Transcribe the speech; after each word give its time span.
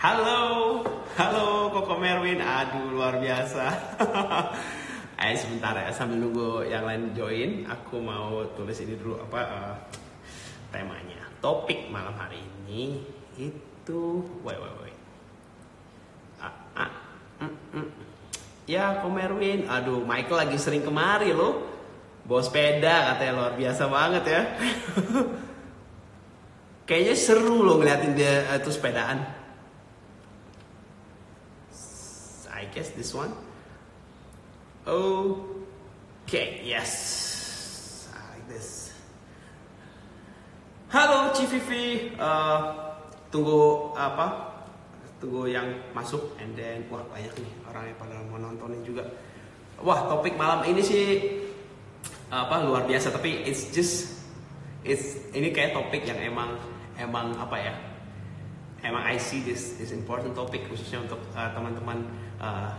Halo, 0.00 0.80
halo 1.20 1.68
Koko 1.68 2.00
Merwin. 2.00 2.40
Aduh, 2.40 2.96
luar 2.96 3.20
biasa. 3.20 3.68
Eh 5.20 5.36
sebentar 5.36 5.76
ya, 5.76 5.92
sambil 5.92 6.16
nunggu 6.16 6.64
yang 6.64 6.88
lain 6.88 7.12
join, 7.12 7.68
aku 7.68 8.00
mau 8.00 8.40
tulis 8.56 8.80
ini 8.80 8.96
dulu 8.96 9.20
apa 9.20 9.40
uh, 9.44 9.76
temanya. 10.72 11.28
Topik 11.44 11.92
malam 11.92 12.16
hari 12.16 12.40
ini 12.40 13.04
itu, 13.36 14.24
wait 14.40 14.56
wait 14.56 14.76
wait. 14.80 14.98
Ah, 16.40 16.56
ah, 16.72 16.90
mm, 17.44 17.52
mm. 17.76 17.88
Ya, 18.64 19.04
Koko 19.04 19.12
Merwin. 19.12 19.68
Aduh, 19.68 20.00
Michael 20.08 20.48
lagi 20.48 20.56
sering 20.56 20.80
kemari 20.80 21.36
loh. 21.36 21.60
Bawa 22.24 22.40
sepeda 22.40 23.12
katanya 23.12 23.32
luar 23.36 23.52
biasa 23.60 23.82
banget 23.92 24.24
ya. 24.24 24.42
Kayaknya 26.88 27.14
seru 27.20 27.60
loh 27.60 27.76
ngeliatin 27.76 28.16
dia 28.16 28.48
uh, 28.48 28.56
tuh 28.64 28.72
sepedaan. 28.72 29.40
I 32.59 32.59
guess 32.70 32.90
this 32.94 33.10
one. 33.10 33.34
Okay, 34.86 36.62
yes. 36.64 38.08
Like 38.14 38.46
this. 38.48 38.94
Halo 40.90 41.30
Civivi, 41.36 42.14
uh, 42.18 42.74
tunggu 43.30 43.94
apa? 43.94 44.50
Tunggu 45.20 45.46
yang 45.52 45.68
masuk, 45.92 46.34
and 46.40 46.56
then 46.56 46.82
wah 46.88 47.04
banyak 47.12 47.30
nih 47.36 47.52
orang 47.68 47.84
yang 47.92 47.98
pada 48.00 48.14
mau 48.26 48.40
nontonin 48.40 48.82
juga. 48.82 49.04
Wah 49.84 50.08
topik 50.08 50.34
malam 50.34 50.64
ini 50.64 50.80
sih 50.80 51.06
apa 52.32 52.64
luar 52.64 52.88
biasa, 52.88 53.12
tapi 53.12 53.44
it's 53.44 53.68
just 53.74 54.16
it's 54.80 55.20
ini 55.36 55.52
kayak 55.52 55.76
topik 55.76 56.08
yang 56.08 56.18
emang 56.18 56.56
emang 56.96 57.36
apa 57.36 57.56
ya? 57.60 57.74
Emang 58.80 59.04
I 59.04 59.20
see 59.20 59.44
this 59.44 59.76
this 59.76 59.92
important 59.92 60.32
topic 60.32 60.64
khususnya 60.64 61.04
untuk 61.04 61.20
uh, 61.36 61.52
teman-teman 61.52 62.00
uh, 62.40 62.72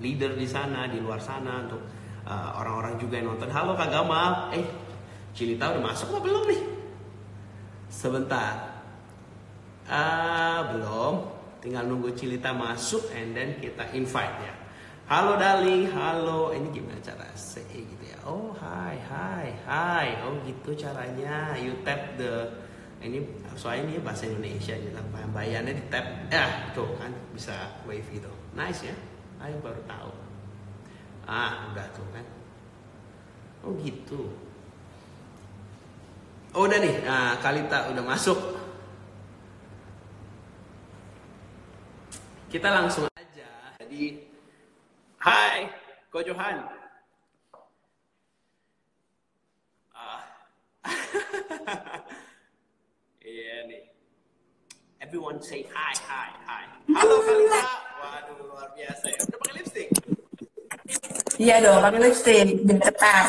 leader 0.00 0.32
di 0.32 0.48
sana, 0.48 0.88
di 0.88 0.96
luar 0.98 1.20
sana 1.20 1.68
untuk 1.68 1.84
uh, 2.24 2.56
orang-orang 2.56 2.96
juga 2.96 3.20
yang 3.20 3.36
nonton. 3.36 3.52
Halo 3.52 3.76
Kak 3.76 3.92
Gamal, 3.92 4.56
eh 4.56 4.64
Cilita 5.36 5.72
udah 5.76 5.92
masuk 5.92 6.12
apa 6.12 6.20
belum 6.24 6.44
nih? 6.48 6.62
Sebentar. 7.92 8.80
Ah, 9.88 10.72
belum. 10.72 11.28
Tinggal 11.60 11.84
nunggu 11.84 12.16
Cilita 12.16 12.56
masuk 12.56 13.12
and 13.12 13.36
then 13.36 13.56
kita 13.60 13.92
invite 13.92 14.32
ya. 14.40 14.54
Halo 15.08 15.36
darling, 15.36 15.88
halo. 15.92 16.56
Ini 16.56 16.68
gimana 16.72 16.96
cara 17.04 17.28
say 17.36 17.64
gitu 17.68 18.04
ya? 18.08 18.16
Oh, 18.24 18.56
hai, 18.56 18.96
hai, 18.96 19.48
hai. 19.68 20.08
Oh, 20.24 20.40
gitu 20.48 20.72
caranya. 20.72 21.52
You 21.60 21.76
tap 21.84 22.16
the 22.16 22.48
ini 23.02 23.18
soalnya 23.58 23.90
ini 23.90 23.98
bahasa 23.98 24.30
Indonesia 24.30 24.74
gitu. 24.78 24.98
Bayarnya 25.34 25.74
di 25.74 25.84
tap. 25.90 26.06
Ya, 26.30 26.70
tuh 26.70 26.86
kan 26.96 27.10
bisa 27.34 27.74
wave 27.84 28.06
itu. 28.14 28.30
Nice 28.54 28.86
ya. 28.86 28.94
Ayo 29.42 29.58
baru 29.58 29.82
tahu. 29.90 30.12
Ah, 31.26 31.70
udah 31.74 31.86
tuh 31.90 32.06
kan. 32.14 32.26
Oh 33.66 33.74
gitu. 33.82 34.30
Oh 36.52 36.68
udah 36.68 36.78
nih, 36.78 37.00
nah 37.08 37.40
Kalita 37.40 37.88
udah 37.88 38.04
masuk. 38.04 38.36
Kita 42.52 42.68
langsung 42.68 43.08
aja. 43.16 43.48
Jadi, 43.80 44.28
Hai, 45.16 45.72
Ko 46.12 46.20
Johan. 46.20 46.68
Ah. 49.96 50.22
Iya 53.22 53.70
nih. 53.70 53.82
Everyone 55.02 55.42
say 55.42 55.66
hi, 55.74 55.90
hi, 56.06 56.30
hi. 56.46 56.62
Halo 56.94 57.26
Kalita. 57.26 57.62
Waduh, 57.98 58.38
luar 58.46 58.70
biasa 58.70 59.10
ya. 59.10 59.18
Udah 59.26 59.38
pakai 59.42 59.54
lipstick? 59.58 59.88
Iya 61.42 61.58
dong, 61.58 61.82
pakai 61.82 62.00
lipstick, 62.06 62.46
ketar. 62.70 63.26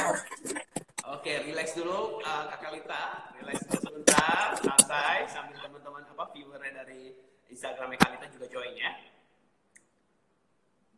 Oke, 1.17 1.33
relax 1.49 1.73
dulu 1.73 2.21
uh, 2.21 2.45
Kak 2.45 2.61
Kalita. 2.61 3.33
Relax 3.41 3.57
dulu 3.65 3.89
sebentar, 3.89 4.53
santai 4.61 5.25
sambil 5.25 5.57
teman-teman 5.65 6.05
apa 6.13 6.29
viewernya 6.37 6.85
dari 6.85 7.17
Instagramnya 7.49 7.97
Kalita 7.97 8.29
juga 8.29 8.45
join 8.53 8.77
ya. 8.77 8.93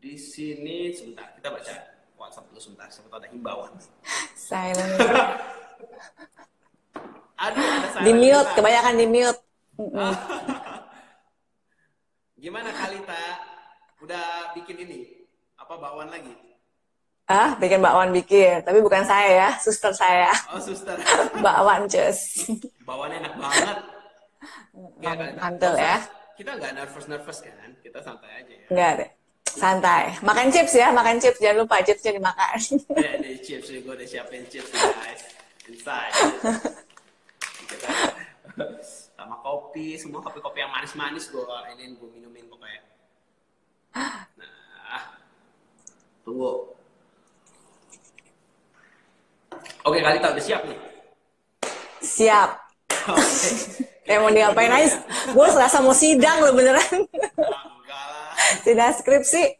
Di 0.03 0.19
sini 0.19 0.91
sebentar, 0.91 1.39
kita 1.39 1.55
baca 1.55 1.75
WhatsApp 2.19 2.51
dulu 2.51 2.59
sebentar, 2.59 2.91
tahu 2.91 3.15
ada 3.15 3.31
himbauan. 3.31 3.71
Silent. 4.35 4.91
Aduh, 7.47 7.63
ada 7.63 8.03
Di 8.03 8.11
mute, 8.11 8.51
kebanyakan 8.59 8.99
di 8.99 9.07
mute. 9.07 9.39
Gimana 12.43 12.69
Kalita? 12.71 13.23
Udah 14.03 14.55
bikin 14.55 14.77
ini? 14.87 15.27
Apa 15.55 15.79
bawaan 15.79 16.11
lagi? 16.11 16.35
Ah, 17.25 17.57
bikin 17.57 17.81
bakwan 17.81 18.13
bikin, 18.13 18.61
tapi 18.61 18.85
bukan 18.85 19.01
saya 19.01 19.29
ya, 19.33 19.49
suster 19.57 19.89
saya. 19.89 20.29
Oh, 20.53 20.61
suster. 20.61 20.93
Bakwan 21.45 21.89
cus. 21.89 22.45
Bawaannya 22.85 23.17
enak 23.25 23.33
banget. 23.41 23.77
Kalita. 25.01 25.41
Mantul 25.41 25.73
Nggak 25.73 25.89
ya. 25.89 25.97
Kita 26.37 26.51
nggak 26.53 26.71
nervous-nervous 26.77 27.41
kan? 27.41 27.73
Kita 27.81 27.97
santai 28.05 28.45
aja 28.45 28.53
ya. 28.53 28.65
Enggak 28.69 28.91
deh. 29.01 29.09
Santai. 29.57 30.13
Makan 30.21 30.53
chips 30.53 30.77
ya, 30.77 30.93
makan 30.93 31.17
chips. 31.17 31.41
Jangan 31.41 31.65
lupa 31.65 31.81
chipsnya 31.81 32.13
dimakan. 32.13 32.59
Ya, 32.93 33.17
di 33.17 33.41
chips 33.41 33.73
gue 33.73 33.89
udah 33.89 34.05
siapin 34.05 34.45
chips 34.45 34.69
guys. 34.69 35.25
Inside. 35.65 36.13
Kita 37.73 37.89
sama 39.25 39.41
kopi, 39.41 39.97
semua 39.97 40.21
kopi-kopi 40.21 40.61
yang 40.61 40.69
manis-manis 40.69 41.33
gue 41.33 41.41
ini 41.73 41.97
gue 41.97 42.09
minumin 42.13 42.45
pokoknya. 42.45 42.81
Nah, 44.37 45.03
tunggu. 46.21 46.77
Oke, 49.81 49.97
Kalita 50.05 50.29
udah 50.29 50.45
siap 50.45 50.61
nih. 50.69 50.77
Siap. 52.05 52.49
Oke. 53.09 53.49
Kayak 54.05 54.21
mau 54.21 54.29
diapain 54.29 54.69
aja. 54.69 55.01
Gue 55.33 55.47
serasa 55.49 55.81
mau 55.81 55.97
sidang 55.97 56.45
loh 56.45 56.53
beneran. 56.53 56.85
Enggak 56.85 58.03
lah. 58.05 58.37
Tidak 58.61 58.89
skripsi. 59.01 59.57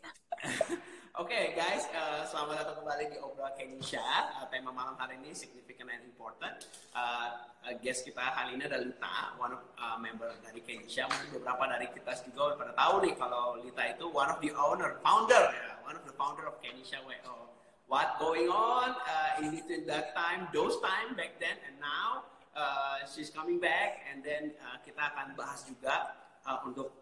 Oke 1.18 1.58
guys, 1.58 1.90
eh, 1.90 2.22
selamat 2.30 2.62
datang 2.62 2.86
kembali 2.86 3.04
di 3.10 3.18
Obrol 3.18 3.50
Kenisha. 3.58 4.04
Uh, 4.38 4.46
tema 4.54 4.70
malam 4.70 4.94
hari 4.94 5.18
ini 5.26 5.34
significant 5.34 5.90
and 5.90 6.06
important. 6.06 6.70
Uh, 6.94 7.45
uh, 7.66 7.74
guest 7.82 8.06
kita 8.06 8.22
hari 8.22 8.56
ini 8.56 8.70
adalah 8.70 8.86
Lita, 8.86 9.18
one 9.42 9.54
of 9.58 9.62
uh, 9.82 9.98
member 9.98 10.30
dari 10.46 10.62
Kenisha. 10.62 11.10
Mungkin 11.10 11.42
beberapa 11.42 11.64
dari 11.66 11.90
kita 11.90 12.14
juga 12.30 12.54
pada 12.56 12.72
tahu 12.78 12.96
nih 13.02 13.14
kalau 13.18 13.58
Lita 13.60 13.84
itu 13.90 14.06
one 14.14 14.30
of 14.30 14.38
the 14.40 14.54
owner, 14.54 15.02
founder, 15.02 15.50
ya, 15.50 15.82
one 15.82 15.98
of 15.98 16.06
the 16.06 16.14
founder 16.14 16.46
of 16.46 16.62
Kenisha 16.62 17.02
WO. 17.02 17.50
What 17.86 18.18
going 18.18 18.50
on 18.50 18.98
uh, 18.98 19.42
in 19.42 19.54
between 19.54 19.86
that 19.86 20.18
time, 20.18 20.50
those 20.50 20.78
time 20.82 21.14
back 21.14 21.38
then 21.38 21.58
and 21.70 21.78
now, 21.78 22.26
uh, 22.58 23.06
she's 23.06 23.30
coming 23.30 23.62
back 23.62 24.02
and 24.10 24.26
then 24.26 24.58
uh, 24.62 24.82
kita 24.82 25.02
akan 25.14 25.38
bahas 25.38 25.66
juga 25.70 26.18
uh, 26.46 26.66
untuk 26.66 26.94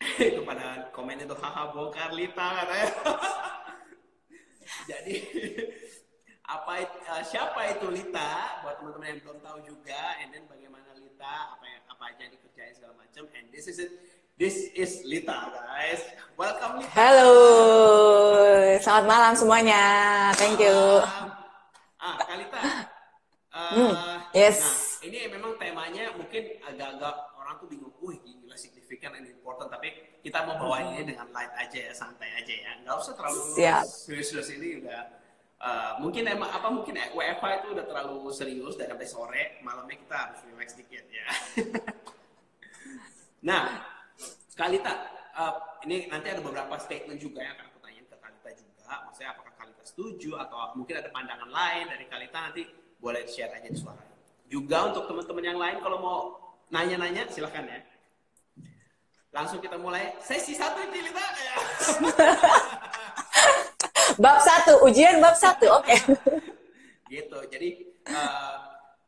itu 0.20 0.40
pada 0.44 0.88
komen 0.96 1.24
itu 1.24 1.36
haha 1.36 1.72
bongkar 1.72 2.12
Lita 2.16 2.46
katanya. 2.56 2.88
Jadi 4.90 5.14
apa 6.50 6.72
uh, 6.82 7.22
siapa 7.22 7.60
itu 7.70 7.86
Lita? 7.94 8.58
Buat 8.66 8.82
teman-teman 8.82 9.06
yang 9.14 9.18
belum 9.22 9.38
tahu 9.38 9.58
juga 9.62 10.02
and 10.18 10.34
then 10.34 10.42
bagaimana 10.50 10.90
Lita? 10.98 11.54
Apa 11.54 11.62
yang 11.62 11.82
apa 11.86 12.02
aja 12.10 12.20
yang 12.26 12.32
dikerjain 12.34 12.74
segala 12.74 12.94
macam 12.98 13.22
and 13.38 13.46
this 13.54 13.70
is 13.70 13.78
it. 13.78 13.90
This 14.34 14.72
is 14.74 15.06
Lita 15.06 15.54
guys. 15.54 16.02
Welcome 16.34 16.82
Lita. 16.82 16.90
Halo. 16.90 17.30
Selamat 18.82 19.06
malam 19.06 19.32
semuanya. 19.38 19.82
Thank 20.34 20.58
you. 20.58 20.74
ah 22.00 22.16
Kalita 22.24 22.58
uh, 22.58 23.70
Hmm, 23.76 23.92
yes. 24.32 24.58
nah 24.64 25.12
ini 25.12 25.28
memang 25.28 25.52
temanya 25.60 26.08
mungkin 26.16 26.56
agak-agak 26.64 27.14
orang 27.36 27.54
tuh 27.60 27.68
bingung 27.68 27.92
wih 28.00 28.16
gila 28.24 28.56
signifikan 28.56 29.12
and 29.20 29.28
important 29.28 29.68
tapi 29.68 29.92
kita 30.24 30.48
mau 30.48 30.56
bawa 30.56 30.80
ini 30.96 31.12
dengan 31.12 31.28
light 31.28 31.52
aja 31.60 31.78
ya 31.78 31.92
santai 31.92 32.32
aja 32.40 32.54
ya. 32.56 32.72
Nggak 32.82 32.96
usah 33.04 33.14
terlalu 33.14 33.40
serius-serius 33.84 34.48
ini 34.56 34.80
udah 34.80 35.19
uh, 35.60 35.92
mungkin 36.00 36.24
emang 36.26 36.50
apa 36.50 36.68
mungkin 36.72 36.96
WFH 36.96 37.44
itu 37.64 37.68
udah 37.76 37.84
terlalu 37.86 38.32
serius 38.32 38.74
dari 38.74 38.90
sampai 38.90 39.08
sore 39.08 39.42
malamnya 39.60 39.96
kita 40.00 40.16
harus 40.16 40.40
relax 40.48 40.74
dikit 40.74 41.04
ya. 41.08 41.26
Nah 43.40 43.80
Kalita 44.52 44.92
uh, 45.32 45.80
ini 45.88 46.04
nanti 46.12 46.28
ada 46.28 46.44
beberapa 46.44 46.76
statement 46.76 47.16
juga 47.16 47.40
yang 47.40 47.56
akan 47.56 47.72
aku 47.72 47.78
tanyain 47.80 48.04
ke 48.04 48.16
Kalita 48.20 48.50
juga. 48.52 48.92
Maksudnya 49.08 49.30
apakah 49.32 49.52
Kalita 49.56 49.84
setuju 49.88 50.36
atau 50.36 50.76
mungkin 50.76 51.00
ada 51.00 51.08
pandangan 51.08 51.48
lain 51.48 51.88
dari 51.88 52.04
Kalita 52.04 52.38
nanti 52.52 52.68
boleh 53.00 53.24
share 53.24 53.56
aja 53.56 53.68
di 53.72 53.78
suara. 53.80 54.04
Juga 54.52 54.92
untuk 54.92 55.08
teman-teman 55.08 55.44
yang 55.46 55.56
lain 55.56 55.80
kalau 55.80 55.98
mau 56.04 56.20
nanya-nanya 56.68 57.32
silahkan 57.32 57.64
ya. 57.64 57.80
Langsung 59.32 59.64
kita 59.64 59.80
mulai. 59.80 60.12
Sesi 60.20 60.52
satu 60.52 60.84
Kalita 60.84 61.24
ya. 61.40 61.56
Bab 64.20 64.36
satu, 64.44 64.84
ujian 64.84 65.16
bab 65.16 65.32
satu. 65.32 65.64
Oke. 65.80 65.96
gitu 67.10 67.40
jadi 67.50 67.68
uh, 68.06 68.56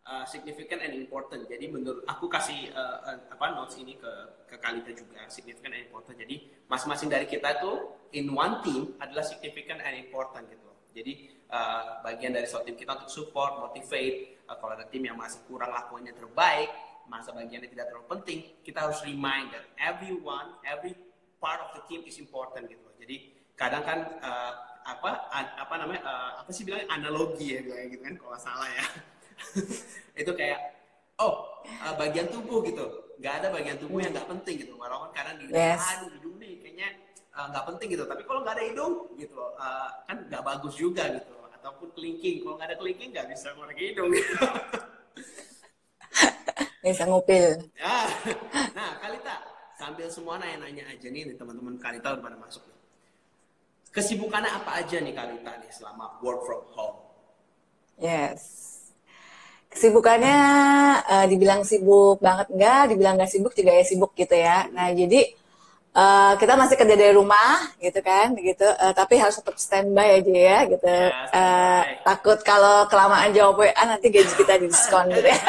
uh, 0.09 0.25
significant 0.25 0.81
and 0.81 0.97
important. 0.97 1.45
Jadi 1.47 1.69
menurut 1.69 2.03
aku 2.09 2.33
kasih 2.33 2.73
uh, 2.73 2.99
uh, 3.05 3.19
apa 3.29 3.53
notes 3.53 3.77
ini 3.77 4.01
ke 4.01 4.09
ke 4.49 4.57
Kalita 4.57 4.91
juga 4.97 5.29
significant 5.29 5.77
and 5.77 5.85
important. 5.85 6.17
Jadi 6.17 6.65
masing-masing 6.65 7.13
dari 7.13 7.29
kita 7.29 7.61
tuh 7.61 8.09
in 8.17 8.33
one 8.33 8.65
team 8.65 8.97
adalah 8.99 9.21
significant 9.21 9.85
and 9.85 10.01
important 10.01 10.49
gitu. 10.49 10.71
Jadi 10.97 11.45
uh, 11.53 12.01
bagian 12.01 12.33
dari 12.33 12.49
tim 12.49 12.77
kita 12.77 12.97
untuk 12.97 13.13
support, 13.13 13.61
motivate. 13.61 14.43
Uh, 14.49 14.57
kalau 14.57 14.73
ada 14.75 14.89
tim 14.89 15.05
yang 15.05 15.21
masih 15.21 15.45
kurang 15.45 15.77
lakuannya 15.77 16.17
terbaik, 16.17 16.73
masa 17.05 17.37
bagiannya 17.37 17.69
tidak 17.69 17.93
terlalu 17.93 18.07
penting, 18.19 18.39
kita 18.65 18.89
harus 18.89 19.01
remind 19.05 19.53
that 19.53 19.65
everyone, 19.77 20.57
every 20.65 20.97
part 21.37 21.61
of 21.61 21.71
the 21.77 21.83
team 21.85 22.01
is 22.09 22.17
important 22.17 22.65
gitu. 22.67 22.89
Jadi 22.97 23.17
kadang 23.57 23.85
kan 23.85 23.99
uh, 24.21 24.72
apa 24.83 25.11
apa 25.33 25.75
namanya 25.79 26.03
uh, 26.03 26.31
apa 26.43 26.51
sih 26.51 26.67
bilangnya 26.67 26.91
analogi 26.91 27.55
ya 27.55 27.61
bilangnya 27.63 27.89
gitu 27.95 28.03
kan 28.03 28.15
kalau 28.19 28.39
salah 28.39 28.69
ya. 28.71 28.85
Itu 30.23 30.33
kayak 30.35 30.61
oh 31.23 31.63
uh, 31.87 31.95
bagian 31.97 32.29
tubuh 32.29 32.63
gitu. 32.67 32.85
Nggak 33.23 33.35
ada 33.43 33.47
bagian 33.55 33.79
tubuh 33.79 33.99
yang 34.03 34.13
nggak 34.13 34.29
penting 34.29 34.67
gitu. 34.67 34.75
Walaupun 34.75 35.11
karena 35.15 35.33
di 35.39 35.45
yes. 35.51 35.83
aduh 35.99 36.11
hidung 36.11 36.37
nih 36.43 36.53
kayaknya 36.61 36.89
nggak 37.33 37.65
uh, 37.65 37.69
penting 37.75 37.89
gitu. 37.95 38.05
Tapi 38.07 38.23
kalau 38.27 38.41
nggak 38.43 38.55
ada 38.59 38.65
hidung 38.67 38.95
gitu 39.17 39.37
uh, 39.39 39.91
kan 40.07 40.17
nggak 40.27 40.43
bagus 40.43 40.75
juga 40.75 41.05
gitu. 41.15 41.35
Ataupun 41.63 41.89
kelingking. 41.95 42.43
Kalau 42.43 42.55
nggak 42.59 42.69
ada 42.75 42.77
kelingking 42.79 43.11
nggak 43.15 43.27
bisa 43.31 43.55
keluar 43.55 43.71
hidung. 43.75 44.11
Gitu. 46.83 46.89
bisa 46.91 47.07
ngupil. 47.07 47.63
Ya. 47.79 48.11
Nah 48.75 48.99
Kalita 48.99 49.39
sambil 49.79 50.11
semua 50.11 50.35
nanya-nanya 50.43 50.91
aja 50.91 51.07
nih 51.07 51.31
teman-teman 51.39 51.79
Kalita 51.79 52.19
udah 52.19 52.23
pada 52.27 52.39
masuk 52.43 52.67
nih 52.67 52.82
Kesibukannya 53.93 54.49
apa 54.49 54.81
aja 54.81 54.97
nih 55.05 55.13
Kalita 55.13 55.53
nih 55.61 55.69
selama 55.69 56.17
work 56.25 56.49
from 56.49 56.65
home? 56.73 56.97
Yes. 58.01 58.41
Kesibukannya 59.69 60.39
uh, 61.05 61.27
dibilang 61.29 61.61
sibuk 61.61 62.17
banget 62.25 62.49
enggak, 62.57 62.83
dibilang 62.89 63.21
nggak 63.21 63.29
sibuk 63.29 63.53
juga 63.53 63.77
ya 63.77 63.85
sibuk 63.85 64.17
gitu 64.17 64.33
ya. 64.33 64.65
Nah 64.73 64.97
jadi 64.97 65.37
uh, 65.93 66.33
kita 66.41 66.57
masih 66.57 66.81
kerja 66.81 66.97
dari 66.97 67.13
rumah 67.13 67.69
gitu 67.85 68.01
kan, 68.01 68.33
gitu. 68.41 68.65
Uh, 68.65 68.97
tapi 68.97 69.21
harus 69.21 69.37
tetap 69.37 69.61
standby 69.61 70.25
aja 70.25 70.41
ya 70.41 70.59
gitu. 70.73 70.89
Uh, 71.29 71.83
takut 72.01 72.41
kalau 72.49 72.89
kelamaan 72.89 73.29
jawab 73.37 73.61
WA 73.61 73.85
nanti 73.85 74.09
gaji 74.09 74.33
kita 74.33 74.57
diskon 74.57 75.13
gitu 75.13 75.29
ya. 75.29 75.37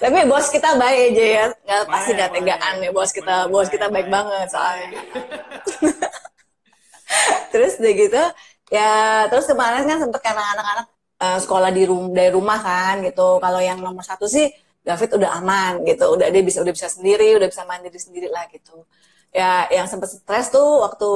tapi 0.00 0.24
bos 0.24 0.48
kita 0.48 0.80
baik 0.80 1.12
aja 1.12 1.24
ya, 1.28 1.44
nggak 1.64 1.82
pasti 1.92 2.10
nggak 2.16 2.30
tegaan 2.40 2.74
ya 2.80 2.88
bos 2.88 3.12
kita, 3.12 3.36
bos 3.52 3.68
kita 3.68 3.92
baik 3.92 4.08
banget 4.08 4.48
soalnya. 4.48 4.96
terus 7.52 7.80
deh 7.80 7.94
gitu 7.96 8.22
ya 8.68 9.24
terus 9.32 9.48
kemarin 9.48 9.88
kan 9.88 9.98
sempet 10.00 10.20
karena 10.20 10.44
anak-anak 10.56 10.86
uh, 11.22 11.38
sekolah 11.38 11.70
di 11.74 11.82
rum 11.86 12.14
dari 12.14 12.30
rumah 12.32 12.58
kan 12.62 13.02
gitu. 13.04 13.42
Kalau 13.42 13.60
yang 13.60 13.78
nomor 13.82 14.02
satu 14.06 14.26
sih 14.30 14.46
David 14.82 15.18
udah 15.18 15.30
aman 15.42 15.84
gitu. 15.84 16.14
Udah 16.14 16.30
dia 16.30 16.42
bisa 16.42 16.62
udah 16.62 16.74
bisa 16.74 16.88
sendiri 16.88 17.36
udah 17.36 17.48
bisa 17.50 17.62
mandiri 17.66 17.98
sendiri 17.98 18.28
lah 18.30 18.46
gitu. 18.50 18.86
Ya 19.34 19.68
yang 19.68 19.86
sempet 19.90 20.08
stres 20.08 20.48
tuh 20.48 20.86
waktu 20.86 21.10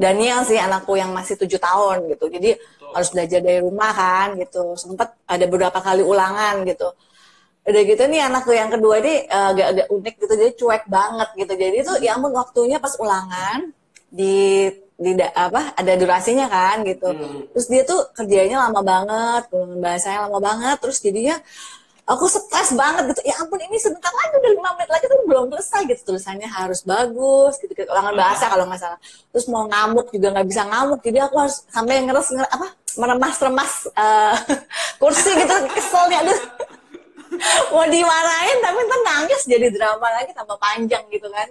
Daniel 0.00 0.44
sih 0.48 0.56
anakku 0.56 0.96
yang 0.96 1.12
masih 1.12 1.36
tujuh 1.40 1.60
tahun 1.60 2.08
gitu. 2.16 2.28
Jadi 2.28 2.56
Betul. 2.56 2.92
harus 2.96 3.08
belajar 3.12 3.40
dari 3.40 3.60
rumah 3.60 3.90
kan 3.92 4.28
gitu. 4.36 4.76
Sempet 4.76 5.08
ada 5.24 5.44
beberapa 5.48 5.78
kali 5.80 6.02
ulangan 6.04 6.64
gitu. 6.68 6.88
Udah 7.60 7.82
gitu 7.84 8.02
nih 8.08 8.24
anakku 8.24 8.56
yang 8.56 8.72
kedua 8.72 9.04
ini 9.04 9.28
eh, 9.28 9.46
agak-agak 9.52 9.86
uh, 9.92 9.96
unik 9.96 10.14
gitu. 10.24 10.32
Jadi 10.36 10.52
cuek 10.56 10.84
banget 10.88 11.28
gitu. 11.36 11.52
Jadi 11.52 11.76
itu 11.84 11.92
ya 12.00 12.16
ampun 12.16 12.32
waktunya 12.32 12.80
pas 12.80 12.96
ulangan 12.96 13.76
di 14.10 14.66
di 15.00 15.16
apa 15.16 15.72
ada 15.80 15.92
durasinya 15.96 16.44
kan 16.50 16.84
gitu. 16.84 17.08
Hmm. 17.08 17.48
terus 17.56 17.66
dia 17.72 17.82
tuh 17.88 18.12
kerjanya 18.12 18.68
lama 18.68 18.84
banget 18.84 19.42
bahasanya 19.80 20.28
lama 20.28 20.38
banget 20.44 20.76
terus 20.76 21.00
jadinya 21.00 21.40
aku 22.10 22.26
stres 22.26 22.74
banget 22.74 23.14
gitu. 23.14 23.22
Ya 23.30 23.38
ampun 23.38 23.56
ini 23.62 23.78
sebentar 23.78 24.10
lagi 24.10 24.34
udah 24.42 24.50
lima 24.50 24.70
menit 24.74 24.90
lagi 24.90 25.04
tuh 25.06 25.18
belum 25.24 25.44
selesai 25.54 25.80
gitu. 25.88 26.00
Tulisannya 26.12 26.48
harus 26.50 26.82
bagus 26.82 27.54
gitu, 27.62 27.72
gitu. 27.72 27.86
ulangan 27.86 28.14
bahasa 28.18 28.44
kalau 28.50 28.66
nggak 28.66 28.80
salah. 28.82 28.98
Terus 29.30 29.46
mau 29.46 29.64
ngamuk 29.70 30.10
juga 30.10 30.28
nggak 30.34 30.46
bisa 30.50 30.62
ngamuk 30.66 31.00
jadi 31.00 31.18
aku 31.30 31.36
harus 31.38 31.56
sampai 31.70 32.02
ngeres 32.02 32.28
ngeres 32.34 32.50
apa 32.50 32.66
meremas-remas 32.98 33.72
uh, 33.94 34.34
kursi 35.00 35.30
gitu 35.38 35.54
keselnya. 35.72 36.26
Aduh. 36.26 36.40
Mau 37.72 37.86
dimarahin 37.86 38.58
tapi 38.58 38.78
ntar 38.84 39.00
nangis 39.06 39.42
jadi 39.46 39.70
drama 39.70 40.08
lagi 40.18 40.34
tambah 40.34 40.58
panjang 40.58 41.06
gitu 41.08 41.30
kan 41.30 41.48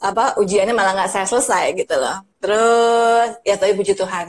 apa 0.00 0.40
ujiannya 0.40 0.72
malah 0.72 0.92
nggak 0.96 1.12
saya 1.12 1.26
selesai 1.28 1.76
gitu 1.76 1.94
loh. 1.96 2.24
Terus 2.40 3.40
ya 3.44 3.54
tapi 3.60 3.72
puji 3.76 3.92
Tuhan 3.92 4.28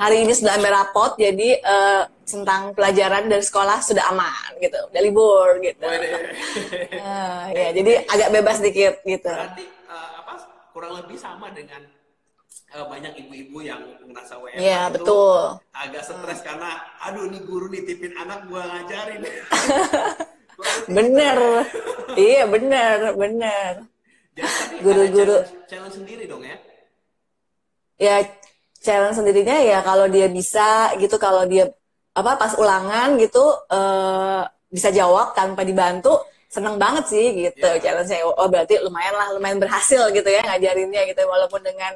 hari 0.00 0.24
ini 0.24 0.32
sudah 0.32 0.56
ambil 0.56 0.72
rapot 0.72 1.12
jadi 1.20 1.60
uh, 1.60 2.08
tentang 2.24 2.72
pelajaran 2.72 3.28
dari 3.28 3.44
sekolah 3.44 3.84
sudah 3.84 4.08
aman 4.08 4.56
gitu, 4.56 4.80
udah 4.88 5.02
libur 5.04 5.60
gitu. 5.60 5.84
uh, 5.84 7.44
ya 7.52 7.68
jadi 7.76 8.08
agak 8.08 8.28
bebas 8.32 8.64
dikit 8.64 9.04
gitu. 9.04 9.28
Berarti 9.28 9.68
uh, 9.92 10.08
apa 10.24 10.32
kurang 10.72 10.96
lebih 11.04 11.20
sama 11.20 11.52
dengan 11.52 11.84
uh, 12.72 12.88
banyak 12.88 13.12
ibu-ibu 13.28 13.60
yang 13.60 13.84
merasa 14.08 14.40
WFH 14.40 14.56
Iya, 14.56 14.88
betul. 14.88 15.60
agak 15.76 16.02
stres 16.08 16.40
hmm. 16.40 16.46
karena 16.48 16.70
aduh 17.04 17.28
nih 17.28 17.42
guru 17.44 17.68
nitipin 17.68 18.16
anak 18.16 18.48
gua 18.48 18.64
ngajarin. 18.64 19.20
bener, 20.96 21.36
iya 22.16 22.44
bener, 22.48 23.16
bener 23.16 23.84
guru-guru. 24.84 25.44
Challenge 25.68 25.94
sendiri 25.94 26.24
dong 26.26 26.42
ya? 26.42 26.56
Ya 28.00 28.16
challenge 28.80 29.20
sendirinya 29.20 29.60
ya 29.60 29.78
kalau 29.84 30.08
dia 30.08 30.26
bisa 30.32 30.96
gitu 30.96 31.20
kalau 31.20 31.44
dia 31.44 31.68
apa 32.16 32.40
pas 32.40 32.56
ulangan 32.56 33.14
gitu 33.20 33.44
uh, 33.70 34.42
bisa 34.72 34.88
jawab 34.90 35.36
tanpa 35.36 35.62
dibantu 35.62 36.16
seneng 36.50 36.80
banget 36.80 37.04
sih 37.06 37.26
gitu 37.46 37.62
yeah. 37.62 37.78
challenge 37.78 38.10
saya 38.10 38.26
oh 38.26 38.48
berarti 38.48 38.80
lumayan 38.82 39.14
lah 39.14 39.28
lumayan 39.36 39.60
berhasil 39.60 40.10
gitu 40.10 40.26
ya 40.26 40.42
ngajarinnya 40.42 41.06
gitu 41.06 41.22
walaupun 41.28 41.60
dengan 41.62 41.92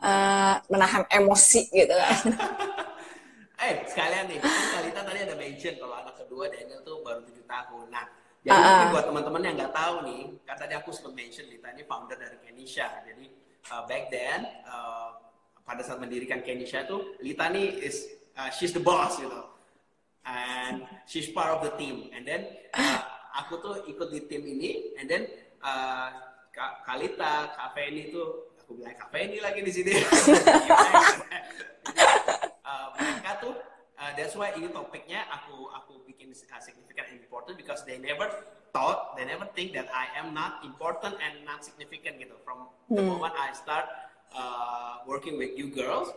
uh, 0.00 0.56
menahan 0.70 1.04
emosi 1.10 1.68
gitu 1.74 1.92
kan. 1.92 2.18
Eh 3.58 3.74
sekalian 3.90 4.30
nih 4.30 4.38
kan 4.38 4.54
Kalita 4.54 5.02
tadi 5.02 5.18
ada 5.26 5.34
mention 5.34 5.74
kalau 5.82 5.98
anak 5.98 6.14
kedua 6.14 6.46
Daniel 6.46 6.78
tuh 6.86 7.02
baru 7.02 7.26
tujuh 7.26 7.42
tahun. 7.42 7.90
Nah 7.90 8.06
jadi 8.48 8.64
uh, 8.64 8.64
mungkin 8.64 8.88
buat 8.96 9.06
teman-teman 9.12 9.42
yang 9.44 9.54
nggak 9.60 9.74
tahu 9.76 9.94
nih, 10.08 10.22
kan 10.48 10.56
tadi 10.56 10.72
aku 10.72 10.88
sempat 10.88 11.12
mention 11.12 11.44
Lita 11.52 11.68
ini 11.76 11.84
founder 11.84 12.16
dari 12.16 12.40
Kenisha. 12.40 12.88
Jadi 13.04 13.28
uh, 13.68 13.84
back 13.84 14.08
then 14.08 14.48
uh, 14.64 15.20
pada 15.68 15.84
saat 15.84 16.00
mendirikan 16.00 16.40
Kenisha 16.40 16.88
tuh 16.88 17.12
Lita 17.20 17.52
ini 17.52 17.76
is 17.84 18.08
uh, 18.40 18.48
she's 18.48 18.72
the 18.72 18.80
boss 18.80 19.20
gitu. 19.20 19.36
And 20.24 20.88
she's 21.04 21.28
part 21.28 21.52
of 21.52 21.60
the 21.60 21.76
team. 21.76 22.08
And 22.16 22.24
then 22.24 22.48
uh, 22.72 23.00
aku 23.36 23.60
tuh 23.60 23.74
ikut 23.84 24.08
di 24.08 24.24
tim 24.24 24.40
ini 24.48 24.96
and 24.96 25.04
then 25.04 25.28
uh, 25.60 26.08
Kalita, 26.88 27.52
Cafe 27.52 27.92
ini 27.92 28.08
tuh 28.08 28.56
aku 28.64 28.80
bilang 28.80 28.96
Cafe 28.96 29.28
ini 29.28 29.44
lagi 29.44 29.60
di 29.60 29.72
sini. 29.76 29.92
uh, 32.64 32.88
mereka 32.96 33.32
tuh 33.44 33.52
uh, 33.98 34.12
that's 34.14 34.38
why 34.38 34.54
ini 34.54 34.70
topiknya 34.70 35.26
aku 35.28 35.68
aku 35.74 35.92
bikin 36.06 36.30
uh, 36.30 36.60
significant 36.62 37.06
and 37.10 37.18
important 37.18 37.58
because 37.58 37.82
they 37.84 37.98
never 37.98 38.30
thought 38.70 39.18
they 39.18 39.26
never 39.26 39.44
think 39.52 39.74
that 39.74 39.90
I 39.90 40.06
am 40.16 40.32
not 40.32 40.62
important 40.62 41.18
and 41.18 41.42
not 41.42 41.66
significant 41.66 42.22
gitu. 42.22 42.38
From 42.46 42.70
the 42.88 43.02
hmm. 43.02 43.10
moment 43.10 43.34
I 43.34 43.50
start 43.52 43.90
uh, 44.32 45.02
working 45.04 45.36
with 45.36 45.58
you 45.58 45.68
girls 45.74 46.14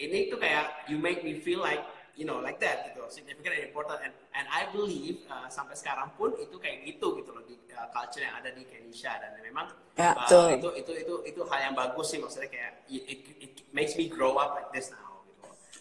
ini 0.00 0.32
tuh 0.32 0.40
kayak 0.40 0.88
you 0.88 0.96
make 0.96 1.20
me 1.20 1.36
feel 1.36 1.60
like 1.60 1.84
you 2.16 2.24
know 2.24 2.40
like 2.40 2.56
that 2.64 2.88
gitu. 2.88 3.04
Significant 3.12 3.60
and 3.60 3.64
important. 3.68 4.00
And 4.00 4.14
and 4.32 4.46
I 4.48 4.72
believe 4.72 5.28
uh, 5.28 5.52
sampai 5.52 5.76
sekarang 5.76 6.16
pun 6.16 6.32
itu 6.40 6.56
kayak 6.56 6.88
gitu 6.88 7.20
gitu 7.20 7.30
loh 7.30 7.44
di 7.44 7.60
uh, 7.76 7.88
culture 7.92 8.24
yang 8.24 8.40
ada 8.40 8.56
di 8.56 8.64
Kenisha 8.64 9.20
dan 9.20 9.36
memang 9.44 9.68
ya, 10.00 10.16
uh, 10.16 10.48
itu 10.48 10.68
itu 10.80 10.92
itu 10.96 11.14
itu 11.28 11.40
hal 11.44 11.60
yang 11.70 11.74
bagus 11.76 12.08
sih. 12.08 12.18
Maksudnya 12.18 12.48
kayak 12.48 12.72
it, 12.88 13.04
it, 13.04 13.20
it 13.36 13.52
makes 13.76 13.92
me 14.00 14.08
grow 14.08 14.40
up 14.40 14.56
like 14.56 14.72
this 14.72 14.88
now 14.88 15.11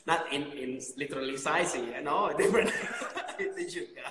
not 0.05 0.25
in 0.33 0.49
in 0.57 0.71
literally 0.97 1.37
size 1.37 1.77
ya, 1.93 2.01
no 2.01 2.33
different 2.33 2.69
itu 3.37 3.81
juga. 3.81 4.05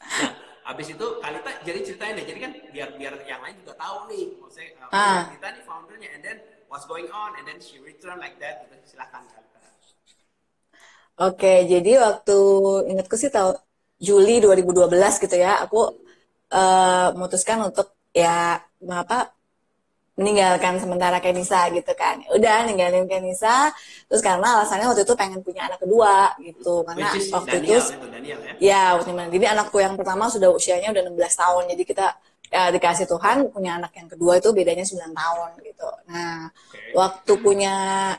Nah, 0.00 0.30
habis 0.64 0.92
itu 0.92 1.06
Kalita 1.20 1.50
jadi 1.66 1.78
ceritain 1.84 2.14
deh, 2.16 2.24
jadi 2.24 2.38
kan 2.40 2.52
biar 2.72 2.88
biar 2.96 3.14
yang 3.26 3.40
lain 3.44 3.56
juga 3.60 3.74
tahu 3.76 4.08
nih, 4.12 4.24
maksudnya 4.40 4.68
uh, 4.88 4.96
ah. 4.96 5.22
kita 5.32 5.46
nih 5.56 5.64
foundernya, 5.66 6.08
and 6.16 6.22
then 6.24 6.36
what's 6.70 6.86
going 6.86 7.08
on, 7.12 7.36
and 7.36 7.44
then 7.44 7.58
she 7.60 7.80
return 7.82 8.16
like 8.22 8.38
that, 8.40 8.64
gitu. 8.68 8.96
silahkan 8.96 9.24
Kalita. 9.28 9.58
Oke, 11.20 11.68
jadi 11.68 12.00
waktu 12.00 12.38
ingatku 12.96 13.16
sih 13.20 13.28
tahu 13.28 13.52
Juli 14.00 14.40
2012 14.40 14.88
gitu 15.20 15.36
ya, 15.36 15.60
aku 15.60 16.00
uh, 16.48 17.08
memutuskan 17.12 17.60
untuk 17.60 17.92
ya 18.16 18.64
apa 18.88 19.39
meninggalkan 20.20 20.76
sementara 20.76 21.16
Kenisa 21.16 21.72
gitu 21.72 21.96
kan. 21.96 22.20
Udah 22.28 22.68
ninggalin 22.68 23.08
Kenisa 23.08 23.72
terus 24.04 24.20
karena 24.20 24.60
alasannya 24.60 24.92
waktu 24.92 25.08
itu 25.08 25.16
pengen 25.16 25.40
punya 25.40 25.64
anak 25.72 25.80
kedua 25.80 26.36
gitu. 26.44 26.84
Karena 26.84 27.08
waktu 27.08 27.56
Daniel, 27.56 27.80
itu, 27.80 27.96
Daniel, 28.04 28.38
ya, 28.44 28.52
ya 28.60 28.82
waktu 29.00 29.16
itu 29.16 29.40
jadi 29.40 29.46
anakku 29.56 29.80
yang 29.80 29.96
pertama 29.96 30.28
sudah 30.28 30.52
usianya 30.52 30.92
udah 30.92 31.08
16 31.08 31.40
tahun. 31.40 31.62
Jadi 31.72 31.82
kita 31.88 32.06
ya 32.50 32.68
dikasih 32.68 33.06
Tuhan 33.08 33.48
punya 33.48 33.80
anak 33.80 33.96
yang 33.96 34.12
kedua 34.12 34.36
itu 34.36 34.52
bedanya 34.52 34.84
9 34.84 35.08
tahun 35.08 35.48
gitu. 35.64 35.88
Nah, 36.12 36.52
okay. 36.52 36.92
waktu 36.92 37.32
punya 37.40 37.74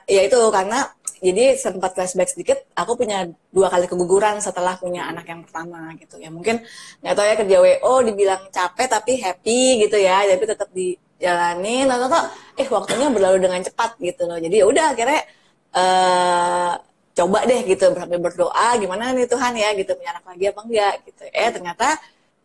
ya 0.10 0.22
itu 0.26 0.40
karena 0.50 0.90
jadi 1.22 1.54
sempat 1.54 1.94
flashback 1.94 2.34
sedikit, 2.34 2.66
aku 2.74 2.98
punya 2.98 3.30
dua 3.54 3.70
kali 3.70 3.86
keguguran 3.86 4.42
setelah 4.42 4.74
punya 4.82 5.06
anak 5.06 5.30
yang 5.30 5.46
pertama 5.46 5.94
gitu 6.02 6.18
ya. 6.18 6.34
Mungkin 6.34 6.66
nggak 7.06 7.14
tahu 7.14 7.26
ya 7.30 7.36
kerja 7.38 7.58
WO 7.62 7.94
dibilang 8.02 8.42
capek 8.50 8.88
tapi 8.90 9.22
happy 9.22 9.86
gitu 9.86 10.02
ya, 10.02 10.26
tapi 10.26 10.46
tetap 10.50 10.74
dijalanin. 11.22 11.86
Lalu 11.86 12.06
kok 12.10 12.26
eh 12.58 12.68
waktunya 12.68 13.08
berlalu 13.14 13.38
dengan 13.46 13.62
cepat 13.62 14.02
gitu 14.02 14.26
loh. 14.26 14.42
Jadi 14.42 14.56
ya 14.58 14.66
udah 14.66 14.86
akhirnya 14.98 15.22
uh, 15.78 16.74
coba 17.14 17.40
deh 17.46 17.62
gitu 17.70 17.94
sambil 17.94 18.18
berdoa 18.18 18.68
gimana 18.82 19.14
nih 19.14 19.30
Tuhan 19.30 19.54
ya 19.54 19.70
gitu 19.78 19.94
punya 19.94 20.18
anak 20.18 20.26
lagi 20.26 20.46
apa 20.50 20.62
enggak 20.66 20.94
gitu. 21.06 21.24
Eh 21.30 21.50
ternyata 21.54 21.88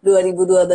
2012 0.05 0.69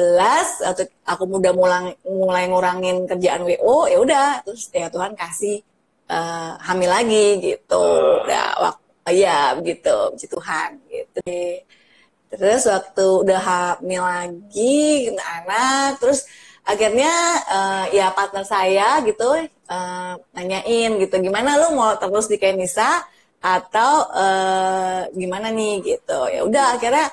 atau 0.65 0.84
aku 1.05 1.24
udah 1.29 1.53
mulai 1.53 1.93
mulai 2.03 2.43
ngurangin 2.50 3.05
kerjaan 3.05 3.46
WO 3.48 3.88
ya 3.88 3.98
udah 4.01 4.27
terus 4.43 4.67
ya 4.74 4.91
Tuhan 4.91 5.13
kasih 5.15 5.63
uh, 6.12 6.60
hamil 6.60 6.89
lagi 6.91 7.39
gitu 7.39 7.86
udah 8.27 8.48
waktu 8.60 9.24
ya 9.24 9.55
begitu 9.55 9.93
puji 10.12 10.27
Tuhan 10.27 10.70
gitu 10.91 11.22
terus 12.31 12.63
waktu 12.67 13.05
udah 13.24 13.39
hamil 13.39 14.03
lagi 14.03 15.12
kena 15.12 15.24
anak 15.43 16.00
terus 16.03 16.27
akhirnya 16.62 17.13
uh, 17.50 17.86
ya 17.89 18.13
partner 18.13 18.46
saya 18.46 19.01
gitu 19.01 19.25
uh, 19.72 20.13
nanyain 20.36 20.91
gitu 21.01 21.15
gimana 21.18 21.58
lu 21.58 21.74
mau 21.75 21.98
terus 21.98 22.30
di 22.30 22.38
Kenisa? 22.38 23.01
Atau 23.41 24.06
uh, 24.13 25.10
gimana 25.18 25.50
nih? 25.50 25.82
Gitu. 25.82 26.20
Ya 26.30 26.46
udah 26.46 26.77
akhirnya 26.77 27.10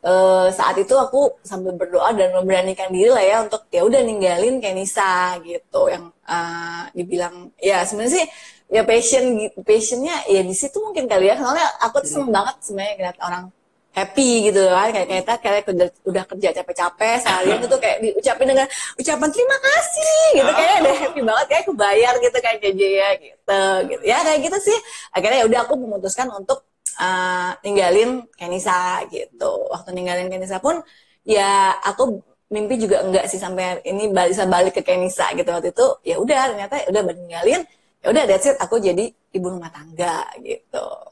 uh, 0.00 0.48
saat 0.48 0.80
itu 0.80 0.96
aku 0.96 1.36
sambil 1.44 1.76
berdoa 1.76 2.16
dan 2.16 2.32
memberanikan 2.32 2.88
diri 2.88 3.12
lah 3.12 3.20
ya 3.20 3.36
untuk 3.44 3.68
ya 3.68 3.84
udah 3.84 4.00
ninggalin 4.00 4.64
Kenisa 4.64 5.36
gitu. 5.44 5.92
Yang 5.92 6.08
uh, 6.24 6.88
dibilang 6.96 7.52
ya 7.60 7.84
sebenarnya 7.84 8.12
sih 8.16 8.26
ya 8.72 8.80
passion 8.88 9.24
passionnya 9.60 10.16
ya 10.32 10.40
di 10.40 10.54
situ 10.56 10.80
mungkin 10.80 11.04
kali 11.04 11.28
ya. 11.28 11.36
Soalnya 11.36 11.68
aku 11.84 12.00
tuh 12.00 12.10
seneng 12.16 12.32
banget 12.32 12.56
sebenarnya 12.64 12.94
ngeliat 12.96 13.18
orang 13.20 13.44
happy 13.92 14.48
gitu 14.48 14.60
kan 14.72 14.88
kayak 14.88 15.08
kita 15.08 15.34
kayak 15.44 15.62
kerja, 15.68 15.86
udah 16.08 16.24
kerja 16.24 16.48
capek-capek 16.56 17.16
seharian 17.20 17.60
itu 17.68 17.76
kayak 17.76 17.98
diucapin 18.00 18.46
dengan 18.48 18.66
ucapan 18.96 19.28
terima 19.28 19.56
kasih 19.60 20.20
gitu 20.40 20.50
ah. 20.50 20.56
kayak 20.56 20.74
udah 20.80 20.94
happy 20.96 21.20
banget 21.20 21.46
kayak 21.52 21.64
kebayar 21.68 22.14
gitu 22.24 22.38
kayak 22.40 22.58
JJ 22.64 22.82
ya 22.88 23.08
gitu 23.20 23.62
gitu 23.92 24.02
ya 24.08 24.18
kayak 24.24 24.40
gitu 24.48 24.58
sih 24.72 24.78
akhirnya 25.12 25.38
ya 25.44 25.46
udah 25.46 25.60
aku 25.68 25.74
memutuskan 25.76 26.32
untuk 26.32 26.64
uh, 26.98 27.50
ninggalin 27.64 28.26
Kenisa 28.36 29.04
gitu. 29.08 29.68
Waktu 29.70 29.94
ninggalin 29.96 30.28
Kenisa 30.28 30.58
pun 30.60 30.82
ya 31.22 31.72
aku 31.80 32.20
mimpi 32.52 32.76
juga 32.76 33.00
enggak 33.00 33.30
sih 33.32 33.40
sampai 33.40 33.80
ini 33.88 34.12
bisa 34.12 34.44
balik 34.44 34.76
ke 34.76 34.82
Kenisa 34.84 35.32
gitu 35.32 35.48
waktu 35.48 35.72
itu 35.72 35.86
ya 36.04 36.20
udah 36.20 36.52
ternyata 36.52 36.74
ya 36.84 36.86
udah 36.92 37.02
ninggalin 37.16 37.62
ya 38.02 38.06
udah 38.12 38.24
that's 38.28 38.44
it 38.44 38.56
aku 38.60 38.76
jadi 38.76 39.08
ibu 39.32 39.46
rumah 39.48 39.72
tangga 39.72 40.28
gitu. 40.44 41.11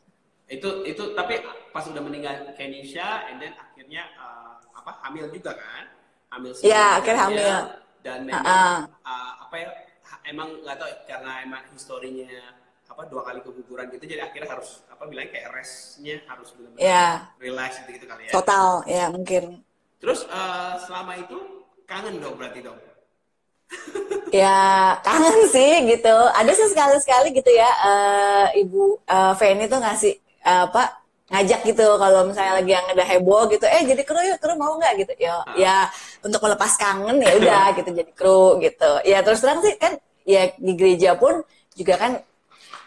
Itu 0.50 0.82
itu 0.82 1.14
tapi 1.14 1.38
pas 1.70 1.86
udah 1.86 2.02
meninggal 2.02 2.50
Kenisa 2.58 3.30
and 3.30 3.38
then 3.38 3.54
akhirnya 3.54 4.10
uh, 4.18 4.58
apa 4.74 4.98
hamil 5.06 5.30
juga 5.30 5.54
kan? 5.54 5.84
Hamil 6.34 6.52
sih. 6.52 6.66
Ya, 6.66 6.98
akhirnya 6.98 7.22
hamil. 7.30 7.56
Dan 8.02 8.26
memang 8.26 8.42
uh 8.42 8.50
-uh. 8.50 8.78
Uh, 9.06 9.32
apa 9.46 9.54
ya 9.60 9.70
emang 10.26 10.48
nggak 10.62 10.76
tahu 10.78 10.90
karena 11.06 11.32
emang 11.44 11.62
historinya 11.72 12.58
apa 12.90 13.02
dua 13.06 13.22
kali 13.22 13.38
keguguran 13.40 13.86
gitu 13.94 14.04
jadi 14.04 14.26
akhirnya 14.26 14.50
harus 14.50 14.82
apa 14.90 15.06
bilang 15.06 15.30
kayak 15.30 15.54
restnya 15.54 16.18
harus 16.26 16.50
benar-benar 16.58 16.82
yeah. 16.82 17.14
relax 17.38 17.78
gitu, 17.82 17.90
gitu 17.96 18.06
kali 18.10 18.22
ya 18.26 18.32
total 18.34 18.68
ya 18.84 19.04
mungkin 19.08 19.62
terus 20.02 20.26
uh, 20.26 20.74
selama 20.84 21.16
itu 21.22 21.38
kangen 21.86 22.18
dong 22.18 22.34
berarti 22.34 22.60
dong 22.66 22.78
ya 24.42 24.98
kangen 25.06 25.38
sih 25.46 25.86
gitu 25.86 26.16
ada 26.34 26.50
sih 26.50 26.66
sekali 26.66 26.98
sekali 26.98 27.28
gitu 27.30 27.50
ya 27.54 27.70
uh, 27.86 28.46
ibu 28.58 28.98
uh, 29.06 29.38
Feni 29.38 29.70
tuh 29.70 29.78
ngasih 29.78 30.18
apa 30.44 31.00
ngajak 31.30 31.60
gitu 31.62 31.86
kalau 31.94 32.26
misalnya 32.26 32.58
lagi 32.58 32.72
yang 32.74 32.86
ada 32.90 33.04
heboh 33.06 33.46
gitu 33.46 33.62
eh 33.62 33.86
jadi 33.86 34.02
kru 34.02 34.18
yuk 34.18 34.38
kru 34.42 34.58
mau 34.58 34.74
nggak? 34.76 34.92
Gitu. 35.06 35.12
Ya 35.22 35.46
ya 35.54 35.76
untuk 36.26 36.42
melepas 36.42 36.74
kangen 36.74 37.22
ya 37.22 37.32
udah 37.38 37.64
gitu 37.78 37.90
jadi 37.94 38.12
kru 38.12 38.58
gitu. 38.58 38.90
Ya 39.06 39.22
terus 39.22 39.38
terang 39.38 39.62
sih 39.62 39.78
kan 39.78 39.94
ya 40.26 40.50
di 40.58 40.72
gereja 40.74 41.14
pun 41.14 41.46
juga 41.78 41.94
kan 41.96 42.12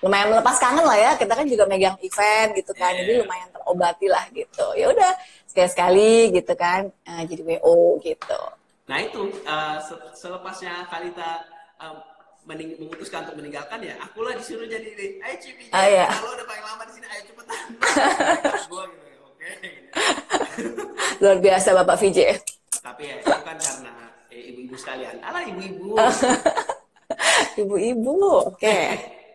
lumayan 0.04 0.36
melepas 0.36 0.60
kangen 0.60 0.84
lah 0.84 1.00
ya 1.00 1.12
kita 1.16 1.32
kan 1.32 1.48
juga 1.48 1.64
megang 1.64 1.96
event 2.04 2.52
gitu 2.60 2.76
kan 2.76 2.92
yeah. 2.92 3.00
jadi 3.00 3.12
iya. 3.16 3.22
lumayan 3.24 3.50
terobati 3.56 4.08
lah 4.12 4.26
gitu. 4.36 4.66
Ya 4.76 4.86
udah 4.92 5.12
sekali 5.48 5.70
sekali 5.72 6.12
gitu 6.36 6.54
kan 6.60 6.92
uh, 7.08 7.24
jadi 7.24 7.42
wo 7.64 7.96
gitu. 8.04 8.42
Nah 8.92 9.00
itu 9.00 9.32
uh, 9.48 9.80
selepasnya 10.12 10.92
Kalita 10.92 11.48
uh, 11.80 12.13
mening 12.44 12.76
memutuskan 12.76 13.24
untuk 13.24 13.40
meninggalkan 13.40 13.80
ya 13.80 13.96
aku 14.04 14.20
lah 14.28 14.36
disuruh 14.36 14.68
jadi 14.68 14.84
ini 14.84 15.08
ayo 15.24 15.36
Cipi 15.40 15.72
ah, 15.72 15.88
iya. 15.88 16.08
kalau 16.12 16.36
udah 16.36 16.46
paling 16.48 16.66
lama 16.68 16.84
di 16.84 16.94
sini 17.00 17.08
ayo 17.08 17.22
cepetan 17.24 17.64
gua 18.72 18.84
gitu 18.92 19.22
oke 19.24 19.50
luar 21.24 21.38
biasa 21.40 21.70
Bapak 21.72 21.96
VJ 22.04 22.20
tapi 22.84 23.04
ya 23.08 23.16
itu 23.24 23.32
kan 23.32 23.56
karena 23.56 23.94
eh, 24.28 24.42
ibu-ibu 24.52 24.76
sekalian 24.76 25.16
ala 25.24 25.40
ibu-ibu 25.48 25.96
ibu-ibu 27.64 28.16
oke 28.52 28.60
okay 28.60 28.88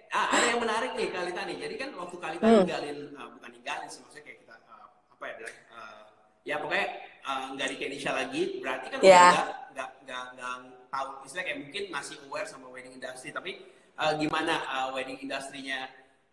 ah, 0.16 0.26
ada 0.36 0.56
yang 0.56 0.60
menarik 0.64 0.96
nih 0.96 1.12
Kalita 1.12 1.44
nih. 1.44 1.56
Jadi 1.60 1.74
kan 1.76 1.92
waktu 1.92 2.16
Kalita 2.16 2.46
hmm. 2.48 2.56
ninggalin, 2.64 2.98
uh, 3.12 3.28
bukan 3.36 3.50
ninggalin 3.52 3.88
sih, 3.92 4.00
maksudnya 4.00 4.24
kayak 4.24 4.38
kita, 4.40 4.56
uh, 4.64 4.88
apa 5.12 5.24
ya 5.28 5.34
bilang, 5.36 5.56
uh, 5.68 6.02
ya 6.48 6.54
pokoknya 6.64 6.86
uh, 7.28 7.46
nggak 7.52 7.68
di 7.68 7.76
Kenisha 7.76 8.10
lagi, 8.16 8.42
berarti 8.64 8.86
kan 8.88 8.98
yeah. 9.04 9.32
nggak, 9.36 9.48
nggak, 9.76 9.90
nggak, 10.08 10.24
nggak 10.32 10.77
tahu, 10.88 11.24
istilahnya 11.24 11.46
kayak 11.52 11.60
mungkin 11.64 11.82
masih 11.92 12.16
aware 12.28 12.48
sama 12.48 12.66
wedding 12.72 12.96
industry, 12.96 13.30
tapi 13.30 13.62
uh, 13.98 14.12
gimana 14.16 14.54
uh, 14.68 14.88
wedding 14.94 15.18
industrinya 15.20 15.88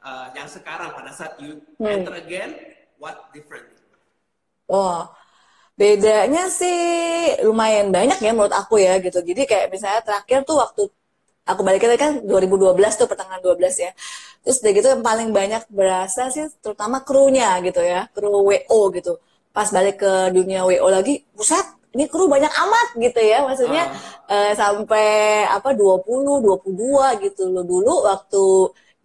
uh, 0.05 0.27
yang 0.37 0.47
sekarang 0.47 0.93
pada 0.93 1.11
saat 1.11 1.35
you 1.41 1.59
hmm. 1.81 1.87
enter 1.89 2.13
again, 2.15 2.55
what 3.01 3.29
different? 3.33 3.67
Oh, 4.65 5.05
bedanya 5.77 6.49
sih 6.49 6.79
lumayan 7.45 7.93
banyak 7.93 8.17
ya 8.21 8.31
menurut 8.33 8.53
aku 8.55 8.81
ya 8.81 8.97
gitu. 9.01 9.21
Jadi 9.21 9.45
kayak 9.45 9.67
misalnya 9.69 10.01
terakhir 10.01 10.41
tuh 10.47 10.57
waktu 10.57 10.83
aku 11.45 11.61
balik 11.61 11.85
lagi 11.85 11.99
kan 12.01 12.13
2012 12.25 12.73
tuh 12.97 13.07
pertengahan 13.09 13.41
12 13.43 13.85
ya. 13.85 13.91
Terus 14.41 14.57
udah 14.61 14.71
gitu 14.73 14.87
yang 14.93 15.03
paling 15.05 15.29
banyak 15.33 15.63
berasa 15.69 16.29
sih 16.33 16.49
terutama 16.61 17.01
krunya 17.05 17.57
gitu 17.61 17.81
ya, 17.81 18.09
kru 18.13 18.29
WO 18.29 18.79
gitu. 18.93 19.21
Pas 19.53 19.69
balik 19.71 20.01
ke 20.03 20.11
dunia 20.35 20.65
WO 20.67 20.87
lagi, 20.89 21.23
pusat 21.33 21.63
ini 21.95 22.11
kru 22.11 22.27
banyak 22.27 22.51
amat 22.51 22.87
gitu 22.99 23.19
ya, 23.23 23.47
maksudnya 23.47 23.87
uh. 24.27 24.51
uh, 24.51 24.51
sampai 24.51 25.47
apa 25.47 25.71
20, 25.71 26.43
22 26.43 27.23
gitu 27.25 27.43
loh 27.47 27.63
dulu 27.63 28.03
waktu 28.03 28.43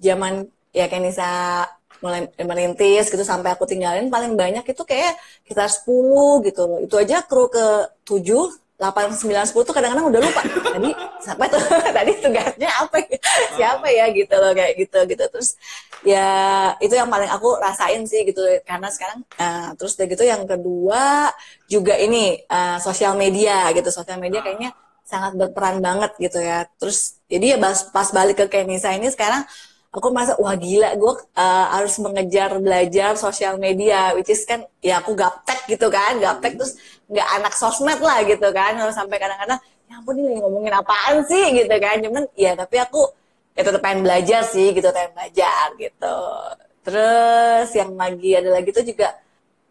zaman 0.02 0.50
ya 0.75 0.90
Kenisa 0.90 1.64
mulai 2.00 2.26
merintis 2.40 3.12
gitu 3.12 3.20
sampai 3.23 3.52
aku 3.52 3.68
tinggalin 3.68 4.09
paling 4.09 4.35
banyak 4.35 4.64
itu 4.64 4.82
kayak 4.88 5.20
kita 5.44 5.68
10 5.68 6.47
gitu 6.49 6.62
loh. 6.66 6.78
Itu 6.80 6.97
aja 6.97 7.23
kru 7.23 7.47
ke 7.52 7.92
7 8.09 8.26
8, 8.80 9.12
9, 9.12 9.28
10 9.28 9.52
tuh 9.52 9.75
kadang-kadang 9.76 10.08
udah 10.08 10.20
lupa. 10.25 10.40
Tadi 10.72 10.90
siapa 11.20 11.44
tuh? 11.52 11.60
Tadi 12.00 12.12
tugasnya 12.16 12.70
apa 12.80 12.96
ya? 13.04 13.18
Siapa 13.52 13.87
ya 13.92 14.04
gitu 14.08 14.34
loh 14.40 14.52
kayak 14.56 14.72
gitu 14.80 14.99
gitu. 15.04 15.25
Terus 15.28 15.49
ya 16.00 16.28
itu 16.80 16.96
yang 16.96 17.12
paling 17.12 17.28
aku 17.28 17.60
rasain 17.60 18.08
sih 18.08 18.25
gitu 18.25 18.40
karena 18.64 18.88
sekarang 18.88 19.20
uh, 19.37 19.76
terus 19.76 20.00
udah 20.00 20.06
gitu 20.08 20.25
yang 20.25 20.49
kedua 20.49 21.28
juga 21.68 21.92
ini 22.00 22.40
uh, 22.49 22.80
sosial 22.80 23.20
media 23.20 23.68
gitu. 23.76 23.92
Sosial 23.92 24.16
media 24.16 24.40
kayaknya 24.40 24.72
sangat 25.04 25.37
berperan 25.37 25.84
banget 25.84 26.16
gitu 26.16 26.40
ya. 26.40 26.64
Terus 26.80 27.20
jadi 27.28 27.54
ya 27.54 27.56
pas, 27.60 27.84
pas 27.92 28.08
balik 28.16 28.40
ke 28.40 28.46
Kenisa 28.49 28.96
ini 28.96 29.12
sekarang 29.12 29.44
aku 29.90 30.06
merasa 30.14 30.38
wah 30.38 30.54
gila 30.54 30.94
gue 30.94 31.12
uh, 31.35 31.66
harus 31.75 31.99
mengejar 31.99 32.54
belajar 32.62 33.18
sosial 33.18 33.59
media 33.59 34.14
which 34.14 34.30
is 34.30 34.47
kan 34.47 34.62
ya 34.78 35.02
aku 35.02 35.18
gaptek 35.18 35.66
gitu 35.66 35.90
kan 35.90 36.14
gaptek 36.23 36.54
terus 36.54 36.78
nggak 37.11 37.28
anak 37.42 37.52
sosmed 37.59 37.99
lah 37.99 38.23
gitu 38.23 38.49
kan 38.54 38.78
sampai 38.94 39.18
kadang-kadang 39.18 39.59
ya 39.90 39.99
ampun 39.99 40.14
ini 40.14 40.38
ngomongin 40.38 40.75
apaan 40.78 41.26
sih? 41.26 41.44
gitu 41.59 41.75
kan 41.82 41.99
cuman 41.99 42.23
ya 42.38 42.54
tapi 42.54 42.78
aku 42.78 43.02
ya 43.59 43.62
tetap 43.66 43.82
pengen 43.82 44.06
belajar 44.06 44.47
sih 44.47 44.70
gitu 44.70 44.88
pengen 44.94 45.12
belajar 45.18 45.66
gitu. 45.75 46.18
Terus 46.87 47.68
yang 47.75 47.90
lagi 47.99 48.30
ada 48.38 48.50
lagi 48.56 48.70
tuh 48.70 48.85
juga 48.87 49.09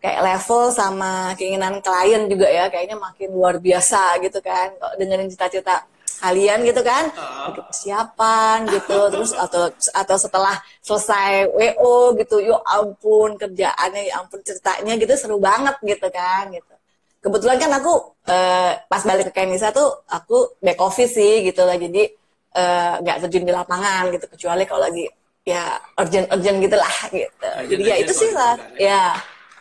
kayak 0.04 0.20
level 0.24 0.64
sama 0.72 1.34
keinginan 1.40 1.80
klien 1.84 2.28
juga 2.32 2.48
ya 2.48 2.68
kayaknya 2.72 2.96
makin 3.00 3.30
luar 3.36 3.56
biasa 3.60 4.20
gitu 4.24 4.40
kan 4.44 4.72
dengerin 5.00 5.32
cita-cita 5.32 5.88
kalian 6.20 6.68
gitu 6.68 6.82
kan. 6.84 7.10
Uh. 7.16 7.56
persiapan 7.56 8.68
gitu 8.70 9.00
terus 9.14 9.32
atau 9.34 9.72
atau 9.72 10.18
setelah 10.20 10.56
selesai 10.84 11.50
wo 11.80 12.14
gitu 12.20 12.44
yuk 12.44 12.62
ampun 12.68 13.40
kerjaannya 13.40 14.12
ya 14.12 14.22
ampun 14.22 14.40
ceritanya 14.44 14.94
gitu 15.00 15.14
seru 15.16 15.38
banget 15.40 15.76
gitu 15.82 16.08
kan 16.12 16.52
gitu. 16.52 16.74
Kebetulan 17.20 17.58
kan 17.60 17.72
aku 17.84 17.94
uh, 18.32 18.72
pas 18.88 19.04
balik 19.04 19.32
ke 19.32 19.44
Kenisa 19.44 19.76
tuh 19.76 20.08
aku 20.08 20.56
back 20.64 20.80
office 20.80 21.20
sih 21.20 21.44
gitu 21.44 21.68
lah 21.68 21.76
jadi 21.76 22.08
eh, 22.56 22.94
nggak 23.04 23.16
uh, 23.20 23.22
terjun 23.28 23.44
di 23.44 23.52
lapangan 23.52 24.08
gitu 24.16 24.26
kecuali 24.32 24.64
kalau 24.64 24.88
lagi 24.88 25.04
ya 25.44 25.82
urgent 26.00 26.28
urgent 26.32 26.58
gitulah 26.64 26.96
gitu. 27.12 27.48
Urgent, 27.48 27.68
jadi 27.68 27.84
ya 27.84 27.96
itu 28.06 28.14
sih 28.14 28.32
lah 28.32 28.56
ya 28.78 29.02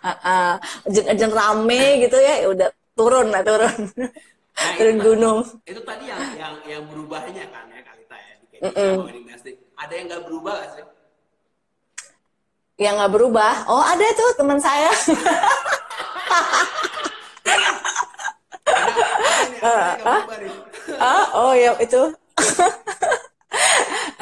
uh, 0.04 0.10
uh, 0.10 0.52
urgent 0.86 1.06
urgent 1.10 1.32
rame 1.34 1.84
gitu 2.06 2.16
ya, 2.20 2.34
ya 2.44 2.48
udah 2.52 2.68
turun 2.98 3.26
lah 3.30 3.42
turun 3.46 3.78
Nah, 4.58 4.74
turun 4.74 4.98
itu, 4.98 5.06
gunung. 5.06 5.38
Itu 5.62 5.80
tadi 5.86 6.04
yang 6.10 6.20
yang 6.34 6.54
yang 6.66 6.82
berubahnya 6.90 7.46
kan 7.54 7.70
ya 7.70 7.80
Kalita 7.86 8.16
ya 8.18 8.34
di 8.42 8.46
mm 8.58 8.72
-mm. 8.74 8.94
Ada 9.78 9.92
yang 9.94 10.06
nggak 10.10 10.22
berubah 10.26 10.54
gak 10.58 10.70
sih? 10.74 10.84
yang 12.78 12.94
nggak 12.94 13.10
berubah. 13.10 13.66
Oh 13.66 13.82
ada 13.82 14.06
tuh 14.14 14.30
teman 14.38 14.62
saya. 14.62 14.90
ah, 21.02 21.24
oh 21.34 21.52
ya 21.58 21.74
itu. 21.82 22.02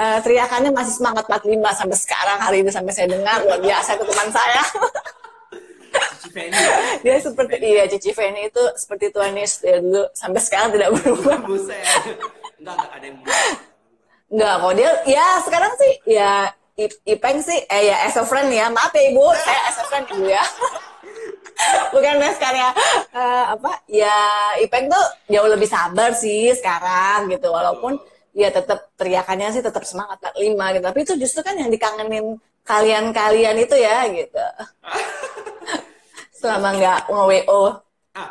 uh, 0.00 0.18
teriakannya 0.24 0.72
masih 0.72 0.96
semangat 0.96 1.28
45 1.28 1.52
sampai 1.76 1.98
sekarang 2.00 2.38
hari 2.40 2.64
ini 2.64 2.72
sampai 2.72 2.96
saya 2.96 3.12
dengar 3.12 3.44
luar 3.44 3.60
biasa 3.60 4.00
itu 4.00 4.04
teman 4.08 4.32
saya. 4.32 4.64
Ya? 6.36 6.50
Dia 7.04 7.16
seperti 7.18 7.56
iya 7.64 7.84
Cici 7.88 8.12
Feni 8.12 8.52
itu 8.52 8.62
seperti 8.76 9.08
Tuanis 9.08 9.64
ya 9.64 9.80
dulu. 9.80 10.04
Sampai 10.12 10.40
sekarang 10.44 10.76
tidak 10.76 10.92
berubah. 11.00 11.38
Buset. 11.48 11.80
Enggak, 12.60 12.74
enggak 12.76 12.92
ada 12.92 13.04
yang 13.04 13.16
berubah. 13.20 13.44
Enggak 14.26 14.54
kok 14.58 14.72
dia 14.74 14.90
ya 15.06 15.26
sekarang 15.46 15.72
sih 15.78 15.92
ya 16.10 16.32
Ipeng 17.08 17.38
sih 17.40 17.56
eh 17.72 17.82
ya 17.88 17.96
as 18.04 18.16
a 18.20 18.24
friend 18.28 18.52
ya. 18.52 18.68
Maaf 18.68 18.92
ya 18.92 19.04
ibu. 19.08 19.24
Saya 19.32 19.60
as 19.72 19.78
a 19.80 19.84
friend 19.88 20.06
ibu 20.12 20.28
ya. 20.28 20.44
Bukan 21.96 22.20
mes 22.20 22.36
karya. 22.36 22.68
Eh, 23.16 23.44
apa? 23.56 23.80
Ya 23.88 24.16
Ipeng 24.60 24.92
tuh 24.92 25.04
jauh 25.32 25.48
lebih 25.48 25.64
sabar 25.64 26.12
sih 26.12 26.52
sekarang 26.52 27.32
gitu. 27.32 27.48
Walaupun 27.48 27.96
ya 28.36 28.52
tetap 28.52 28.92
teriakannya 29.00 29.56
sih 29.56 29.64
tetap 29.64 29.88
semangat 29.88 30.20
45 30.36 30.76
gitu. 30.76 30.84
Tapi 30.84 30.98
itu 31.00 31.12
justru 31.16 31.40
kan 31.40 31.56
yang 31.56 31.72
dikangenin 31.72 32.36
kalian-kalian 32.66 33.56
itu 33.62 33.76
ya 33.78 34.10
gitu 34.10 34.42
selama 36.36 36.68
nggak 36.74 37.00
nge-WO 37.08 37.60
Ah, 38.12 38.30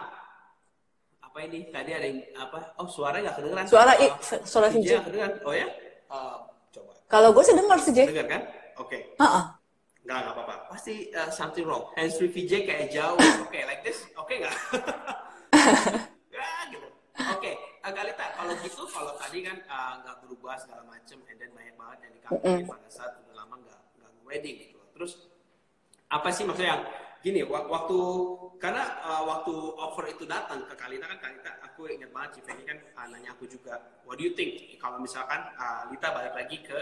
apa 1.22 1.38
ini? 1.44 1.70
Tadi 1.70 1.90
ada 1.90 2.06
yang 2.06 2.22
apa? 2.38 2.74
Oh, 2.78 2.86
suara 2.86 3.18
nggak 3.18 3.36
kedengeran. 3.38 3.66
Suara 3.66 3.94
i- 3.98 4.10
Oh, 4.10 4.22
suara 4.46 4.66
nggak 4.70 5.06
kedengeran. 5.06 5.34
Oh 5.42 5.54
ya? 5.54 5.68
Eh, 6.06 6.38
coba. 6.72 6.92
kalau 7.06 7.30
gue 7.34 7.44
sih 7.44 7.54
dengar 7.54 7.78
sih 7.78 7.94
Jay 7.94 8.06
Dengar 8.10 8.28
kan? 8.30 8.42
Oke. 8.78 8.98
Heeh. 9.14 9.44
Nggak, 10.06 10.18
nggak 10.22 10.34
apa-apa. 10.38 10.56
Pasti 10.70 11.10
uh, 11.12 11.30
something 11.30 11.66
wrong. 11.66 11.90
Hands 11.94 12.14
free 12.14 12.30
VJ 12.30 12.66
kayak 12.66 12.94
jauh. 12.94 13.18
Oke, 13.46 13.60
like 13.66 13.82
this. 13.82 14.06
Oke 14.16 14.38
nggak? 14.38 14.54
ya, 16.36 16.46
gitu. 16.70 16.88
Oke, 17.16 17.52
Galita, 17.86 18.26
kalau 18.34 18.54
gitu, 18.60 18.84
kalau 18.86 19.14
tadi 19.16 19.40
kan 19.42 19.58
uh, 19.66 19.94
nggak 20.02 20.16
berubah 20.26 20.58
segala 20.58 20.82
macem, 20.86 21.22
and 21.26 21.38
then 21.38 21.50
banyak 21.54 21.74
banget 21.74 21.98
yang 22.02 22.12
dikangenin 22.18 22.66
pada 22.66 22.90
saat 22.90 23.12
udah 23.18 23.36
lama 23.38 23.56
nggak 23.62 23.80
nggak 23.98 24.12
wedding 24.26 24.56
gitu. 24.62 24.78
Terus 24.94 25.12
apa 26.10 26.30
sih 26.30 26.44
maksudnya 26.44 26.76
yang 26.76 26.84
gini 27.26 27.42
wa- 27.42 27.66
waktu 27.66 27.98
karena 28.62 29.02
uh, 29.02 29.26
waktu 29.26 29.54
offer 29.82 30.06
itu 30.14 30.30
datang 30.30 30.62
ke 30.70 30.78
Kalita 30.78 31.10
kan 31.10 31.18
Kalita 31.18 31.58
aku 31.66 31.90
ingat 31.90 32.14
banget 32.14 32.38
Cive 32.38 32.54
ini 32.54 32.64
kan 32.70 32.78
uh, 32.94 33.06
nanya 33.10 33.34
aku 33.34 33.50
juga 33.50 33.82
what 34.06 34.22
do 34.22 34.30
you 34.30 34.38
think? 34.38 34.78
Kalau 34.78 35.02
misalkan 35.02 35.42
uh, 35.58 35.90
Lita 35.90 36.14
balik 36.14 36.38
lagi 36.38 36.62
ke 36.62 36.80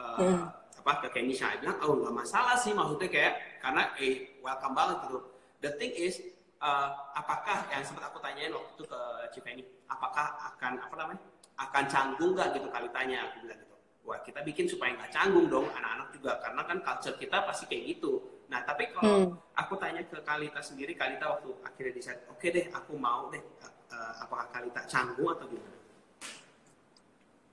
uh, 0.00 0.48
apa 0.80 0.92
ke 1.04 1.08
Kenisha 1.12 1.52
bilang 1.60 1.76
oh 1.84 1.92
nggak 2.00 2.14
masalah 2.24 2.56
sih 2.56 2.72
maksudnya 2.72 3.04
kayak 3.12 3.60
karena 3.60 3.92
eh 4.00 4.40
welcome 4.40 4.72
banget 4.72 4.96
gitu. 5.04 5.18
The 5.60 5.70
thing 5.76 5.92
is 5.92 6.24
uh, 6.64 7.12
apakah 7.12 7.68
yang 7.68 7.84
sempat 7.84 8.08
aku 8.08 8.16
tanyain 8.24 8.48
waktu 8.48 8.72
itu 8.72 8.84
ke 8.88 9.00
Civeni 9.36 9.62
apakah 9.92 10.56
akan 10.56 10.80
apa 10.80 10.94
namanya 10.96 11.20
akan 11.60 11.84
canggung 11.92 12.32
nggak 12.32 12.56
gitu 12.56 12.72
Kalitanya? 12.72 13.28
Aku 13.28 13.44
bilang 13.44 13.60
gitu. 13.60 13.76
Wah 14.08 14.18
kita 14.24 14.40
bikin 14.40 14.64
supaya 14.64 14.96
nggak 14.96 15.12
canggung 15.12 15.52
dong 15.52 15.68
anak-anak 15.76 16.08
juga 16.16 16.40
karena 16.40 16.64
kan 16.64 16.80
culture 16.80 17.16
kita 17.20 17.44
pasti 17.44 17.68
kayak 17.68 17.84
gitu 18.00 18.40
nah 18.52 18.60
tapi 18.68 18.92
kalau 18.92 19.32
aku 19.56 19.80
tanya 19.80 20.04
ke 20.04 20.20
Kalita 20.20 20.60
sendiri 20.60 20.92
Kalita 20.92 21.24
waktu 21.32 21.56
akhirnya 21.64 21.92
decide 21.96 22.20
oke 22.28 22.44
deh 22.44 22.68
aku 22.68 22.92
mau 23.00 23.32
deh 23.32 23.40
uh, 23.40 23.72
uh, 23.96 24.12
apakah 24.20 24.46
Kalita 24.52 24.84
canggung 24.84 25.32
atau 25.32 25.48
gimana? 25.48 25.80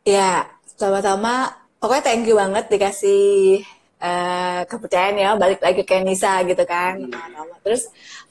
Ya, 0.08 0.48
pertama-tama 0.75 1.53
pokoknya 1.79 2.03
thank 2.03 2.25
you 2.27 2.36
banget 2.36 2.65
dikasih 2.68 3.63
eh, 4.00 4.62
kepercayaan 4.70 5.16
ya 5.24 5.30
balik 5.42 5.60
lagi 5.66 5.82
ke 5.90 5.96
Nisa 6.08 6.42
gitu 6.50 6.64
kan. 6.64 6.94
pertama-tama. 7.04 7.56
Terus 7.66 7.82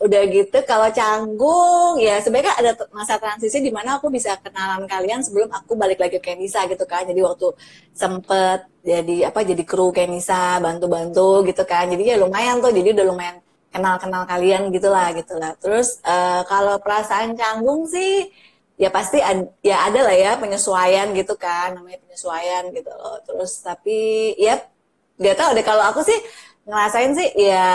udah 0.05 0.23
gitu 0.35 0.57
kalau 0.71 0.89
canggung 0.99 1.93
ya 2.07 2.15
sebenarnya 2.25 2.55
ada 2.61 2.71
masa 2.99 3.15
transisi 3.23 3.59
di 3.67 3.71
mana 3.75 4.01
aku 4.01 4.07
bisa 4.17 4.31
kenalan 4.45 4.85
kalian 4.93 5.21
sebelum 5.27 5.51
aku 5.59 5.73
balik 5.83 5.99
lagi 6.03 6.19
ke 6.25 6.33
Nisa 6.41 6.65
gitu 6.71 6.85
kan. 6.89 7.03
Jadi 7.11 7.21
waktu 7.29 7.47
sempet 7.93 8.59
jadi 8.91 9.29
apa 9.29 9.41
jadi 9.45 9.63
kru 9.71 9.93
Kenisa 9.97 10.59
bantu-bantu 10.65 11.45
gitu 11.49 11.63
kan. 11.69 11.85
Jadi 11.93 12.03
ya 12.13 12.17
lumayan 12.23 12.61
tuh 12.65 12.73
jadi 12.73 12.89
udah 12.97 13.07
lumayan 13.11 13.37
kenal-kenal 13.75 14.23
kalian 14.25 14.63
gitulah 14.75 15.13
gitulah. 15.19 15.53
Terus 15.63 16.01
eh, 16.07 16.43
kalau 16.51 16.81
perasaan 16.81 17.37
canggung 17.37 17.85
sih 17.89 18.33
ya 18.79 18.89
pasti 18.95 19.19
ad- 19.19 19.51
ya 19.71 19.77
ada 19.91 20.01
lah 20.07 20.15
ya 20.25 20.31
penyesuaian 20.43 21.11
gitu 21.19 21.35
kan 21.35 21.75
namanya 21.77 21.99
penyesuaian 22.07 22.63
gitu 22.71 22.91
loh 22.95 23.19
terus 23.27 23.59
tapi 23.67 23.99
ya 24.39 24.55
nggak 25.19 25.37
tahu 25.37 25.51
deh 25.55 25.67
kalau 25.67 25.85
aku 25.85 26.01
sih 26.03 26.19
ngerasain 26.65 27.13
sih 27.13 27.29
ya 27.35 27.67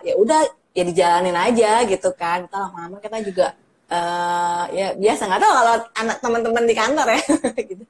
ya 0.00 0.14
udah 0.14 0.40
ya 0.72 0.82
dijalanin 0.82 1.34
aja 1.34 1.82
gitu 1.84 2.10
kan 2.14 2.46
Entah 2.46 2.70
lama-lama 2.70 2.98
kita 2.98 3.18
juga 3.20 3.46
eh 3.86 4.64
ya 4.72 4.86
biasa 4.94 5.22
nggak 5.26 5.42
tahu 5.42 5.52
kalau 5.52 5.74
anak 5.94 6.16
teman-teman 6.18 6.64
di 6.64 6.74
kantor 6.74 7.06
ya 7.10 7.20
gitu 7.70 7.84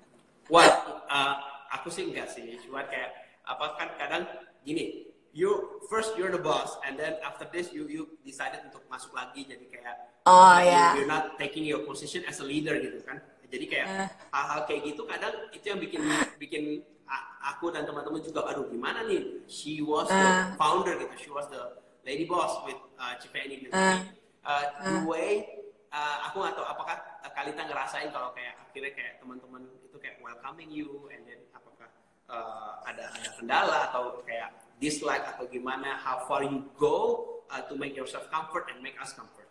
Wah, 0.52 0.68
uh, 1.08 1.34
aku 1.72 1.88
sih 1.88 2.04
enggak 2.04 2.28
sih. 2.28 2.44
Cuma 2.60 2.84
kayak 2.84 3.16
apa 3.48 3.80
kan 3.80 3.88
kadang 3.96 4.22
gini, 4.60 5.08
you 5.32 5.80
first 5.88 6.12
you're 6.20 6.28
the 6.28 6.36
boss, 6.38 6.76
and 6.84 7.00
then 7.00 7.16
after 7.24 7.48
this 7.48 7.72
you 7.72 7.88
you 7.88 8.12
decided 8.20 8.60
untuk 8.60 8.84
masuk 8.92 9.08
lagi 9.16 9.48
jadi 9.48 9.64
kayak 9.72 9.96
Oh, 10.28 10.56
ya. 10.60 10.96
you're 11.00 11.08
not 11.08 11.40
taking 11.40 11.64
your 11.64 11.80
position 11.84 12.24
as 12.28 12.40
a 12.40 12.46
leader 12.46 12.76
gitu 12.76 13.00
kan. 13.08 13.24
Jadi 13.48 13.64
kayak 13.64 13.86
Eh. 13.88 14.08
hal-hal 14.36 14.60
kayak 14.68 14.80
gitu 14.84 15.02
kadang 15.08 15.32
itu 15.48 15.64
yang 15.64 15.80
bikin 15.80 16.00
bikin 16.36 16.62
aku 17.44 17.68
dan 17.70 17.84
teman-teman 17.84 18.20
juga 18.24 18.48
aduh 18.48 18.64
gimana 18.68 19.04
nih 19.04 19.44
she 19.46 19.84
was 19.84 20.08
the 20.08 20.16
Eh. 20.16 20.56
founder 20.56 20.96
gitu 20.96 21.14
she 21.20 21.30
was 21.30 21.44
the 21.52 21.76
lady 22.02 22.24
boss 22.24 22.56
with 22.64 22.76
uh, 22.96 23.12
Cipeni 23.20 23.68
gitu 23.68 23.72
Eh. 23.72 24.00
uh, 24.42 24.64
the 24.80 25.04
way 25.04 25.44
uh, 25.92 26.28
aku 26.28 26.40
nggak 26.40 26.54
tahu 26.56 26.66
apakah 26.66 26.96
uh, 27.20 27.30
Kalita 27.32 27.62
ngerasain 27.68 28.08
kalau 28.08 28.32
kayak 28.32 28.56
akhirnya 28.64 28.90
kayak 28.96 29.12
teman-teman 29.20 29.62
itu 29.84 29.96
kayak 30.00 30.16
welcoming 30.24 30.72
you 30.72 31.06
and 31.12 31.22
then 31.28 31.40
apakah 31.52 31.88
uh, 32.32 32.80
ada 32.88 33.12
ada 33.12 33.28
kendala 33.36 33.78
atau 33.92 34.24
kayak 34.24 34.50
dislike 34.80 35.22
atau 35.22 35.44
gimana 35.46 36.00
how 36.00 36.24
far 36.24 36.40
you 36.42 36.64
go 36.80 36.96
uh, 37.52 37.60
to 37.68 37.76
make 37.76 37.92
yourself 37.92 38.24
comfort 38.32 38.66
and 38.72 38.80
make 38.80 38.96
us 38.98 39.12
comfort 39.12 39.46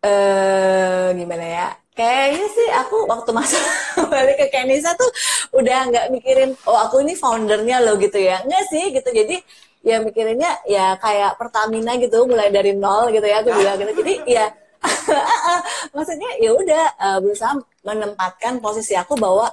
eh 0.00 1.12
gimana 1.12 1.44
ya? 1.44 1.68
Kayaknya 2.00 2.46
sih 2.56 2.68
aku 2.72 2.96
waktu 3.12 3.30
masuk 3.36 3.60
balik 4.12 4.40
ke 4.40 4.46
Kenisa 4.48 4.96
tuh 4.96 5.10
udah 5.52 5.92
nggak 5.92 6.06
mikirin 6.16 6.56
oh 6.64 6.80
aku 6.80 7.04
ini 7.04 7.12
foundernya 7.12 7.84
loh 7.84 8.00
gitu 8.00 8.16
ya. 8.16 8.40
Enggak 8.40 8.64
sih 8.72 8.88
gitu. 8.96 9.08
Jadi 9.12 9.36
ya 9.84 10.00
mikirinnya 10.00 10.64
ya 10.64 10.96
kayak 10.96 11.36
Pertamina 11.36 12.00
gitu 12.00 12.24
mulai 12.24 12.48
dari 12.48 12.72
nol 12.72 13.12
gitu 13.12 13.26
ya 13.28 13.44
aku 13.44 13.52
bilang 13.52 13.76
gitu. 13.76 13.92
Jadi 14.00 14.14
ya 14.24 14.48
maksudnya 15.94 16.30
ya 16.40 16.50
udah 16.56 16.84
eh, 16.96 17.18
berusaha 17.20 17.52
menempatkan 17.84 18.64
posisi 18.64 18.96
aku 18.96 19.12
bahwa 19.20 19.52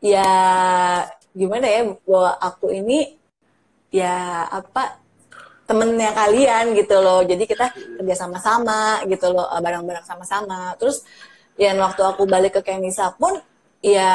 ya 0.00 0.24
gimana 1.36 1.66
ya 1.68 1.80
bahwa 2.08 2.32
aku 2.40 2.72
ini 2.72 3.12
ya 3.92 4.48
apa 4.48 5.04
temennya 5.64 6.12
kalian 6.12 6.76
gitu 6.76 6.96
loh 7.00 7.24
jadi 7.24 7.44
kita 7.48 7.66
kerja 7.72 8.14
sama-sama 8.14 9.00
gitu 9.08 9.32
loh 9.32 9.48
eh, 9.48 9.60
bareng-bareng 9.64 10.04
sama-sama 10.04 10.76
terus 10.76 11.02
ya 11.54 11.70
waktu 11.78 12.02
aku 12.02 12.22
balik 12.26 12.58
ke 12.58 12.62
Kenisa 12.66 13.14
pun 13.14 13.38
ya 13.78 14.10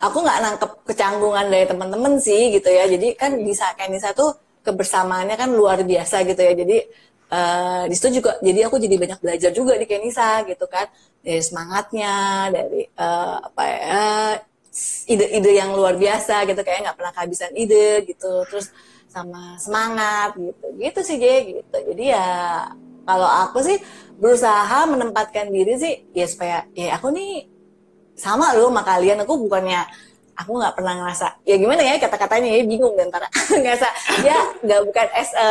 aku 0.00 0.18
nggak 0.20 0.38
nangkep 0.44 0.70
kecanggungan 0.84 1.46
dari 1.48 1.66
teman-teman 1.70 2.20
sih 2.20 2.52
gitu 2.54 2.68
ya. 2.68 2.84
Jadi 2.88 3.16
kan 3.16 3.32
bisa 3.40 3.72
Kenisa 3.78 4.12
tuh 4.12 4.36
kebersamaannya 4.64 5.36
kan 5.36 5.50
luar 5.52 5.80
biasa 5.84 6.24
gitu 6.28 6.40
ya. 6.40 6.52
Jadi 6.52 6.76
eh, 7.32 7.82
di 7.88 7.94
situ 7.96 8.20
juga 8.20 8.36
jadi 8.44 8.68
aku 8.68 8.76
jadi 8.80 8.96
banyak 9.00 9.20
belajar 9.24 9.50
juga 9.54 9.72
di 9.80 9.86
Kenisa 9.88 10.44
gitu 10.44 10.66
kan. 10.68 10.86
Dari 11.24 11.40
semangatnya 11.40 12.14
dari 12.52 12.82
eh, 12.84 13.36
apa 13.40 13.62
ya 13.64 14.04
ide-ide 15.08 15.50
yang 15.56 15.70
luar 15.72 15.94
biasa 15.96 16.44
gitu. 16.48 16.60
Kayak 16.60 16.80
nggak 16.90 16.96
pernah 17.00 17.12
kehabisan 17.16 17.52
ide 17.56 18.04
gitu. 18.04 18.44
Terus 18.50 18.68
sama 19.08 19.56
semangat 19.56 20.36
gitu. 20.36 20.66
Gitu 20.76 21.00
sih 21.06 21.16
J 21.22 21.24
gitu. 21.62 21.76
Jadi 21.92 22.04
ya 22.12 22.28
kalau 23.04 23.28
aku 23.28 23.60
sih 23.60 23.78
berusaha 24.18 24.86
menempatkan 24.86 25.50
diri 25.50 25.74
sih 25.78 25.94
ya 26.14 26.26
supaya 26.28 26.58
ya 26.72 26.96
aku 26.98 27.10
nih 27.10 27.46
sama 28.14 28.54
loh 28.54 28.70
sama 28.70 28.82
kalian. 28.86 29.22
Aku 29.26 29.38
bukannya 29.40 29.82
aku 30.34 30.58
nggak 30.58 30.74
pernah 30.74 30.94
ngerasa 30.98 31.46
ya 31.46 31.54
gimana 31.54 31.82
ya 31.82 31.94
kata-katanya 32.02 32.50
ya 32.50 32.62
bingung 32.66 32.94
dan 32.98 33.10
antara 33.10 33.30
ngerasa 33.62 33.88
ya 34.26 34.38
nggak 34.62 34.80
bukan 34.90 35.08
as 35.14 35.30
a, 35.38 35.48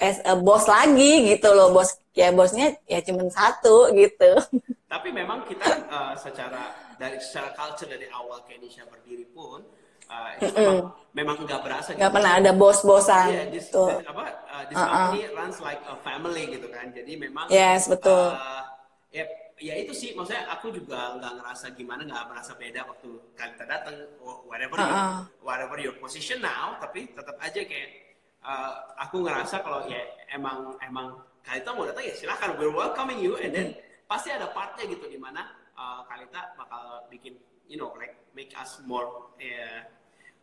as 0.00 0.18
a 0.24 0.34
bos 0.36 0.64
lagi 0.68 1.32
gitu 1.34 1.48
loh. 1.52 1.72
Bos 1.72 1.96
ya 2.12 2.34
bosnya 2.34 2.74
ya 2.88 3.00
cuman 3.04 3.28
satu 3.30 3.92
gitu. 3.94 4.32
Tapi 4.92 5.08
memang 5.12 5.44
kita 5.44 5.68
uh, 5.92 6.14
secara 6.16 6.72
dari 6.98 7.20
secara 7.22 7.54
culture 7.54 7.86
dari 7.86 8.08
awal 8.10 8.42
Kenisha 8.48 8.82
berdiri 8.88 9.28
pun 9.30 9.62
uh, 10.08 10.28
itu 10.36 10.52
memang, 10.56 10.78
memang 11.14 11.36
nggak 11.44 11.60
berasa 11.64 11.88
nggak 11.94 12.12
pernah 12.12 12.32
ada 12.40 12.50
bos-bosan 12.52 13.28
Iya, 13.30 13.42
this, 13.52 13.68
gitu 13.68 13.84
this- 13.88 14.08
apa 14.08 14.24
uh, 14.48 14.62
this 14.68 14.76
Uh-uh. 14.76 14.88
company 14.88 15.22
runs 15.36 15.58
like 15.62 15.82
a 15.84 15.94
family 16.02 16.44
gitu 16.52 16.68
kan. 16.72 16.86
Jadi 16.90 17.12
memang 17.16 17.46
Yes, 17.48 17.86
betul. 17.86 18.34
uh, 18.34 18.64
ya 19.08 19.24
ya 19.58 19.74
itu 19.74 19.90
sih 19.90 20.14
maksudnya 20.14 20.46
aku 20.54 20.70
juga 20.70 21.18
nggak 21.18 21.32
ngerasa 21.42 21.66
gimana 21.74 22.06
nggak 22.06 22.30
merasa 22.30 22.54
beda 22.54 22.86
waktu 22.86 23.10
kalian 23.34 23.66
datang 23.66 23.96
whatever 24.46 24.78
uh 24.78 24.86
-uh. 24.86 25.18
whatever 25.42 25.74
your 25.82 25.98
position 25.98 26.38
now 26.38 26.78
tapi 26.78 27.10
tetap 27.10 27.34
aja 27.42 27.58
kayak 27.66 28.14
uh, 28.46 28.86
aku 29.02 29.26
ngerasa 29.26 29.58
kalau 29.66 29.82
ya 29.90 29.98
emang 30.30 30.78
emang 30.78 31.18
Kalita 31.42 31.74
mau 31.74 31.82
datang 31.88 32.06
ya 32.06 32.14
silahkan 32.14 32.54
we're 32.54 32.70
welcoming 32.70 33.18
you 33.18 33.34
and 33.42 33.50
then 33.50 33.74
pasti 34.06 34.30
ada 34.30 34.46
partnya 34.54 34.86
gitu 34.86 35.10
di 35.10 35.18
mana 35.18 35.50
uh, 35.74 36.06
Kalita 36.06 36.54
bakal 36.54 37.10
bikin 37.10 37.34
you 37.66 37.74
know 37.74 37.90
like 37.98 38.14
make 38.38 38.54
us 38.54 38.78
more 38.86 39.32
ya 39.42 39.90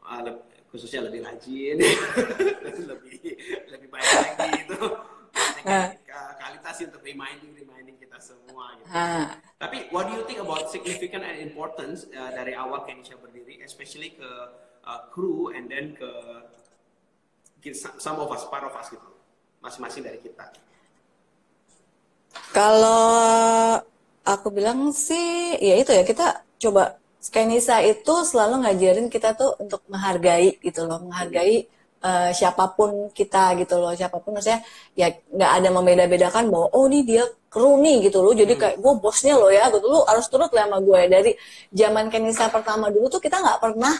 uh, 0.05 0.21
khususnya 0.69 1.07
lebih 1.07 1.23
rajin 1.23 1.77
lebih 2.91 3.17
lebih 3.69 3.87
baik 3.89 4.09
lagi 4.09 4.49
itu 4.65 4.81
uh. 5.65 5.87
kualitas 6.37 6.75
untuk 6.85 7.01
reminding 7.01 7.51
reminding 7.55 7.95
kita 7.97 8.17
semua 8.21 8.75
gitu. 8.79 8.87
Uh. 8.91 9.27
Tapi 9.59 9.89
what 9.89 10.07
do 10.07 10.19
you 10.19 10.23
think 10.27 10.39
about 10.39 10.69
significant 10.69 11.23
and 11.25 11.41
importance 11.41 12.05
uh, 12.13 12.31
dari 12.31 12.53
awal 12.53 12.83
Kenisha 12.83 13.17
berdiri, 13.17 13.59
especially 13.65 14.13
ke 14.15 14.29
uh, 14.85 15.01
kru 15.11 15.51
and 15.51 15.67
then 15.67 15.97
ke 15.97 16.09
some 17.73 18.21
of 18.21 18.29
us, 18.29 18.45
part 18.45 18.61
of 18.61 18.73
us 18.77 18.93
gitu, 18.93 19.09
masing-masing 19.57 20.05
dari 20.05 20.21
kita. 20.21 20.53
Kalau 22.53 23.81
aku 24.21 24.47
bilang 24.53 24.93
sih, 24.93 25.57
ya 25.57 25.81
itu 25.81 25.89
ya 25.89 26.05
kita 26.05 26.45
coba 26.61 27.01
Kenisa 27.33 27.81
itu 27.81 28.13
selalu 28.25 28.65
ngajarin 28.65 29.07
kita 29.09 29.33
tuh 29.33 29.57
untuk 29.57 29.81
menghargai 29.89 30.57
gitu 30.61 30.85
loh, 30.85 31.01
menghargai 31.05 31.65
uh, 32.05 32.29
siapa 32.29 32.73
pun 32.77 33.09
kita 33.09 33.57
gitu 33.61 33.81
loh 33.81 33.93
siapa 33.97 34.21
pun. 34.21 34.37
Maksudnya 34.37 34.61
ya 34.93 35.09
nggak 35.09 35.51
ada 35.61 35.69
membeda-bedakan 35.73 36.51
bahwa 36.53 36.67
oh 36.75 36.85
ini 36.85 37.01
dia 37.07 37.23
kru 37.49 37.81
nih 37.81 38.09
gitu 38.09 38.21
loh. 38.21 38.33
Jadi 38.35 38.53
hmm. 38.53 38.61
kayak 38.61 38.77
gue 38.83 38.93
bosnya 39.01 39.33
lo 39.39 39.49
ya 39.49 39.71
gitu 39.73 39.87
lo 39.87 40.05
harus 40.05 40.25
turut 40.29 40.51
lah 40.53 40.65
sama 40.69 40.77
gue 40.83 41.01
dari 41.09 41.31
zaman 41.73 42.05
Kenisa 42.13 42.51
pertama 42.53 42.93
dulu 42.93 43.07
tuh 43.09 43.21
kita 43.23 43.41
nggak 43.41 43.59
pernah 43.63 43.95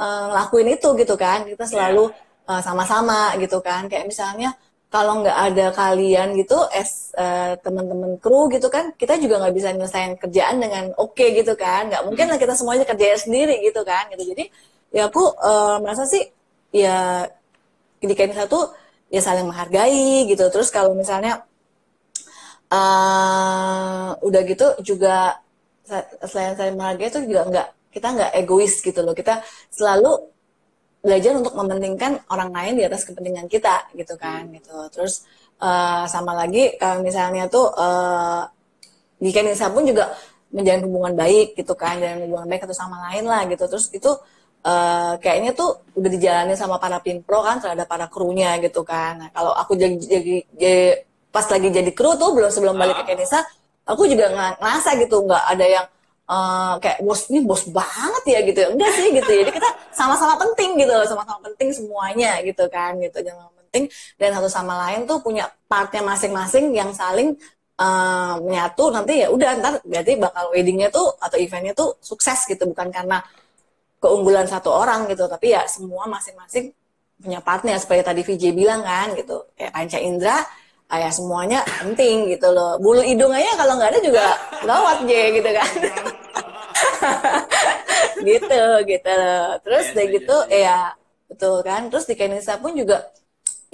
uh, 0.00 0.24
ngelakuin 0.34 0.68
itu 0.74 0.88
gitu 0.98 1.14
kan. 1.14 1.46
Kita 1.46 1.64
selalu 1.68 2.10
uh, 2.50 2.60
sama-sama 2.64 3.38
gitu 3.38 3.62
kan. 3.62 3.86
Kayak 3.86 4.10
misalnya 4.10 4.56
kalau 4.94 5.26
nggak 5.26 5.38
ada 5.50 5.66
kalian 5.74 6.38
gitu 6.38 6.54
es 6.70 7.10
uh, 7.18 7.58
teman-teman 7.58 8.14
kru 8.22 8.46
gitu 8.46 8.70
kan 8.70 8.94
kita 8.94 9.18
juga 9.18 9.42
nggak 9.42 9.54
bisa 9.58 9.68
nyelesain 9.74 10.14
kerjaan 10.22 10.62
dengan 10.62 10.94
oke 10.94 11.18
okay, 11.18 11.34
gitu 11.34 11.58
kan. 11.58 11.90
Nggak 11.90 12.02
mungkin 12.06 12.30
lah 12.30 12.38
kita 12.38 12.54
semuanya 12.54 12.86
kerjain 12.86 13.18
sendiri 13.18 13.58
gitu 13.66 13.82
kan 13.82 14.06
gitu. 14.14 14.22
Jadi 14.30 14.54
ya 14.94 15.10
aku 15.10 15.34
uh, 15.34 15.82
merasa 15.82 16.06
sih 16.06 16.22
ya 16.70 17.26
pendidikan 17.98 18.38
satu 18.38 18.70
ya 19.10 19.18
saling 19.18 19.50
menghargai 19.50 20.30
gitu. 20.30 20.46
Terus 20.54 20.70
kalau 20.70 20.94
misalnya 20.94 21.42
uh, 22.70 24.14
udah 24.22 24.42
gitu 24.46 24.78
juga 24.86 25.42
selain 26.22 26.54
saling 26.54 26.78
menghargai 26.78 27.10
itu 27.10 27.18
juga 27.26 27.42
nggak 27.50 27.68
kita 27.98 28.06
nggak 28.14 28.30
egois 28.46 28.78
gitu 28.78 29.02
loh. 29.02 29.10
Kita 29.10 29.42
selalu 29.74 30.33
belajar 31.04 31.36
untuk 31.36 31.52
mementingkan 31.52 32.24
orang 32.32 32.48
lain 32.48 32.80
di 32.80 32.84
atas 32.88 33.04
kepentingan 33.04 33.44
kita 33.46 33.92
gitu 33.92 34.16
kan 34.16 34.48
hmm. 34.48 34.56
gitu 34.56 34.78
terus 34.88 35.28
uh, 35.60 36.08
sama 36.08 36.32
lagi 36.32 36.80
kalau 36.80 37.04
misalnya 37.04 37.44
tuh 37.52 37.68
uh, 37.76 38.48
di 39.20 39.28
Kenisa 39.30 39.68
pun 39.68 39.84
juga 39.84 40.16
menjalin 40.48 40.88
hubungan 40.88 41.12
baik 41.12 41.60
gitu 41.60 41.76
kan 41.76 42.00
dan 42.00 42.24
hubungan 42.24 42.48
baik 42.48 42.64
satu 42.64 42.72
sama 42.72 43.12
lain 43.12 43.28
lah 43.28 43.44
gitu 43.44 43.68
terus 43.68 43.92
itu 43.92 44.08
uh, 44.64 45.12
kayaknya 45.20 45.52
tuh 45.52 45.84
udah 45.94 46.10
dijalani 46.10 46.54
sama 46.56 46.80
para 46.80 46.98
pinpro 46.98 47.44
kan 47.44 47.60
terhadap 47.60 47.86
para 47.86 48.08
krunya 48.08 48.56
gitu 48.64 48.82
kan. 48.82 49.20
Nah, 49.20 49.28
kalau 49.30 49.52
aku 49.52 49.76
jadi, 49.76 49.96
jadi, 50.00 50.34
jadi 50.56 50.84
pas 51.28 51.44
lagi 51.46 51.68
jadi 51.68 51.90
kru 51.92 52.16
tuh 52.16 52.32
belum 52.32 52.50
sebelum 52.50 52.74
balik 52.74 53.04
ke 53.04 53.14
Kenisa, 53.14 53.44
aku 53.84 54.08
juga 54.08 54.32
ngerasa 54.32 54.96
gitu 55.04 55.22
nggak 55.28 55.44
ada 55.52 55.66
yang 55.66 55.86
uh, 56.28 56.74
kayak 56.82 56.98
bos 57.04 57.28
ini 57.30 57.40
bos 57.44 57.64
banget 57.68 58.24
ya 58.28 58.38
gitu. 58.46 58.60
Enggak 58.72 58.90
sih 58.96 59.08
gitu. 59.12 59.30
Jadi 59.30 59.50
kita 59.52 59.68
sama-sama 59.92 60.34
penting 60.40 60.80
gitu, 60.80 60.94
sama-sama 61.08 61.40
penting 61.50 61.68
semuanya 61.72 62.40
gitu 62.44 62.64
kan 62.68 62.96
gitu. 63.00 63.18
Jangan 63.20 63.50
penting 63.74 63.90
dan 64.20 64.30
satu 64.38 64.46
sama 64.46 64.74
lain 64.86 65.02
tuh 65.10 65.18
punya 65.18 65.50
partnya 65.66 66.06
masing-masing 66.06 66.70
yang 66.70 66.94
saling 66.94 67.34
uh, 67.78 68.38
menyatu 68.38 68.94
nanti 68.94 69.26
ya 69.26 69.28
udah 69.34 69.50
ntar 69.58 69.74
berarti 69.82 70.14
bakal 70.14 70.54
weddingnya 70.54 70.94
tuh 70.94 71.10
atau 71.18 71.36
eventnya 71.38 71.74
tuh 71.74 71.98
sukses 71.98 72.46
gitu 72.46 72.70
bukan 72.70 72.94
karena 72.94 73.18
keunggulan 73.98 74.46
satu 74.46 74.70
orang 74.70 75.10
gitu 75.10 75.26
tapi 75.26 75.56
ya 75.56 75.66
semua 75.66 76.06
masing-masing 76.06 76.70
punya 77.18 77.40
partner 77.40 77.78
seperti 77.80 78.02
tadi 78.04 78.20
VJ 78.22 78.44
bilang 78.52 78.82
kan 78.84 79.16
gitu 79.16 79.48
kayak 79.56 79.72
Panca 79.74 79.98
Indra 79.98 80.38
ayah 80.94 81.12
semuanya 81.12 81.60
penting 81.82 82.30
gitu 82.30 82.48
loh. 82.54 82.78
Bulu 82.78 83.02
hidung 83.02 83.34
aja 83.34 83.52
kalau 83.58 83.74
nggak 83.78 83.90
ada 83.94 84.00
juga 84.00 84.24
lewat 84.62 84.98
J 85.08 85.12
gitu 85.40 85.50
kan. 85.50 85.70
Gitu 88.24 88.62
gitu. 88.88 89.10
Loh 89.10 89.60
terus 89.60 89.86
deh 89.92 90.06
gitu 90.08 90.36
ya 90.48 90.94
betul 91.28 91.60
kan. 91.66 91.90
Terus 91.90 92.04
di 92.08 92.14
Kenisa 92.16 92.56
pun 92.62 92.72
juga 92.72 93.10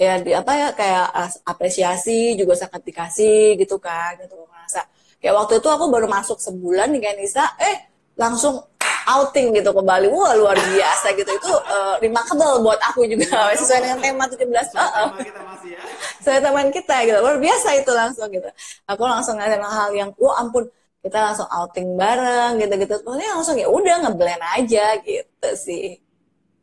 ya 0.01 0.17
di 0.17 0.33
apa 0.33 0.51
ya 0.57 0.67
kayak 0.73 1.07
apresiasi 1.45 2.33
juga 2.35 2.57
sangat 2.57 2.81
dikasih 2.83 3.55
gitu 3.61 3.77
kan 3.77 4.17
gitu. 4.19 4.35
Merasa 4.49 4.85
kayak 5.21 5.35
waktu 5.37 5.53
itu 5.61 5.69
aku 5.69 5.85
baru 5.87 6.07
masuk 6.09 6.37
sebulan 6.41 6.89
di 6.91 6.99
Kenisa 6.99 7.45
eh 7.61 7.89
langsung 8.17 8.70
outing 9.07 9.55
gitu 9.57 9.69
ke 9.73 9.81
Bali. 9.81 10.07
Wah, 10.09 10.33
luar 10.37 10.57
biasa 10.57 11.13
gitu. 11.17 11.31
Itu 11.31 11.53
uh, 11.53 11.95
remarkable 12.01 12.61
buat 12.61 12.79
aku 12.81 13.07
juga 13.07 13.47
sesuai 13.59 13.79
dengan 13.81 13.99
tema 14.01 14.25
17. 14.27 14.49
belas 14.49 14.67
uh, 14.75 15.13
kita 15.17 15.41
masih 15.41 15.69
ya. 15.77 15.81
Sesuai 16.21 16.39
teman 16.43 16.67
kita 16.69 16.95
gitu. 17.07 17.17
Luar 17.21 17.37
biasa 17.41 17.67
itu 17.79 17.91
langsung 17.91 18.27
gitu. 18.29 18.49
Aku 18.89 19.03
langsung 19.05 19.35
ngeliatin 19.39 19.63
hal 19.63 19.91
yang 19.95 20.09
wah 20.17 20.37
ampun 20.41 20.69
kita 21.01 21.17
langsung 21.17 21.49
outing 21.49 21.97
bareng 21.97 22.61
gitu-gitu. 22.61 22.95
Pokoknya 23.01 23.29
langsung 23.33 23.57
ya 23.57 23.67
udah 23.67 23.95
ngeblend 24.05 24.43
aja 24.57 24.85
gitu 25.01 25.49
sih. 25.57 25.97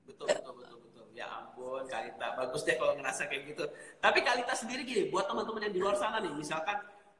Betul, 0.06 0.30
betul, 0.30 0.54
betul, 0.54 0.78
betul. 0.78 1.04
Ya 1.14 1.26
ampun, 1.26 1.82
Kalita. 1.90 2.38
Bagus 2.38 2.62
deh 2.62 2.78
kalau 2.78 2.94
ngerasa 2.94 3.26
kayak 3.26 3.42
gitu. 3.50 3.64
Tapi 3.98 4.18
Kalita 4.22 4.54
sendiri 4.54 4.86
gini, 4.86 5.02
buat 5.10 5.26
teman-teman 5.26 5.66
yang 5.66 5.74
di 5.74 5.80
luar 5.82 5.98
sana 5.98 6.22
nih, 6.22 6.30
misalkan 6.30 6.78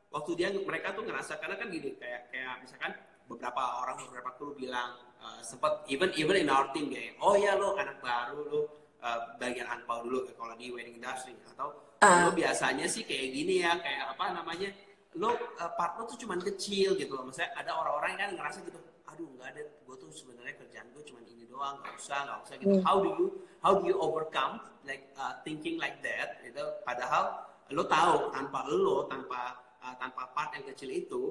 waktu 0.08 0.30
dia 0.40 0.48
mereka 0.54 0.96
tuh 0.96 1.04
ngerasa 1.04 1.36
karena 1.36 1.56
kan 1.60 1.68
gini 1.68 1.92
kayak 2.00 2.32
kayak 2.32 2.54
misalkan 2.64 2.92
beberapa 3.28 3.62
orang 3.84 3.96
beberapa 4.08 4.30
kru 4.40 4.56
bilang 4.56 4.96
uh, 5.22 5.40
sempat 5.42 5.84
even 5.90 6.10
even 6.14 6.36
in 6.38 6.48
our 6.50 6.70
team 6.74 6.90
kayak 6.90 7.14
oh 7.22 7.34
ya 7.34 7.54
lo 7.54 7.74
anak 7.78 7.98
baru 8.02 8.40
lo 8.48 8.60
uh, 9.02 9.18
bagian 9.38 9.66
angpau 9.66 10.02
dulu 10.06 10.26
kalau 10.34 10.54
di 10.58 10.70
wedding 10.70 10.98
industry. 10.98 11.34
Atau 11.54 11.74
uh. 12.02 12.18
lo 12.28 12.30
biasanya 12.34 12.86
sih 12.86 13.06
kayak 13.06 13.28
gini 13.34 13.62
ya 13.62 13.78
kayak 13.78 14.14
apa 14.16 14.24
namanya 14.34 14.70
lo 15.16 15.34
uh, 15.34 15.70
part 15.74 15.98
lo 15.98 16.06
tuh 16.06 16.18
cuman 16.20 16.40
kecil 16.42 16.94
gitu 16.98 17.12
loh. 17.14 17.26
Misalnya 17.26 17.54
ada 17.58 17.70
orang-orang 17.78 18.10
yang 18.16 18.20
kan 18.22 18.30
ngerasa 18.38 18.58
gitu 18.66 18.78
aduh 19.08 19.28
nggak 19.34 19.48
ada 19.56 19.62
gue 19.64 19.96
tuh 19.98 20.10
sebenarnya 20.12 20.54
kerjaan 20.60 20.86
gue 20.92 21.02
cuman 21.02 21.24
ini 21.26 21.44
doang 21.48 21.80
nggak 21.80 21.94
usah 21.96 22.18
nggak 22.28 22.38
usah 22.44 22.54
gitu. 22.60 22.76
Hmm. 22.76 22.84
how 22.84 22.96
do 23.00 23.10
you 23.18 23.26
how 23.64 23.72
do 23.74 23.82
you 23.88 23.96
overcome 23.98 24.62
like 24.84 25.10
uh, 25.18 25.34
thinking 25.42 25.80
like 25.80 25.98
that 26.04 26.38
gitu? 26.44 26.62
Padahal 26.84 27.48
lo 27.72 27.84
tahu 27.84 28.30
tanpa 28.32 28.68
lo 28.68 29.08
tanpa 29.08 29.58
uh, 29.82 29.94
tanpa 29.98 30.28
part 30.32 30.54
yang 30.54 30.64
kecil 30.70 30.90
itu 30.92 31.22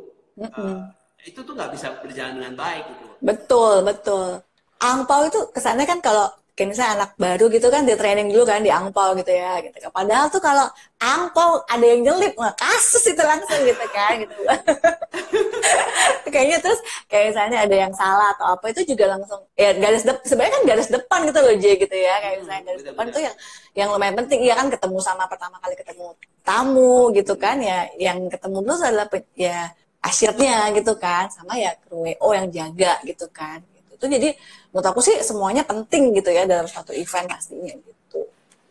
uh, 0.42 0.90
itu 1.26 1.40
tuh 1.42 1.54
nggak 1.54 1.72
bisa 1.74 1.88
berjalan 2.04 2.38
dengan 2.38 2.54
baik 2.54 2.84
gitu. 2.88 3.06
Betul, 3.24 3.76
betul. 3.82 4.30
Angpau 4.78 5.26
itu 5.26 5.40
kesannya 5.56 5.90
kan 5.90 6.00
kalau 6.04 6.30
kayak 6.58 6.74
misalnya 6.74 6.94
anak 6.98 7.12
baru 7.22 7.46
gitu 7.54 7.70
kan 7.70 7.86
di 7.86 7.94
training 7.94 8.34
dulu 8.34 8.50
kan 8.50 8.66
di 8.66 8.74
angpau 8.74 9.14
gitu 9.14 9.30
ya 9.30 9.62
gitu 9.62 9.78
kan. 9.78 9.94
Padahal 9.94 10.26
tuh 10.34 10.42
kalau 10.42 10.66
angpau 10.98 11.62
ada 11.70 11.86
yang 11.86 12.02
nyelip 12.02 12.34
nggak 12.34 12.58
kasus 12.58 13.14
itu 13.14 13.22
langsung 13.22 13.62
gitu 13.62 13.86
kan 13.94 14.26
gitu. 14.26 14.34
Kayaknya 16.34 16.58
terus 16.58 16.82
kayak 17.06 17.26
misalnya 17.30 17.58
ada 17.62 17.76
yang 17.78 17.94
salah 17.94 18.34
atau 18.34 18.58
apa 18.58 18.66
itu 18.74 18.82
juga 18.90 19.06
langsung 19.14 19.46
ya 19.54 19.78
garis 19.78 20.02
depan 20.02 20.24
sebenarnya 20.26 20.54
kan 20.58 20.64
garis 20.66 20.90
depan 20.90 21.20
gitu 21.30 21.40
loh 21.46 21.56
J 21.62 21.66
gitu 21.78 21.96
ya 21.96 22.14
kayak 22.26 22.36
misalnya 22.42 22.64
garis 22.66 22.82
hmm, 22.84 22.90
depan 22.94 23.06
itu 23.06 23.20
yang 23.22 23.36
yang 23.78 23.88
lumayan 23.94 24.16
penting 24.18 24.40
ya 24.42 24.54
kan 24.58 24.68
ketemu 24.74 24.98
sama 24.98 25.24
pertama 25.30 25.62
kali 25.62 25.78
ketemu 25.78 26.06
tamu 26.42 27.14
gitu 27.14 27.34
kan 27.38 27.62
ya 27.62 27.86
yang 28.02 28.26
ketemu 28.34 28.58
dulu 28.66 28.82
adalah 28.82 29.08
ya 29.38 29.72
asyirnya 30.08 30.72
gitu 30.74 30.94
kan. 30.96 31.28
Sama 31.28 31.60
ya 31.60 31.76
kru 31.84 32.08
WO 32.08 32.30
yang 32.32 32.48
jaga 32.50 32.98
gitu 33.04 33.28
kan. 33.30 33.60
Gitu. 33.60 33.92
itu 33.98 34.06
jadi 34.14 34.30
menurut 34.72 34.88
aku 34.94 35.02
sih 35.02 35.18
semuanya 35.26 35.66
penting 35.66 36.14
gitu 36.14 36.30
ya 36.30 36.46
dalam 36.46 36.70
satu 36.70 36.94
event 36.94 37.28
pastinya 37.28 37.74
gitu. 37.76 38.20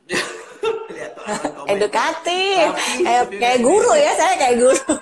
Edukatif. 1.73 2.67
Kayak 3.03 3.25
kayak 3.37 3.59
guru 3.61 3.93
ya 3.95 4.13
saya 4.15 4.35
kayak 4.39 4.57
guru. 4.63 4.95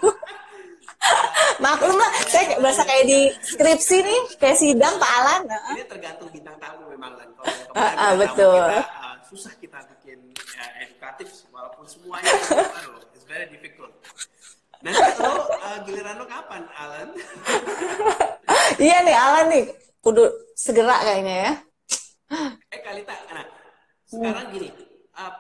Maklum 1.65 1.97
lah 2.01 2.11
saya 2.27 2.45
kayak 2.49 2.61
berasa 2.65 2.83
kayak 2.83 3.05
di 3.05 3.21
skripsi 3.45 3.97
nih 4.01 4.21
kayak 4.41 4.57
sidang 4.57 4.95
Pak 4.97 5.11
Alan. 5.21 5.43
Ini 5.77 5.85
tergantung 5.87 6.29
bintang 6.33 6.57
tamu 6.57 6.89
memang 6.89 7.13
kan 7.15 7.29
kalau 7.37 7.53
uh, 7.77 7.93
uh, 8.01 8.13
betul. 8.17 8.57
kita, 8.57 8.81
uh, 8.81 9.17
susah 9.29 9.53
kita 9.61 9.79
bikin 9.93 10.19
ya, 10.33 10.65
edukatif 10.87 11.29
walaupun 11.51 11.85
semuanya 11.85 12.31
it's 13.17 13.27
very 13.29 13.47
difficult 13.51 13.84
Nanti 14.85 15.01
lo 15.25 15.49
uh, 15.49 15.79
giliran 15.89 16.21
lo 16.21 16.27
kapan, 16.29 16.63
Alan? 16.77 17.09
iya 18.85 19.01
nih, 19.01 19.17
Alan 19.17 19.47
nih. 19.49 19.65
Kudu 20.05 20.29
segera 20.53 21.01
kayaknya 21.01 21.35
ya. 21.41 21.53
eh, 22.69 22.81
Kalita, 22.85 23.17
nah, 23.33 23.49
sekarang 24.05 24.53
gini. 24.53 24.69
Uh, 25.17 25.33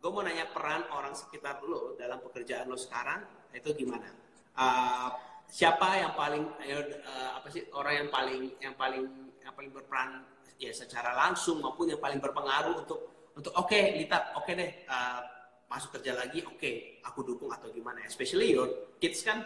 gue 0.00 0.08
mau 0.08 0.24
nanya 0.24 0.48
peran 0.48 0.88
orang 0.88 1.12
sekitar 1.12 1.60
lo 1.60 1.92
dalam 2.00 2.24
pekerjaan 2.24 2.72
lo 2.72 2.80
sekarang, 2.80 3.20
itu 3.52 3.68
gimana? 3.76 4.08
Uh, 4.56 5.12
siapa 5.52 6.00
yang 6.00 6.16
paling 6.16 6.48
uh, 6.48 7.30
apa 7.36 7.52
sih 7.52 7.68
orang 7.76 8.00
yang 8.00 8.08
paling 8.08 8.42
yang 8.64 8.74
paling 8.74 9.04
yang 9.44 9.52
paling 9.54 9.70
berperan 9.70 10.24
ya 10.56 10.72
secara 10.72 11.12
langsung 11.14 11.60
maupun 11.60 11.92
yang 11.92 12.00
paling 12.00 12.18
berpengaruh 12.18 12.82
untuk 12.82 13.30
untuk 13.36 13.52
oke 13.54 13.68
okay, 13.68 13.94
Lita 13.94 14.32
oke 14.34 14.48
okay 14.48 14.52
deh 14.56 14.70
uh, 14.88 15.20
masuk 15.66 15.98
kerja 15.98 16.14
lagi 16.14 16.46
oke 16.46 16.58
okay, 16.58 17.02
aku 17.02 17.26
dukung 17.26 17.50
atau 17.50 17.70
gimana. 17.74 18.02
Especially 18.06 18.54
your 18.54 18.94
kids 19.02 19.22
kan 19.26 19.42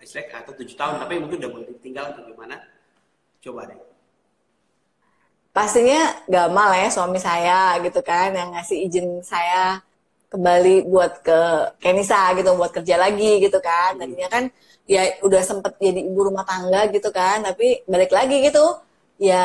like 0.00 0.32
atau 0.32 0.56
tujuh 0.56 0.76
tahun 0.80 0.96
tapi 0.96 1.20
mungkin 1.20 1.44
udah 1.44 1.50
boleh 1.52 1.66
ditinggal 1.76 2.16
atau 2.16 2.24
gimana. 2.24 2.56
Coba 3.40 3.68
deh. 3.68 3.80
Pastinya 5.50 6.24
Gamal 6.30 6.78
ya 6.78 6.88
suami 6.88 7.18
saya 7.18 7.76
gitu 7.82 8.00
kan 8.00 8.32
yang 8.32 8.54
ngasih 8.54 8.86
izin 8.86 9.20
saya 9.20 9.82
kembali 10.30 10.86
buat 10.86 11.26
ke 11.26 11.40
Kenisa 11.82 12.30
gitu 12.38 12.54
buat 12.54 12.70
kerja 12.70 12.96
lagi 12.96 13.42
gitu 13.42 13.58
kan. 13.58 13.98
Hmm. 13.98 14.00
tadinya 14.00 14.28
kan 14.30 14.44
ya 14.90 15.06
udah 15.22 15.42
sempet 15.44 15.78
jadi 15.78 16.00
ibu 16.02 16.26
rumah 16.26 16.42
tangga 16.42 16.90
gitu 16.90 17.14
kan 17.14 17.46
tapi 17.46 17.86
balik 17.86 18.10
lagi 18.10 18.42
gitu 18.42 18.78
ya 19.20 19.44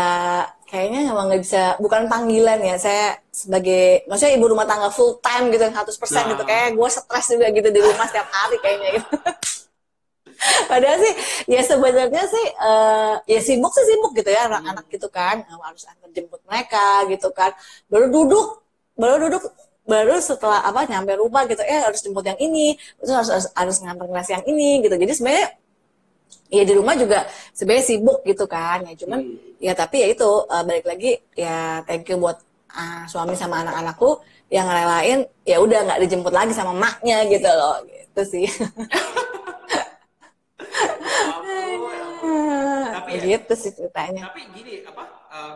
kayaknya 0.64 1.12
emang 1.12 1.28
nggak 1.28 1.44
bisa 1.44 1.76
bukan 1.84 2.08
panggilan 2.08 2.64
ya 2.64 2.80
saya 2.80 3.20
sebagai 3.28 4.08
maksudnya 4.08 4.40
ibu 4.40 4.48
rumah 4.48 4.64
tangga 4.64 4.88
full 4.88 5.20
time 5.20 5.52
gitu 5.52 5.68
100% 5.68 5.76
nah. 5.76 6.24
gitu. 6.32 6.44
Kayak 6.48 6.70
gue 6.80 6.90
stres 6.90 7.26
juga 7.28 7.48
gitu 7.52 7.70
di 7.76 7.80
rumah 7.84 8.08
setiap 8.08 8.28
hari 8.32 8.58
kayaknya 8.64 8.90
gitu. 9.04 9.16
Padahal 10.72 10.98
sih 11.04 11.14
ya 11.52 11.62
sebenarnya 11.64 12.24
sih 12.28 12.46
uh, 12.60 13.16
ya 13.28 13.40
sibuk 13.44 13.72
sih 13.76 13.84
sibuk 13.84 14.16
gitu 14.16 14.32
ya 14.32 14.48
anak-anak 14.48 14.86
gitu 14.88 15.08
kan. 15.12 15.44
Harus 15.44 15.84
antar 15.92 16.08
jemput 16.16 16.40
mereka 16.48 17.04
gitu 17.12 17.28
kan. 17.36 17.52
Baru 17.92 18.08
duduk 18.08 18.64
baru 18.96 19.28
duduk 19.28 19.44
baru 19.86 20.18
setelah 20.24 20.64
apa 20.64 20.88
nyampe 20.88 21.14
rumah 21.20 21.46
gitu 21.46 21.62
eh 21.62 21.84
harus 21.84 22.00
jemput 22.02 22.26
yang 22.26 22.40
ini 22.42 22.74
terus 22.98 23.12
harus 23.12 23.30
harus, 23.30 23.48
harus 23.54 23.78
ngantar 23.84 24.08
kelas 24.08 24.30
yang 24.32 24.44
ini 24.48 24.88
gitu. 24.88 24.96
Jadi 24.96 25.12
sebenarnya 25.14 25.48
ya 26.50 26.64
di 26.64 26.74
rumah 26.74 26.96
juga 26.98 27.26
sebenarnya 27.52 27.86
sibuk 27.86 28.20
gitu 28.24 28.46
kan 28.46 28.84
ya 28.86 28.94
cuman 28.96 29.20
hmm. 29.22 29.60
ya 29.62 29.74
tapi 29.74 30.02
ya 30.06 30.08
itu 30.14 30.28
uh, 30.28 30.64
balik 30.64 30.86
lagi 30.86 31.18
ya 31.34 31.82
thank 31.84 32.08
you 32.08 32.18
buat 32.18 32.38
uh, 32.72 33.04
suami 33.10 33.36
sama 33.36 33.62
anak-anakku 33.66 34.22
yang 34.54 34.70
relain 34.70 35.26
ya 35.44 35.58
udah 35.58 35.80
nggak 35.90 36.02
dijemput 36.06 36.34
lagi 36.34 36.54
sama 36.54 36.74
maknya 36.76 37.26
gitu 37.28 37.50
loh 37.50 37.82
gitu 37.86 38.22
sih 38.24 38.46
tapi 42.96 43.12
ya, 43.22 43.38
gitu 43.38 43.54
sih 43.58 43.72
ceritanya 43.74 44.30
tapi 44.30 44.42
gini 44.54 44.86
apa 44.86 45.04
uh, 45.34 45.54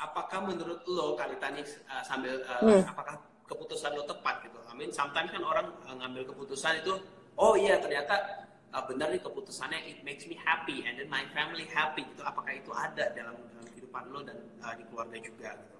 apakah 0.00 0.40
menurut 0.48 0.80
lo 0.88 1.14
kali 1.14 1.36
tadi 1.38 1.62
uh, 1.86 2.02
sambil 2.02 2.40
uh, 2.44 2.60
hmm. 2.64 2.82
apakah 2.88 3.14
keputusan 3.50 3.90
lo 3.98 4.06
tepat 4.06 4.46
gitu. 4.46 4.58
I 4.70 4.72
mean, 4.78 4.94
sometimes 4.94 5.34
kan 5.34 5.42
orang 5.42 5.66
uh, 5.90 5.94
ngambil 5.98 6.30
keputusan 6.30 6.86
itu, 6.86 6.94
oh 7.34 7.58
iya 7.58 7.82
ternyata 7.82 8.46
uh, 8.74 8.84
benar 8.86 9.10
nih 9.10 9.22
keputusannya 9.22 9.78
it 9.86 9.98
makes 10.06 10.24
me 10.26 10.38
happy 10.38 10.82
and 10.86 10.98
then 10.98 11.08
my 11.10 11.22
family 11.34 11.66
happy 11.70 12.06
gitu. 12.06 12.22
Apakah 12.22 12.52
itu 12.54 12.70
ada 12.70 13.10
dalam, 13.14 13.36
dalam 13.36 13.66
kehidupan 13.74 14.02
lo 14.10 14.20
dan 14.22 14.38
uh, 14.62 14.74
di 14.74 14.84
keluarga 14.88 15.16
juga 15.18 15.50
gitu? 15.58 15.78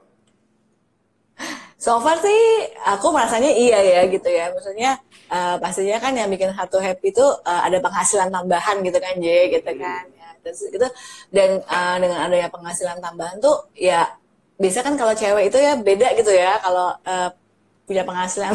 So 1.81 1.97
far 2.05 2.21
sih 2.21 2.69
aku 2.85 3.09
merasanya 3.09 3.49
iya 3.49 3.81
ya 3.81 4.01
gitu 4.13 4.29
ya. 4.29 4.53
Maksudnya 4.53 5.01
uh, 5.33 5.57
pastinya 5.57 5.97
kan 5.97 6.13
yang 6.13 6.29
bikin 6.29 6.53
satu 6.53 6.77
happy 6.77 7.09
itu 7.15 7.25
uh, 7.25 7.63
ada 7.65 7.81
penghasilan 7.81 8.29
tambahan 8.29 8.85
gitu 8.85 8.99
kan 9.01 9.17
J 9.17 9.27
gitu 9.57 9.73
hmm. 9.73 9.81
kan. 9.81 10.05
Ya, 10.13 10.29
terus 10.45 10.61
gitu 10.69 10.89
dan 11.33 11.65
uh, 11.65 11.97
dengan 11.97 12.29
adanya 12.29 12.53
penghasilan 12.53 13.01
tambahan 13.01 13.41
tuh 13.41 13.73
ya 13.73 14.13
bisa 14.61 14.85
kan 14.85 14.93
kalau 15.01 15.17
cewek 15.17 15.49
itu 15.49 15.57
ya 15.57 15.73
beda 15.81 16.13
gitu 16.21 16.37
ya 16.37 16.61
kalau 16.61 16.93
uh, 17.09 17.33
punya 17.91 18.07
penghasilan 18.07 18.55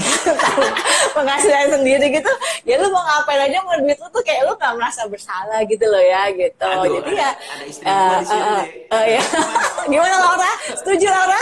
penghasilan 1.17 1.67
sendiri 1.75 2.07
gitu 2.07 2.31
ya 2.63 2.79
lu 2.79 2.87
mau 2.87 3.03
ngapain 3.03 3.51
aja 3.51 3.59
mau 3.67 3.75
duit 3.83 3.99
lu 3.99 4.07
tuh 4.07 4.23
kayak 4.23 4.47
lu 4.47 4.55
gak 4.55 4.71
merasa 4.79 5.03
bersalah 5.11 5.59
gitu 5.67 5.83
loh 5.91 5.99
ya 5.99 6.31
gitu. 6.31 6.63
Aduh, 6.63 7.03
jadi 7.03 7.11
ya 7.19 7.29
ada 7.35 7.65
istri 7.67 7.85
uh, 7.85 8.19
uh, 8.23 8.63
uh, 8.95 9.05
ya. 9.05 9.21
Gimana 9.91 10.15
Laura? 10.23 10.51
Setuju 10.71 11.05
Laura? 11.11 11.39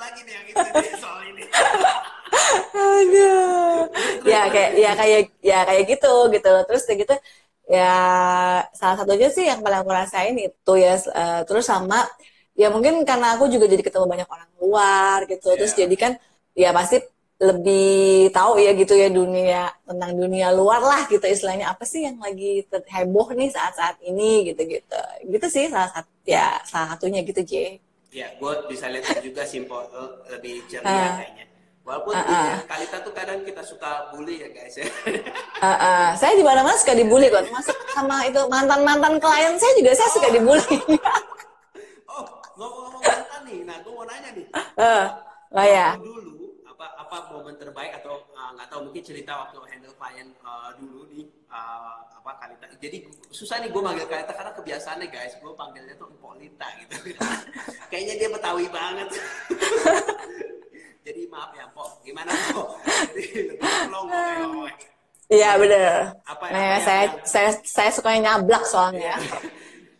Lagi 0.00 0.20
nih 0.24 0.32
yang 0.32 0.46
itu 0.48 0.96
soal 0.96 1.20
ini. 1.28 1.44
Aduh. 2.72 3.90
ya 4.22 4.46
kayak 4.48 4.70
ya 4.78 4.90
kayak 4.94 5.20
ya 5.42 5.58
kayak 5.66 5.84
gitu 5.90 6.14
gitu 6.30 6.52
terus 6.64 6.82
kayak 6.86 6.98
gitu 7.04 7.14
ya 7.66 7.94
salah 8.70 8.96
satunya 9.02 9.28
sih 9.34 9.50
yang 9.50 9.60
paling 9.60 9.82
aku 9.82 9.90
rasain 9.90 10.38
itu 10.38 10.72
ya 10.78 10.94
uh, 11.10 11.42
terus 11.42 11.66
sama 11.66 12.06
ya 12.54 12.70
mungkin 12.70 13.02
karena 13.02 13.34
aku 13.34 13.50
juga 13.50 13.66
jadi 13.66 13.82
ketemu 13.82 14.06
banyak 14.06 14.28
orang 14.30 14.50
luar 14.62 15.18
gitu. 15.26 15.50
Yeah. 15.52 15.58
terus 15.58 15.72
jadi 15.74 15.96
kan 15.98 16.12
ya 16.60 16.76
pasti 16.76 17.00
lebih 17.40 18.28
tahu 18.36 18.60
ya 18.60 18.76
gitu 18.76 18.92
ya 18.92 19.08
dunia 19.08 19.72
tentang 19.88 20.12
dunia 20.12 20.52
luar 20.52 20.84
lah 20.84 21.08
gitu 21.08 21.24
istilahnya 21.24 21.72
apa 21.72 21.88
sih 21.88 22.04
yang 22.04 22.20
lagi 22.20 22.68
heboh 22.68 23.32
nih 23.32 23.48
saat-saat 23.48 23.96
ini 24.04 24.52
gitu 24.52 24.60
gitu 24.68 25.00
gitu 25.24 25.46
sih 25.48 25.72
salah 25.72 25.88
satu 25.88 26.12
ya 26.28 26.60
salah 26.68 26.92
satunya 26.92 27.24
gitu 27.24 27.40
J. 27.40 27.80
Ya, 28.10 28.26
gue 28.36 28.52
bisa 28.66 28.90
lihat 28.90 29.22
juga 29.22 29.46
simpel 29.46 29.86
lebih 30.28 30.66
ceria 30.66 30.84
uh, 30.84 31.10
kayaknya. 31.22 31.44
Walaupun 31.86 32.12
uh, 32.12 32.26
uh. 32.26 32.52
Kalita 32.66 32.96
tuh 33.06 33.14
kadang 33.14 33.38
kita 33.46 33.62
suka 33.62 34.10
bully 34.12 34.42
ya 34.42 34.48
guys 34.50 34.76
ya. 34.76 34.84
Uh, 35.60 35.70
uh. 35.76 36.06
Saya 36.18 36.34
di 36.34 36.44
mana-mana 36.44 36.74
suka 36.74 36.98
dibully 36.98 37.30
kok. 37.30 37.46
Masuk 37.54 37.76
sama 37.94 38.26
itu 38.26 38.42
mantan-mantan 38.50 39.20
klien 39.22 39.54
saya 39.56 39.72
juga 39.78 39.92
saya 39.94 40.08
oh. 40.10 40.14
suka 40.18 40.28
dibully. 40.34 40.76
oh, 42.10 42.24
ngomong-ngomong 42.58 43.02
mantan 43.04 43.40
nih. 43.46 43.58
Nah, 43.68 43.76
gue 43.80 43.92
mau 43.94 44.04
nanya 44.08 44.30
nih. 44.34 44.46
Uh, 44.74 45.06
oh 45.54 45.66
ya. 45.68 45.88
Dulu 46.00 46.39
apa 46.86 47.16
momen 47.32 47.56
terbaik 47.60 47.92
atau 48.00 48.24
uh, 48.32 48.50
nggak 48.56 48.66
uh, 48.66 48.70
tahu 48.72 48.80
mungkin 48.88 49.02
cerita 49.04 49.32
waktu 49.36 49.58
handle 49.68 49.94
klien 50.00 50.28
uh, 50.40 50.72
dulu 50.80 51.04
di 51.10 51.28
uh, 51.52 52.00
apa 52.08 52.30
Kalita. 52.40 52.66
Jadi 52.80 53.04
susah 53.28 53.60
nih 53.60 53.68
gue 53.68 53.82
manggil 53.82 54.06
Kalita 54.08 54.32
karena 54.32 54.52
kebiasaannya 54.56 55.08
guys, 55.12 55.34
gue 55.36 55.52
panggilnya 55.52 55.94
tuh 56.00 56.08
Polita 56.20 56.68
gitu. 56.80 57.16
Kayaknya 57.90 58.14
dia 58.16 58.28
betawi 58.32 58.66
banget. 58.72 59.08
Jadi 61.06 61.26
maaf 61.32 61.50
ya 61.56 61.66
Pok, 61.72 62.04
gimana 62.04 62.30
Pok? 62.52 62.70
Jadi 63.16 63.56
tolong 63.58 64.06
Iya 65.30 65.54
bener. 65.62 66.10
Apa, 66.26 66.44
nah, 66.50 66.74
apa 66.74 66.78
saya, 66.82 67.02
yang, 67.06 67.14
saya 67.22 67.50
saya 67.62 67.90
suka 67.94 68.18
nyablak 68.18 68.66
soalnya. 68.66 69.14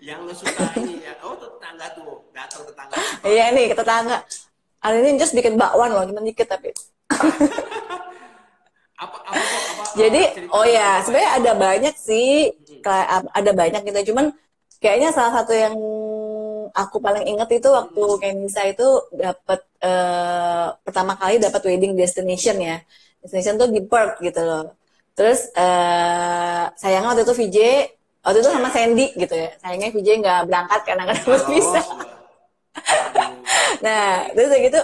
yang 0.02 0.26
lo 0.26 0.34
suka 0.34 0.74
ini 0.80 1.06
ya, 1.06 1.14
oh 1.22 1.38
tetangga 1.38 1.86
tuh, 1.94 2.24
datang 2.34 2.66
tetangga. 2.66 2.96
Iya 3.22 3.54
nih 3.54 3.70
tetangga. 3.70 4.18
Hari 4.80 4.96
ini 5.04 5.20
just 5.20 5.36
bikin 5.36 5.60
bakwan 5.60 5.92
loh, 5.92 6.04
cuma 6.08 6.24
dikit 6.24 6.48
tapi 6.48 6.72
apa, 9.00 9.16
apa, 9.16 9.32
apa, 9.32 9.84
Jadi, 9.96 10.22
oh 10.52 10.64
ya, 10.64 11.00
sebenarnya 11.00 11.32
ada 11.40 11.52
banyak 11.56 11.94
sih, 11.96 12.52
ada 13.32 13.50
banyak 13.56 13.80
gitu. 13.88 14.12
Cuman 14.12 14.32
kayaknya 14.80 15.12
salah 15.12 15.40
satu 15.40 15.52
yang 15.56 15.74
aku 16.72 16.96
paling 17.02 17.26
inget 17.26 17.48
itu 17.60 17.68
waktu 17.68 18.04
Kenisa 18.20 18.62
itu 18.68 18.86
dapat 19.12 19.60
uh, 19.82 20.76
pertama 20.84 21.16
kali 21.18 21.40
dapat 21.40 21.60
wedding 21.66 21.96
destination 21.96 22.56
ya. 22.60 22.76
Destination 23.20 23.60
tuh 23.60 23.68
di 23.72 23.80
Perth 23.84 24.20
gitu 24.22 24.40
loh. 24.40 24.76
Terus 25.16 25.50
uh, 25.52 26.70
sayangnya 26.78 27.12
waktu 27.12 27.24
itu 27.26 27.34
VJ 27.36 27.58
waktu 28.20 28.38
itu 28.40 28.50
sama 28.52 28.68
Sandy 28.72 29.06
gitu 29.16 29.34
ya. 29.34 29.50
Sayangnya 29.60 29.88
VJ 29.92 30.08
nggak 30.22 30.40
berangkat 30.48 30.80
karena 30.86 31.02
nggak 31.08 31.18
dapat 31.24 31.42
visa. 31.50 31.82
Nah, 33.84 34.28
terus 34.32 34.50
gitu 34.56 34.80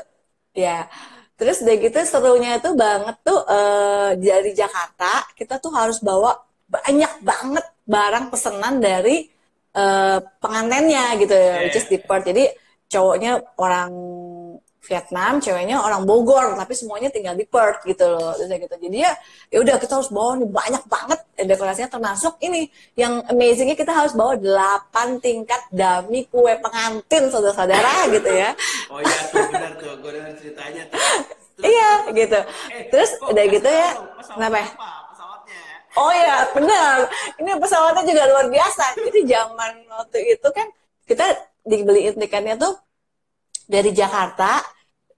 ya 0.57 0.89
Terus 1.37 1.61
udah 1.61 1.77
gitu 1.77 1.99
serunya 2.09 2.57
itu 2.57 2.73
banget 2.73 3.17
tuh 3.21 3.45
uh, 3.45 4.17
dari 4.17 4.57
Jakarta 4.57 5.29
kita 5.37 5.61
tuh 5.61 5.69
harus 5.77 6.01
bawa 6.01 6.33
banyak 6.65 7.21
banget 7.21 7.65
barang 7.85 8.33
pesanan 8.33 8.81
dari 8.81 9.29
uh, 9.77 10.19
pengantennya 10.41 11.13
gitu 11.21 11.37
ya, 11.37 11.45
yeah. 11.45 11.57
which 11.69 11.77
is 11.77 11.87
di 11.93 12.01
Perth. 12.01 12.25
Jadi 12.25 12.49
cowoknya 12.89 13.45
orang 13.61 13.93
Vietnam, 14.87 15.43
ceweknya 15.43 15.83
orang 15.83 16.07
Bogor, 16.07 16.55
tapi 16.55 16.73
semuanya 16.79 17.11
tinggal 17.11 17.35
di 17.35 17.43
Perth 17.43 17.83
gitu 17.83 18.07
loh. 18.07 18.39
Terus 18.39 18.49
gitu. 18.49 18.75
Jadi 18.79 18.97
ya, 19.03 19.13
ya 19.51 19.59
udah 19.61 19.77
kita 19.83 19.99
harus 19.99 20.11
bawa 20.15 20.39
nih 20.39 20.47
banyak 20.47 20.85
banget 20.87 21.21
dekorasinya 21.43 21.91
termasuk 21.91 22.39
ini 22.41 22.71
yang 22.95 23.21
amazingnya 23.27 23.75
kita 23.75 23.91
harus 23.91 24.15
bawa 24.15 24.39
8 24.39 25.19
tingkat 25.19 25.59
dami 25.75 26.31
kue 26.31 26.55
pengantin 26.63 27.27
saudara-saudara 27.29 28.07
gitu 28.15 28.31
ya. 28.31 28.55
Oh 28.89 29.03
iya 29.03 29.21
tuh 29.29 29.45
benar 29.51 29.73
tuh, 29.77 29.93
gue 29.99 30.11
dengar 30.15 30.33
ceritanya 30.39 30.83
tuh. 30.89 30.99
iya 31.75 31.91
gitu. 32.15 32.39
Eh, 32.71 32.85
Terus 32.89 33.11
udah 33.27 33.45
gitu 33.51 33.69
ya, 33.69 33.89
kenapa 34.31 34.57
ya? 34.63 34.71
Oh 35.97 36.13
iya, 36.13 36.45
benar. 36.53 37.09
Ini 37.41 37.57
pesawatnya 37.57 38.05
juga 38.05 38.29
luar 38.29 38.47
biasa. 38.53 39.01
Jadi 39.01 39.33
zaman 39.33 39.73
waktu 39.89 40.37
itu 40.37 40.49
kan 40.53 40.69
kita 41.09 41.25
dibeliin 41.65 42.21
tiketnya 42.21 42.61
tuh 42.61 42.77
dari 43.65 43.91
Jakarta 43.97 44.61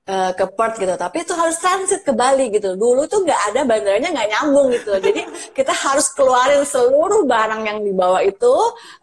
uh, 0.08 0.32
ke 0.32 0.44
Perth 0.56 0.80
gitu. 0.80 0.94
Tapi 0.96 1.22
itu 1.22 1.32
harus 1.36 1.56
transit 1.60 2.00
ke 2.02 2.12
Bali 2.16 2.48
gitu. 2.48 2.74
Dulu 2.74 3.04
tuh 3.06 3.22
nggak 3.22 3.40
ada 3.52 3.60
bandaranya 3.68 4.08
nggak 4.10 4.28
nyambung 4.32 4.72
gitu. 4.72 4.96
Jadi 5.06 5.22
kita 5.52 5.70
harus 5.70 6.08
keluarin 6.16 6.64
seluruh 6.64 7.28
barang 7.28 7.62
yang 7.68 7.78
dibawa 7.84 8.24
itu 8.24 8.54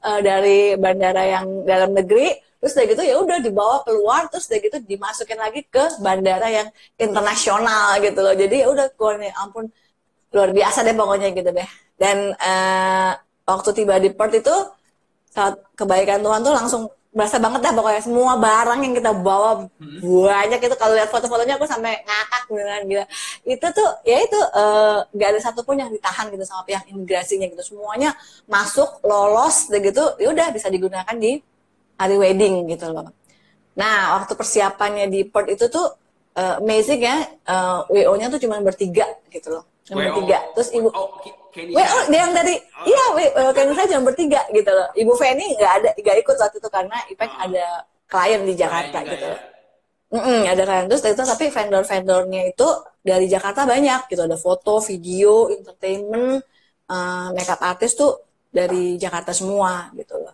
uh, 0.01 0.19
dari 0.19 0.73
bandara 0.75 1.23
yang 1.23 1.45
dalam 1.63 1.93
negeri. 1.93 2.33
Terus 2.59 2.73
dari 2.73 2.87
gitu 2.97 3.03
ya 3.05 3.15
udah 3.21 3.37
dibawa 3.45 3.85
keluar 3.85 4.25
terus 4.33 4.49
dari 4.49 4.65
gitu 4.65 4.81
dimasukin 4.81 5.37
lagi 5.37 5.61
ke 5.69 6.01
bandara 6.01 6.49
yang 6.49 6.67
internasional 6.97 8.01
gitu 8.01 8.19
loh. 8.25 8.33
Jadi 8.33 8.65
ya 8.65 8.67
udah 8.73 8.89
keluar 8.97 9.21
nih 9.21 9.31
ampun 9.37 9.69
luar 10.33 10.49
biasa 10.51 10.83
deh 10.83 10.97
pokoknya 10.97 11.29
gitu 11.31 11.49
deh. 11.53 11.69
Dan 11.95 12.33
uh, 12.35 13.11
waktu 13.45 13.69
tiba 13.71 14.01
di 14.01 14.09
Perth 14.11 14.35
itu 14.35 14.55
saat 15.29 15.59
kebaikan 15.75 16.23
Tuhan 16.23 16.41
tuh 16.41 16.55
langsung 16.55 16.83
berasa 17.15 17.39
banget 17.39 17.63
dah 17.63 17.71
pokoknya. 17.71 18.01
Semua 18.03 18.35
barang 18.35 18.79
yang 18.83 18.93
kita 18.93 19.11
bawa 19.15 19.71
Hmm. 19.79 19.99
banyak 20.03 20.59
itu. 20.59 20.75
Kalau 20.75 20.93
lihat 20.99 21.09
foto-fotonya 21.09 21.55
aku 21.55 21.63
sampai 21.63 22.03
ngakak 22.03 22.43
beneran 22.51 22.83
gila. 22.85 23.05
Itu 23.47 23.67
tuh 23.71 23.89
ya 24.03 24.17
itu 24.19 24.35
eh, 24.35 24.97
nggak 25.15 25.29
ada 25.31 25.39
satupun 25.39 25.75
yang 25.79 25.89
ditahan 25.89 26.27
gitu 26.29 26.43
sama 26.43 26.67
pihak 26.67 26.83
imigrasinya 26.91 27.47
gitu. 27.47 27.63
Semuanya 27.63 28.11
masuk 28.45 28.99
lolos 29.01 29.71
dan 29.71 29.79
gitu 29.79 30.03
ya 30.19 30.27
udah 30.35 30.47
bisa 30.51 30.67
digunakan 30.67 31.15
di 31.15 31.39
hari 31.95 32.15
wedding 32.19 32.67
gitu 32.67 32.91
loh. 32.91 33.07
Nah 33.79 34.19
waktu 34.19 34.35
persiapannya 34.35 35.07
di 35.07 35.23
Perth 35.23 35.49
itu 35.55 35.65
tuh 35.71 35.87
eh, 36.35 36.59
amazing 36.59 36.99
ya 36.99 37.15
eh, 37.47 37.79
WO-nya 37.87 38.27
tuh 38.27 38.43
cuma 38.43 38.59
bertiga 38.59 39.07
gitu 39.31 39.55
loh. 39.55 39.63
Cuma 39.87 40.03
bertiga. 40.03 40.43
Terus 40.51 40.69
ibu 40.75 40.91
Oh, 40.91 41.15
Kenny 41.55 41.71
oh, 41.71 42.03
dia 42.11 42.19
yang 42.27 42.33
dari, 42.35 42.55
Oh. 42.75 43.15
iya, 43.15 43.51
kan 43.55 43.65
saya 43.71 43.87
cuma 43.95 44.11
bertiga 44.11 44.41
gitu 44.51 44.67
loh. 44.67 44.87
Ibu 44.93 45.13
Feni 45.15 45.45
nggak 45.55 45.71
ada, 45.81 45.89
nggak 45.95 46.15
ikut 46.23 46.35
waktu 46.43 46.57
itu 46.59 46.69
karena 46.69 46.97
Ipek 47.11 47.31
Oh. 47.31 47.45
ada 47.47 47.65
klien 48.11 48.41
di 48.43 48.53
Jakarta 48.61 48.97
juga 49.01 49.11
gitu. 49.15 49.25
ya. 49.25 49.31
loh. 49.33 49.41
Mm-mm, 50.15 50.41
ada 50.51 50.61
klien 50.67 50.85
terus 50.89 51.01
itu 51.03 51.23
tapi 51.25 51.45
vendor-vendornya 51.55 52.41
itu 52.51 52.67
dari 53.09 53.25
Jakarta 53.31 53.61
banyak 53.73 53.99
gitu. 54.11 54.21
Ada 54.27 54.37
foto, 54.45 54.73
video, 54.89 55.49
entertainment, 55.55 56.43
eh, 56.91 57.27
makeup 57.35 57.61
artist 57.63 57.95
tuh 58.01 58.11
dari 58.51 58.95
Jakarta 59.03 59.31
semua 59.39 59.71
gitu 59.99 60.15
loh. 60.21 60.33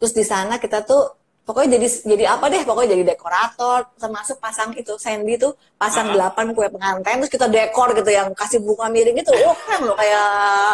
Terus 0.00 0.12
di 0.18 0.24
sana 0.26 0.58
kita 0.58 0.82
tuh 0.90 1.02
pokoknya 1.42 1.74
jadi 1.74 1.88
jadi 2.06 2.24
apa 2.38 2.46
deh 2.46 2.62
pokoknya 2.62 2.94
jadi 2.94 3.04
dekorator 3.12 3.90
termasuk 3.98 4.38
pasang 4.38 4.70
itu 4.72 4.94
Sandy 4.94 5.34
tuh 5.34 5.58
pasang 5.74 6.14
delapan 6.14 6.54
kue 6.54 6.70
pengantin 6.70 7.18
terus 7.18 7.34
kita 7.34 7.50
dekor 7.50 7.90
gitu 7.92 8.06
yang 8.08 8.30
kasih 8.30 8.62
bunga 8.62 8.86
miring 8.86 9.18
gitu 9.18 9.34
oh 9.42 9.56
keren 9.66 9.82
loh 9.82 9.98
kayak 9.98 10.22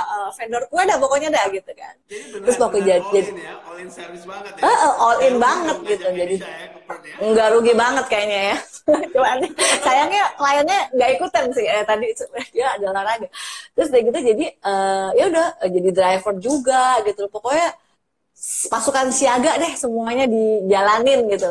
eh, 0.04 0.28
vendor 0.36 0.62
kue 0.68 0.82
dah 0.84 0.96
pokoknya 1.00 1.28
dah 1.32 1.44
gitu 1.48 1.70
kan. 1.72 1.94
Jadi 2.04 2.20
beneran, 2.28 2.44
Terus 2.44 2.56
pokoknya 2.60 2.84
jadi- 2.84 3.00
all 3.00 3.12
jadi- 3.16 3.32
in 3.32 3.38
ya, 3.40 3.52
all 3.64 3.78
in 3.80 3.88
service 3.88 4.24
banget 4.28 4.52
ya. 4.56 4.68
Eh, 4.68 4.76
all 5.00 5.18
in 5.24 5.34
banget 5.40 5.76
gitu, 5.88 6.06
jadi- 6.12 6.40
Perth 6.84 7.04
ya. 7.04 7.16
nggak 7.20 7.48
rugi 7.52 7.72
banget 7.72 8.04
kayaknya 8.08 8.40
ya. 8.52 8.56
Cuman 9.16 9.38
sayangnya 9.80 10.22
kliennya 10.36 10.78
nggak 10.92 11.10
ikutan 11.16 11.44
sih 11.52 11.64
eh, 11.64 11.84
tadi 11.84 12.06
dia 12.56 12.68
ada 12.76 12.86
olahraga. 12.92 13.28
Terus 13.72 13.88
dari 13.88 14.04
gitu 14.04 14.18
jadi 14.20 14.44
eh, 14.52 15.08
ya 15.16 15.24
udah 15.28 15.46
jadi 15.64 15.90
driver 15.92 16.34
juga 16.36 17.00
gitu 17.04 17.24
pokoknya 17.28 17.72
pasukan 18.70 19.10
siaga 19.10 19.58
deh 19.58 19.72
semuanya 19.74 20.24
dijalanin 20.30 21.26
gitu. 21.30 21.48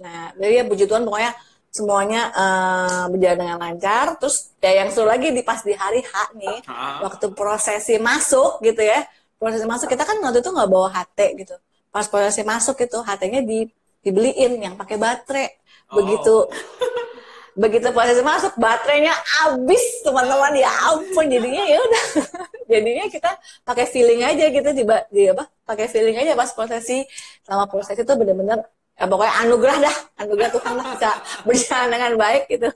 Nah 0.00 0.32
jadi 0.36 0.62
ya 0.62 0.64
puji 0.64 0.84
Tuhan 0.88 1.04
pokoknya 1.04 1.32
semuanya 1.70 2.20
eh, 2.34 3.04
berjalan 3.12 3.38
dengan 3.38 3.58
lancar. 3.60 4.06
Terus 4.16 4.52
ya 4.58 4.84
yang 4.84 4.88
seru 4.90 5.06
lagi 5.06 5.30
di 5.30 5.42
pas 5.44 5.60
di 5.60 5.76
hari 5.76 6.00
H 6.02 6.34
nih 6.36 6.58
waktu 7.04 7.26
prosesi 7.36 8.00
masuk 8.00 8.64
gitu 8.64 8.80
ya. 8.80 9.04
Prosesi 9.40 9.64
masuk 9.64 9.88
kita 9.88 10.04
kan 10.04 10.20
waktu 10.20 10.44
itu 10.44 10.50
nggak 10.52 10.68
bawa 10.68 10.88
HT 10.92 11.18
gitu. 11.40 11.56
Pas 11.88 12.04
prosesi 12.06 12.44
masuk 12.44 12.76
itu 12.80 12.98
HT-nya 13.00 13.40
di 13.42 13.66
dibeliin 14.00 14.56
yang 14.60 14.74
pakai 14.76 14.96
baterai. 14.96 15.48
Oh. 15.90 15.98
begitu 15.98 16.46
begitu 17.58 17.88
prosesi 17.90 18.22
masuk 18.22 18.52
baterainya 18.58 19.14
habis 19.14 19.82
teman-teman. 20.06 20.52
Ya 20.56 20.70
ampun 20.90 21.26
jadinya 21.26 21.64
ya 21.66 21.78
udah. 21.80 22.04
Jadinya 22.70 23.04
kita 23.10 23.30
pakai 23.66 23.82
feeling 23.90 24.22
aja 24.22 24.46
gitu 24.46 24.70
di, 24.70 24.86
di 25.10 25.22
apa 25.26 25.42
pakai 25.66 25.90
feeling 25.90 26.14
aja 26.14 26.38
pas 26.38 26.54
prosesi. 26.54 27.02
Selama 27.42 27.66
prosesi 27.66 28.06
itu 28.06 28.14
bener-bener 28.14 28.62
ya 28.94 29.04
pokoknya 29.10 29.34
anugerah 29.42 29.76
dah. 29.82 29.96
Anugerah 30.22 30.50
Tuhan 30.54 30.74
lah 30.78 30.86
bisa 30.94 31.10
berjalan 31.42 31.88
dengan 31.90 32.12
baik 32.14 32.44
gitu. 32.46 32.70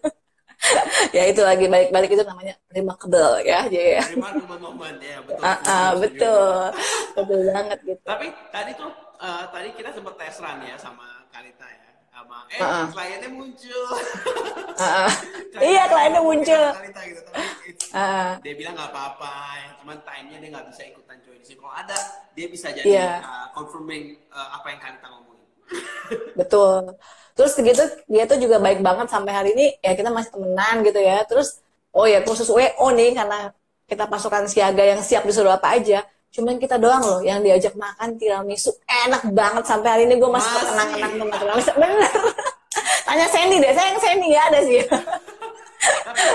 Ya 1.13 1.29
itu 1.29 1.43
lagi 1.45 1.69
balik-balik 1.69 2.11
itu 2.15 2.25
namanya 2.25 2.55
remarkable 2.73 3.43
ya 3.45 3.69
jadi 3.69 4.01
ya 4.01 4.05
Remarkable 4.17 4.59
moment 4.65 4.97
ya, 5.03 5.19
betul. 5.21 5.45
Ah, 5.45 5.59
ah, 5.69 5.91
betul. 5.99 6.57
betul 7.13 7.41
banget 7.53 7.79
gitu. 7.85 8.03
Tapi 8.07 8.27
tadi 8.49 8.71
tuh 8.73 8.91
eh, 9.21 9.45
tadi 9.53 9.69
kita 9.77 9.91
sempat 9.93 10.15
tes 10.17 10.37
run 10.41 10.59
ya 10.65 10.77
sama 10.81 11.07
Kalita 11.29 11.67
ya. 11.69 11.84
Sama 12.25 12.39
eh 12.49 12.61
ah. 12.65 12.87
kliennya 12.89 13.29
muncul. 13.29 13.85
Ah. 14.81 15.11
iya 15.69 15.83
kliennya 15.85 16.21
muncul 16.25 16.63
gitu. 17.05 17.21
Tapi 17.29 17.69
it's- 17.69 17.93
Ah, 17.93 18.01
ah. 18.01 18.31
dia 18.41 18.55
bilang 18.57 18.75
nggak 18.75 18.91
apa-apa, 18.91 19.33
ya. 19.61 19.69
cuman 19.85 19.97
time-nya 20.03 20.37
dia 20.41 20.51
nggak 20.57 20.67
bisa 20.73 20.83
ikutan 20.89 21.17
join 21.21 21.41
sini. 21.45 21.61
Kalau 21.61 21.75
ada, 21.77 21.97
dia 22.33 22.47
bisa 22.49 22.67
jadi 22.73 22.87
Iya. 22.89 23.13
uh, 23.21 23.47
confirming 23.53 24.17
uh, 24.33 24.49
apa 24.57 24.67
yang 24.73 24.81
Kalita 24.81 25.07
ngomongin. 25.13 25.47
Betul. 26.41 26.83
Terus 27.35 27.53
gitu 27.59 27.85
dia 28.09 28.25
tuh 28.25 28.39
juga 28.41 28.57
baik 28.63 28.81
banget 28.81 29.07
sampai 29.11 29.33
hari 29.35 29.51
ini 29.59 29.67
ya 29.83 29.93
kita 29.93 30.09
masih 30.09 30.31
temenan 30.33 30.81
gitu 30.87 31.01
ya. 31.03 31.21
Terus 31.29 31.61
oh 31.93 32.07
ya 32.09 32.25
khusus 32.25 32.49
WO 32.49 32.87
nih 32.95 33.13
karena 33.13 33.53
kita 33.85 34.09
pasukan 34.09 34.49
siaga 34.49 34.81
yang 34.83 35.05
siap 35.05 35.23
disuruh 35.29 35.53
apa 35.53 35.77
aja. 35.77 36.03
Cuman 36.35 36.59
kita 36.59 36.83
doang 36.83 36.99
loh 36.99 37.21
yang 37.23 37.39
diajak 37.47 37.79
makan 37.79 38.19
tiramisu 38.19 38.75
enak 39.07 39.23
banget 39.31 39.65
sampai 39.71 39.89
hari 39.95 40.03
ini 40.11 40.19
gue 40.19 40.27
masih 40.27 40.51
terkenang-kenang 40.51 41.13
sama 41.15 41.35
tiramisu. 41.39 41.73
Bener. 41.79 42.11
Tanya 43.07 43.27
Sandy 43.31 43.57
deh, 43.63 43.71
saya 43.71 43.87
yang 43.95 44.01
Sandy 44.03 44.29
ya 44.35 44.43
ada 44.51 44.61
sih. 44.67 44.83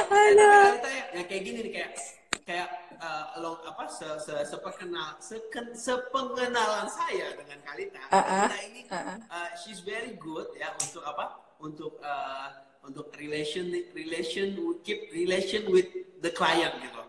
Kalita 0.07 0.87
ya, 0.87 1.03
ya 1.19 1.23
kayak 1.27 1.41
gini 1.43 1.59
nih 1.67 1.71
kayak 1.75 1.91
kayak 2.47 2.69
uh, 3.01 3.25
lo 3.43 3.59
apa 3.67 3.83
se, 3.91 4.07
se, 4.23 4.33
sepengenal 4.47 5.19
seken, 5.19 5.75
sepengenalan 5.75 6.87
saya 6.87 7.35
dengan 7.35 7.59
Kalita. 7.67 7.99
Ah, 8.07 8.15
ah. 8.15 8.47
Kalita 8.47 8.57
ini 8.71 8.81
Ah, 8.87 8.95
ah. 8.95 9.17
uh, 9.27 9.49
she's 9.59 9.83
very 9.83 10.15
good 10.15 10.47
ya 10.55 10.71
untuk 10.79 11.03
apa? 11.03 11.43
Untuk 11.59 11.99
uh, 11.99 12.47
untuk 12.87 13.11
relation 13.19 13.67
relation 13.91 14.55
keep 14.85 15.11
relation 15.11 15.67
with 15.67 15.91
the 16.23 16.31
client 16.31 16.71
gitu. 16.79 17.03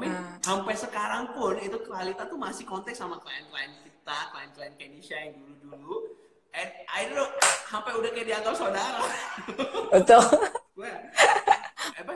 Mean 0.00 0.12
Ah. 0.12 0.40
sampai 0.40 0.74
sekarang 0.76 1.36
pun 1.36 1.56
itu 1.60 1.76
Kalita 1.84 2.24
tuh 2.28 2.40
masih 2.40 2.64
kontak 2.64 2.96
sama 2.96 3.20
klien-klien 3.20 3.72
kita, 3.84 4.18
klien-klien 4.32 4.72
Kenisha 4.80 5.16
yang 5.20 5.36
dulu-dulu. 5.36 6.16
And 6.52 6.68
I 6.92 7.08
don't 7.08 7.16
know, 7.16 7.28
sampai 7.72 7.96
udah 7.96 8.10
kayak 8.12 8.28
dianggap 8.28 8.54
saudara. 8.56 9.04
Betul. 9.96 10.24
Gue 10.76 10.92
apa? 11.96 12.14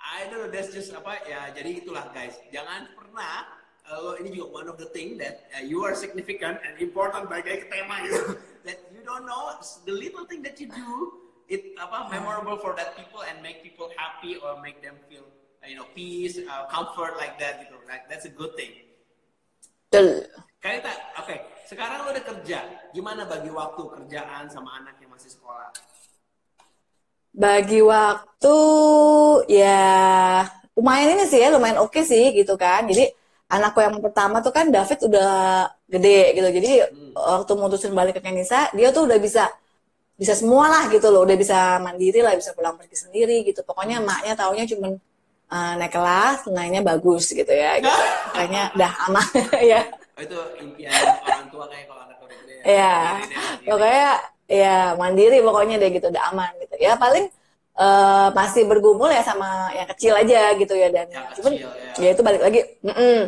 I 0.00 0.28
don't 0.28 0.44
know, 0.44 0.50
that's 0.52 0.68
just 0.72 0.92
apa 0.92 1.16
ya. 1.24 1.48
Jadi 1.56 1.80
itulah 1.84 2.12
guys. 2.12 2.36
Jangan 2.52 2.92
pernah 2.92 3.48
uh, 3.88 3.98
lo 4.04 4.12
ini 4.20 4.36
juga 4.36 4.64
one 4.64 4.68
of 4.68 4.76
the 4.76 4.88
thing 4.92 5.16
that 5.16 5.48
uh, 5.56 5.64
you 5.64 5.80
are 5.80 5.96
significant 5.96 6.60
and 6.60 6.76
important 6.76 7.28
bagi 7.32 7.64
tema 7.72 8.04
gitu. 8.04 8.36
that 8.68 8.76
you 8.92 9.00
don't 9.00 9.24
know 9.24 9.56
the 9.88 9.94
little 9.96 10.28
thing 10.28 10.44
that 10.44 10.60
you 10.60 10.68
do 10.68 11.16
it 11.48 11.72
apa 11.80 12.12
memorable 12.12 12.60
for 12.60 12.76
that 12.76 12.92
people 12.94 13.24
and 13.24 13.40
make 13.40 13.64
people 13.64 13.88
happy 13.96 14.36
or 14.38 14.60
make 14.60 14.78
them 14.84 14.94
feel 15.08 15.24
uh, 15.24 15.39
you 15.68 15.76
know 15.76 15.88
peace, 15.92 16.40
uh, 16.44 16.64
comfort 16.72 17.20
like 17.20 17.36
that 17.36 17.60
gitu. 17.64 17.76
Like 17.84 18.08
that's 18.08 18.24
a 18.24 18.32
good 18.32 18.56
thing. 18.56 18.72
Betul. 19.90 20.24
Karita, 20.60 20.92
oke. 21.18 21.36
Sekarang 21.64 22.04
lo 22.04 22.12
udah 22.12 22.24
kerja. 22.24 22.58
Gimana 22.92 23.24
bagi 23.24 23.48
waktu 23.48 23.80
kerjaan 23.80 24.46
sama 24.52 24.76
anak 24.82 25.00
yang 25.00 25.10
masih 25.12 25.32
sekolah? 25.32 25.72
Bagi 27.30 27.80
waktu 27.80 28.56
ya 29.48 29.88
lumayan 30.76 31.16
ini 31.16 31.24
sih 31.30 31.40
ya, 31.40 31.48
lumayan 31.54 31.80
oke 31.80 32.00
sih 32.04 32.34
gitu 32.36 32.54
kan. 32.60 32.84
Jadi 32.84 33.08
anakku 33.50 33.82
yang 33.82 33.98
pertama 33.98 34.38
tuh 34.44 34.54
kan 34.54 34.68
David 34.68 34.98
udah 35.10 35.32
gede 35.88 36.38
gitu. 36.38 36.48
Jadi 36.54 36.70
waktu 37.14 37.52
mutusin 37.56 37.92
balik 37.96 38.18
ke 38.18 38.22
Kenisa, 38.22 38.70
dia 38.76 38.92
tuh 38.94 39.08
udah 39.08 39.18
bisa 39.18 39.48
bisa 40.20 40.36
semua 40.36 40.68
lah 40.68 40.92
gitu 40.92 41.08
loh, 41.08 41.24
udah 41.24 41.34
bisa 41.34 41.80
mandiri 41.80 42.20
lah, 42.20 42.36
bisa 42.36 42.52
pulang 42.52 42.76
pergi 42.76 43.08
sendiri 43.08 43.40
gitu. 43.48 43.64
Pokoknya 43.64 44.04
emaknya 44.04 44.36
taunya 44.36 44.68
cuman 44.68 45.00
eh, 45.50 45.72
naik 45.78 45.92
kelas, 45.92 46.38
nilainya 46.48 46.80
bagus 46.82 47.24
gitu 47.30 47.52
ya. 47.52 47.78
Gitu. 47.78 48.02
Kayaknya 48.34 48.62
udah 48.76 48.90
aman 49.08 49.26
ya. 49.72 49.80
Oh, 50.16 50.22
itu 50.22 50.36
impian 50.60 50.92
orang 51.24 51.48
tua 51.48 51.64
kayak 51.70 51.84
kalau 51.88 52.02
anak 52.06 52.18
udah 52.20 52.36
gede. 52.44 52.54
Iya, 52.66 52.96
mandiri. 53.16 53.66
pokoknya 53.68 54.08
ya 54.50 54.76
mandiri 54.98 55.38
pokoknya 55.40 55.74
deh 55.82 55.90
gitu 55.96 56.06
udah 56.12 56.22
aman 56.30 56.50
gitu. 56.62 56.74
Ya 56.78 56.92
paling 56.94 57.24
eh, 57.80 58.28
masih 58.36 58.62
bergumul 58.70 59.08
ya 59.08 59.22
sama 59.24 59.48
yang 59.72 59.88
kecil 59.96 60.12
aja 60.14 60.40
gitu 60.54 60.74
ya 60.76 60.88
dan 60.92 61.06
Yang 61.08 61.26
cuman 61.40 61.52
kecil, 61.56 61.68
ya. 61.72 62.02
ya 62.04 62.08
itu 62.14 62.22
balik 62.22 62.42
lagi. 62.44 62.60
mm-mm. 62.84 63.18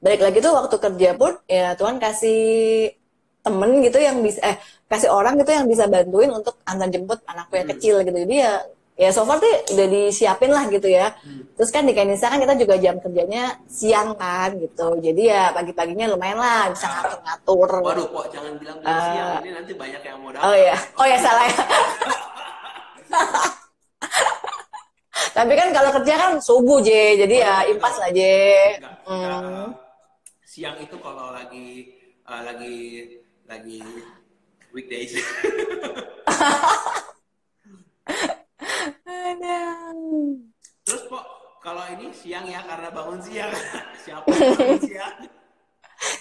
Balik 0.00 0.20
lagi 0.24 0.38
tuh 0.40 0.52
waktu 0.56 0.76
kerja 0.80 1.10
pun 1.20 1.32
ya 1.44 1.76
Tuhan 1.76 1.96
kasih 2.00 2.40
temen 3.40 3.70
gitu 3.80 3.96
yang 4.00 4.20
bisa 4.20 4.40
eh 4.44 4.56
kasih 4.88 5.08
orang 5.12 5.36
gitu 5.40 5.48
yang 5.52 5.64
bisa 5.68 5.84
bantuin 5.88 6.28
untuk 6.32 6.56
antar 6.68 6.88
jemput 6.92 7.20
anakku 7.24 7.54
yang 7.56 7.68
Hmm. 7.68 7.74
kecil 7.76 7.94
gitu. 8.04 8.18
Jadi 8.24 8.34
ya 8.44 8.52
ya 9.00 9.08
so 9.08 9.24
far 9.24 9.40
tuh 9.40 9.48
udah 9.72 9.86
disiapin 9.88 10.52
lah 10.52 10.68
gitu 10.68 10.84
ya. 10.92 11.16
Hmm. 11.24 11.48
Terus 11.56 11.72
kan 11.72 11.88
di 11.88 11.96
Kenisa 11.96 12.28
kan 12.28 12.36
kita 12.36 12.52
juga 12.60 12.76
jam 12.76 13.00
kerjanya 13.00 13.56
siang 13.64 14.12
kan 14.20 14.52
gitu. 14.60 15.00
Jadi 15.00 15.32
ya 15.32 15.48
pagi-paginya 15.56 16.12
lumayan 16.12 16.36
lah 16.36 16.68
bisa 16.68 16.84
ngatur-ngatur. 16.84 17.68
Waduh, 17.80 18.06
kok 18.12 18.26
jangan 18.28 18.52
bilang 18.60 18.76
Eh, 18.84 19.00
siang 19.00 19.40
ini 19.40 19.50
nanti 19.56 19.72
banyak 19.72 20.02
yang 20.04 20.20
mau 20.20 20.28
datang. 20.28 20.52
Oh 20.52 20.54
ya, 20.54 20.76
oh 21.00 21.06
ya 21.08 21.16
salah 21.16 21.44
ya. 21.48 21.56
Tapi 25.30 25.52
kan 25.56 25.68
kalau 25.72 25.90
kerja 25.96 26.14
kan 26.20 26.32
subuh 26.42 26.84
J, 26.84 27.16
jadi 27.24 27.34
ya 27.40 27.54
impas 27.72 27.96
lah 27.96 28.10
J. 28.12 28.20
Enggak, 28.76 28.94
Hmm. 29.08 29.66
Siang 30.44 30.76
itu 30.82 30.96
kalau 31.00 31.32
lagi 31.32 31.88
eh, 32.20 32.42
lagi 32.44 32.76
lagi 33.48 33.80
weekdays. 34.76 35.16
Aduh. 39.10 40.38
Terus 40.86 41.02
kok 41.06 41.24
kalau 41.60 41.84
ini 41.92 42.14
siang 42.14 42.46
ya 42.46 42.62
karena 42.62 42.88
bangun 42.94 43.18
siang. 43.18 43.50
Siapa 44.06 44.26
yang 44.30 44.54
bangun 44.54 44.80
siang? 44.86 45.14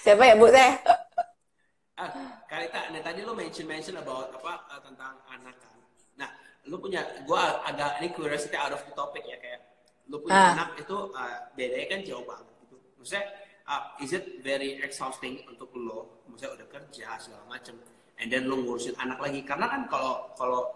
Siapa 0.04 0.24
ya 0.26 0.34
Bu 0.36 0.48
Teh? 0.50 0.74
Ah, 2.00 2.10
Kalita, 2.48 2.90
nih 2.96 3.04
tadi 3.04 3.28
lu 3.28 3.36
mention 3.36 3.68
mention 3.68 4.00
about 4.00 4.32
apa 4.32 4.54
uh, 4.72 4.80
tentang 4.80 5.20
anak 5.28 5.56
kan. 5.60 5.76
Nah, 6.16 6.30
lu 6.64 6.80
punya, 6.80 7.04
gua 7.28 7.60
agak 7.68 8.00
ini 8.00 8.16
curiosity 8.16 8.56
out 8.56 8.72
of 8.72 8.80
the 8.88 8.94
topic 8.96 9.28
ya 9.28 9.36
kayak 9.36 9.68
lu 10.08 10.18
punya 10.24 10.32
Ah. 10.32 10.52
anak 10.56 10.80
itu 10.80 10.96
uh, 11.12 11.38
bedanya 11.60 11.88
kan 11.92 12.00
jauh 12.08 12.24
banget 12.24 12.48
gitu. 12.64 12.76
Maksudnya, 12.96 13.26
uh, 13.68 13.84
is 14.00 14.16
it 14.16 14.40
very 14.40 14.80
exhausting 14.80 15.44
untuk 15.46 15.76
lo? 15.76 16.24
Maksudnya 16.32 16.56
udah 16.56 16.68
kerja 16.72 17.20
segala 17.20 17.44
macem, 17.52 17.76
and 18.16 18.32
then 18.32 18.48
lu 18.48 18.64
ngurusin 18.64 18.96
anak 18.96 19.20
lagi. 19.20 19.44
Karena 19.44 19.68
kan 19.68 19.82
kalau 19.92 20.32
kalau 20.40 20.72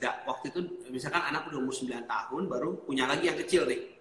waktu 0.00 0.52
itu 0.52 0.60
misalkan 0.92 1.22
anak 1.24 1.48
udah 1.48 1.58
umur 1.60 1.74
9 1.74 2.04
tahun 2.04 2.42
baru 2.48 2.70
punya 2.84 3.08
lagi 3.08 3.32
yang 3.32 3.38
kecil 3.40 3.64
nih. 3.68 3.96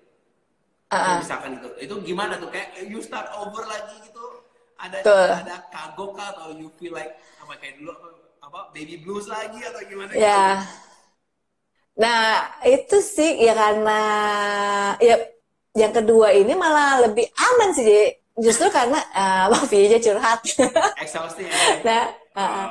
Ah. 0.93 1.17
misalkan 1.17 1.57
itu 1.57 1.69
itu 1.81 1.95
gimana 2.13 2.37
tuh 2.37 2.47
kayak 2.53 2.77
you 2.85 3.01
start 3.01 3.25
over 3.33 3.65
lagi 3.65 3.97
gitu 4.05 4.21
ada 4.77 5.01
Betul. 5.01 5.29
ada 5.33 5.55
kagok 5.73 6.11
kah 6.13 6.29
atau 6.35 6.53
you 6.53 6.69
feel 6.77 6.93
like 6.93 7.17
apa 7.41 7.57
kayak 7.57 7.81
dulu 7.81 7.91
apa, 8.45 8.59
baby 8.71 9.01
blues 9.01 9.25
lagi 9.25 9.57
atau 9.65 9.81
gimana 9.89 10.13
Ya. 10.13 10.61
Nah, 11.95 12.59
itu 12.67 12.99
sih 12.99 13.39
ya 13.39 13.55
karena 13.55 14.01
ya 14.99 15.15
yang 15.73 15.95
kedua 15.95 16.35
ini 16.35 16.53
malah 16.53 17.07
lebih 17.07 17.25
aman 17.35 17.71
sih. 17.71 18.13
Justru 18.35 18.67
karena 18.67 18.99
uh, 19.15 19.47
Bang 19.47 19.63
VJ 19.63 20.03
curhat. 20.03 20.43
gitu 20.43 20.67
exhausting 20.99 21.47
ya 21.47 21.55
nah, 21.87 22.03
uh, 22.35 22.43
Uh, 22.45 22.67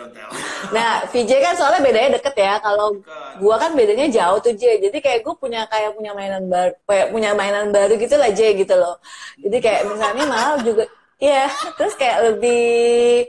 don't 0.00 0.12
tell. 0.16 0.32
Nah, 0.72 1.04
VJ 1.12 1.30
kan 1.44 1.54
soalnya 1.60 1.80
bedanya 1.84 2.10
deket 2.16 2.34
ya. 2.40 2.54
Kalau 2.64 2.96
gua 3.36 3.60
kan 3.60 3.76
bedanya 3.76 4.08
jauh 4.08 4.40
tuh, 4.40 4.56
J. 4.56 4.80
Jadi 4.80 4.98
kayak 5.04 5.20
gue 5.20 5.34
punya 5.36 5.68
kayak 5.68 5.92
punya 5.92 6.16
mainan 6.16 6.48
baru, 6.48 6.72
kayak 6.88 7.06
punya 7.12 7.30
mainan 7.36 7.68
baru 7.68 7.92
gitu 8.00 8.16
lah, 8.16 8.30
J 8.32 8.56
gitu 8.56 8.74
loh. 8.80 8.96
Jadi 9.36 9.56
kayak 9.60 9.82
misalnya 9.92 10.24
malah 10.24 10.60
juga. 10.64 10.84
Iya, 11.20 11.52
terus 11.76 11.94
kayak 12.00 12.18
lebih 12.32 13.28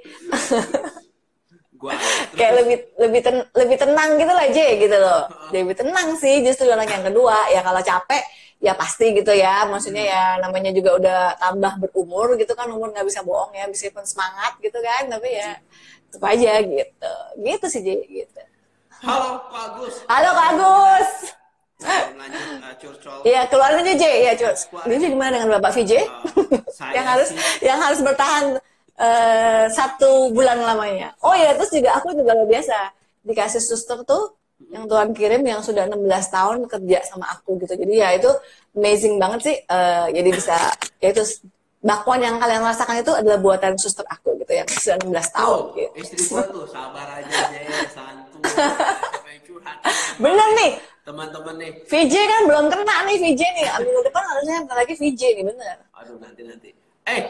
gua 1.75 1.91
kayak 2.39 2.53
lebih 2.63 2.77
lebih 3.03 3.19
ten, 3.19 3.35
lebih 3.51 3.77
tenang 3.83 4.09
gitu 4.15 4.31
lah 4.31 4.47
J 4.47 4.59
gitu 4.79 4.95
loh. 4.95 5.21
Lebih 5.51 5.75
tenang 5.75 6.07
sih 6.15 6.39
justru 6.39 6.71
anak 6.71 6.87
yang 6.87 7.03
kedua. 7.03 7.51
Ya 7.51 7.59
kalau 7.59 7.83
capek 7.83 8.23
ya 8.63 8.71
pasti 8.79 9.11
gitu 9.11 9.35
ya. 9.35 9.67
Maksudnya 9.67 10.03
ya 10.07 10.23
namanya 10.39 10.71
juga 10.71 10.95
udah 10.95 11.19
tambah 11.35 11.73
berumur 11.83 12.39
gitu 12.39 12.55
kan. 12.55 12.71
Umur 12.71 12.95
nggak 12.95 13.07
bisa 13.11 13.27
bohong 13.27 13.51
ya 13.59 13.67
meskipun 13.67 14.07
semangat 14.07 14.55
gitu 14.63 14.79
kan. 14.79 15.11
Tapi 15.11 15.27
ya 15.35 15.59
tetap 16.11 16.27
aja 16.27 16.51
gitu. 16.59 17.11
Gitu 17.39 17.65
sih 17.71 17.81
J 17.81 17.89
gitu. 18.05 18.41
Halo 19.01 19.41
Pak 19.47 19.63
Agus. 19.71 19.95
Halo 20.05 20.29
Kak 20.29 20.47
Agus. 20.53 21.09
Lanjut 22.13 22.43
uh, 22.61 22.75
curcol. 22.77 23.17
Iya 23.25 23.41
keluar 23.49 23.73
aja 23.73 23.93
J 23.97 24.03
ya 24.21 24.31
cuy 24.37 24.53
ini 24.93 25.05
gimana 25.09 25.33
dengan 25.33 25.57
Bapak 25.57 25.71
VJ 25.73 25.91
uh, 25.97 26.05
saya 26.69 26.93
yang 26.93 27.05
harus 27.09 27.27
sih- 27.33 27.41
yang 27.65 27.79
harus 27.81 27.99
bertahan 28.05 28.45
eh, 29.01 29.65
satu 29.73 30.29
bulan 30.29 30.61
lamanya. 30.61 31.17
Oh 31.25 31.33
ya, 31.33 31.57
terus 31.57 31.73
juga 31.73 31.97
aku 31.97 32.13
juga 32.13 32.37
luar 32.37 32.45
biasa. 32.45 32.77
Dikasih 33.25 33.57
suster 33.57 33.97
tuh 34.05 34.37
yang 34.69 34.85
Tuhan 34.85 35.09
kirim 35.17 35.41
yang 35.41 35.65
sudah 35.65 35.89
16 35.89 36.05
tahun 36.29 36.57
kerja 36.69 37.01
sama 37.09 37.25
aku 37.33 37.57
gitu. 37.65 37.73
Jadi 37.81 37.93
ya 37.97 38.13
itu 38.13 38.29
amazing 38.77 39.17
banget 39.17 39.39
sih. 39.41 39.57
eh, 39.57 40.05
jadi 40.13 40.29
bisa 40.29 40.57
ya 41.01 41.09
itu 41.09 41.23
bakwan 41.81 42.21
yang 42.21 42.37
kalian 42.37 42.61
rasakan 42.61 43.01
itu 43.01 43.09
adalah 43.09 43.41
buatan 43.41 43.73
suster 43.77 44.05
aku 44.05 44.37
gitu 44.37 44.53
sudah 44.77 44.97
16 45.01 45.37
tahun 45.37 45.49
Oh, 45.49 45.73
gitu. 45.73 45.91
istri 45.97 46.17
gua 46.29 46.45
tuh 46.45 46.65
sabar 46.69 47.07
aja 47.17 47.37
deh 47.49 47.61
yang 47.65 49.41
curhat 49.41 49.77
Bener 50.21 50.47
nih, 50.57 50.71
teman-teman 51.01 51.55
nih 51.57 51.71
VJ 51.89 52.13
kan 52.13 52.41
belum 52.45 52.65
kena 52.69 52.95
nih 53.09 53.17
VJ 53.17 53.41
nih. 53.41 53.65
Minggu 53.81 54.01
depan 54.05 54.21
harusnya 54.21 54.55
bentar 54.61 54.77
lagi 54.77 54.93
VJ 54.93 55.21
nih 55.41 55.45
bener. 55.49 55.77
Aduh 55.97 56.17
nanti 56.21 56.41
nanti. 56.45 56.69
Eh, 57.09 57.25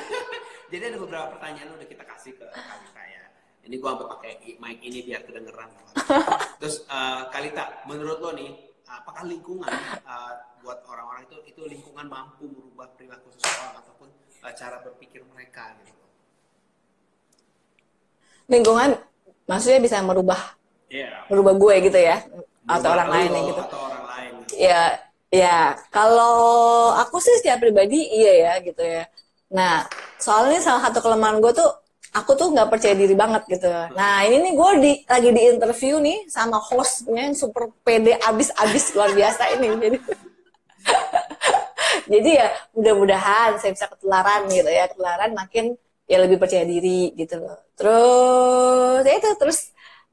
jadi 0.70 0.92
ada 0.92 0.98
beberapa 1.00 1.26
pertanyaan 1.36 1.72
udah 1.72 1.88
kita 1.88 2.04
kasih 2.04 2.36
ke 2.36 2.44
Kalita 2.44 3.02
ya. 3.08 3.24
Ini 3.64 3.74
gua 3.80 3.96
pakai 3.96 4.44
mic 4.60 4.78
ini 4.84 5.00
biar 5.00 5.24
kedengeran. 5.24 5.70
Terus 6.60 6.84
eh, 6.84 7.22
Kalita, 7.32 7.84
menurut 7.88 8.20
lo 8.20 8.30
nih, 8.36 8.52
apakah 8.90 9.22
lingkungan 9.22 9.70
eh, 9.70 10.34
buat 10.66 10.82
orang-orang 10.90 11.30
itu 11.30 11.36
itu 11.46 11.60
lingkungan 11.70 12.06
mampu 12.10 12.50
merubah 12.50 12.90
perilaku 12.98 13.30
seseorang 13.38 13.78
ataupun 13.78 14.08
eh, 14.42 14.54
cara 14.58 14.82
berpikir 14.82 15.22
mereka 15.30 15.78
gitu? 15.86 16.02
Lingkungan 18.50 18.98
maksudnya 19.46 19.78
bisa 19.78 20.02
merubah 20.02 20.58
Iya. 20.90 21.22
merubah 21.30 21.54
gue 21.54 21.74
gitu 21.86 21.98
ya 22.02 22.18
atau 22.66 22.90
Merubah 22.90 22.90
orang 22.98 23.08
lain 23.14 23.30
ya 23.30 23.40
gitu. 23.46 23.62
Atau 23.62 23.80
orang 23.86 24.04
lain. 24.10 24.30
Gitu. 24.42 24.54
Ya, 24.58 24.82
ya. 25.30 25.58
Kalau 25.94 26.34
aku 26.98 27.22
sih 27.22 27.34
secara 27.38 27.62
pribadi 27.62 28.10
iya 28.10 28.32
ya 28.34 28.52
gitu 28.58 28.82
ya. 28.82 29.06
Nah, 29.54 29.86
soalnya 30.18 30.58
salah 30.58 30.90
satu 30.90 30.98
kelemahan 30.98 31.38
gue 31.38 31.52
tuh 31.54 31.70
aku 32.10 32.30
tuh 32.34 32.50
nggak 32.50 32.68
percaya 32.70 32.94
diri 32.98 33.14
banget 33.14 33.42
gitu. 33.46 33.70
Nah, 33.70 34.26
ini 34.26 34.36
nih 34.42 34.52
gue 34.58 34.70
di, 34.82 34.92
lagi 35.06 35.30
di 35.30 35.42
interview 35.46 35.94
nih 36.02 36.26
sama 36.26 36.58
hostnya 36.58 37.30
yang 37.30 37.36
super 37.38 37.70
pede 37.86 38.18
abis-abis 38.18 38.94
luar 38.98 39.14
biasa 39.14 39.42
ini. 39.58 39.68
Jadi, 39.82 39.98
jadi 42.12 42.30
ya 42.40 42.48
mudah-mudahan 42.74 43.60
saya 43.60 43.70
bisa 43.76 43.86
ketularan 43.86 44.48
gitu 44.48 44.70
ya, 44.70 44.88
ketularan 44.88 45.30
makin 45.36 45.76
ya 46.10 46.18
lebih 46.18 46.40
percaya 46.42 46.64
diri 46.66 47.14
gitu 47.14 47.38
loh. 47.38 47.58
Terus 47.78 49.02
ya 49.06 49.14
itu 49.14 49.28
terus 49.38 49.58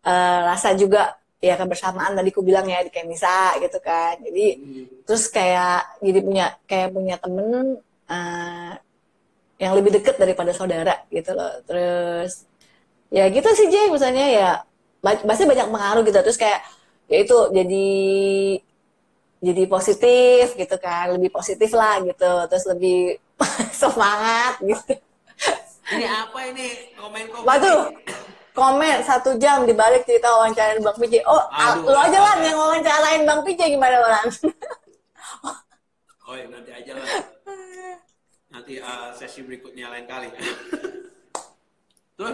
eh, 0.05 0.39
rasa 0.45 0.75
juga 0.77 1.17
ya 1.41 1.53
kebersamaan 1.57 2.17
tadi 2.17 2.29
ku 2.33 2.41
bilang 2.41 2.65
ya 2.69 2.83
di 2.85 2.91
Kenisa 2.93 3.57
gitu 3.63 3.79
kan. 3.81 4.19
Jadi 4.21 4.45
Hmm. 4.59 4.85
terus 5.07 5.23
kayak 5.31 5.97
jadi 6.03 6.19
punya 6.21 6.45
kayak 6.69 6.89
punya 6.93 7.15
temen 7.17 7.79
eh, 8.11 8.71
yang 9.57 9.73
lebih 9.73 9.97
deket 10.01 10.15
daripada 10.21 10.53
saudara 10.53 11.05
gitu 11.09 11.33
loh. 11.33 11.53
Terus 11.65 12.45
ya 13.09 13.25
gitu 13.31 13.49
sih 13.55 13.67
Jay 13.71 13.87
misalnya 13.89 14.25
ya 14.27 14.49
pasti 15.01 15.43
banyak 15.45 15.67
pengaruh 15.69 16.03
gitu. 16.05 16.19
Terus 16.21 16.37
kayak 16.37 16.61
ya 17.09 17.17
itu 17.23 17.37
jadi 17.53 17.87
jadi 19.37 19.63
positif 19.69 20.57
gitu 20.57 20.75
kan 20.81 21.13
lebih 21.17 21.29
positif 21.33 21.69
lah 21.73 22.01
gitu. 22.05 22.31
Terus 22.49 22.65
lebih 22.69 23.17
semangat 23.81 24.61
gitu. 24.61 24.93
Ini 25.87 26.03
apa 26.03 26.39
ini? 26.51 26.67
Komen-komen? 26.99 27.47
waduh 27.47 27.79
komen 28.51 29.05
satu 29.05 29.37
jam 29.37 29.63
dibalik 29.69 30.03
cerita 30.03 30.33
wawancarain 30.33 30.81
Bang 30.81 30.97
PJ 30.97 31.21
oh 31.29 31.45
Aduh, 31.53 31.85
lu 31.87 31.95
aja 31.95 32.17
lah 32.19 32.35
ya? 32.41 32.49
yang 32.49 32.57
wawancarain 32.57 33.21
Bang 33.23 33.41
PJ 33.45 33.77
gimana 33.77 34.01
orang 34.01 34.27
Oh 36.27 36.35
ya, 36.35 36.43
nanti 36.51 36.71
aja 36.75 36.91
lah. 36.91 37.07
Nanti 38.57 38.81
uh, 38.81 39.13
sesi 39.13 39.45
berikutnya 39.45 39.85
lain 39.93 40.09
kali. 40.09 40.33
Terus, 42.17 42.33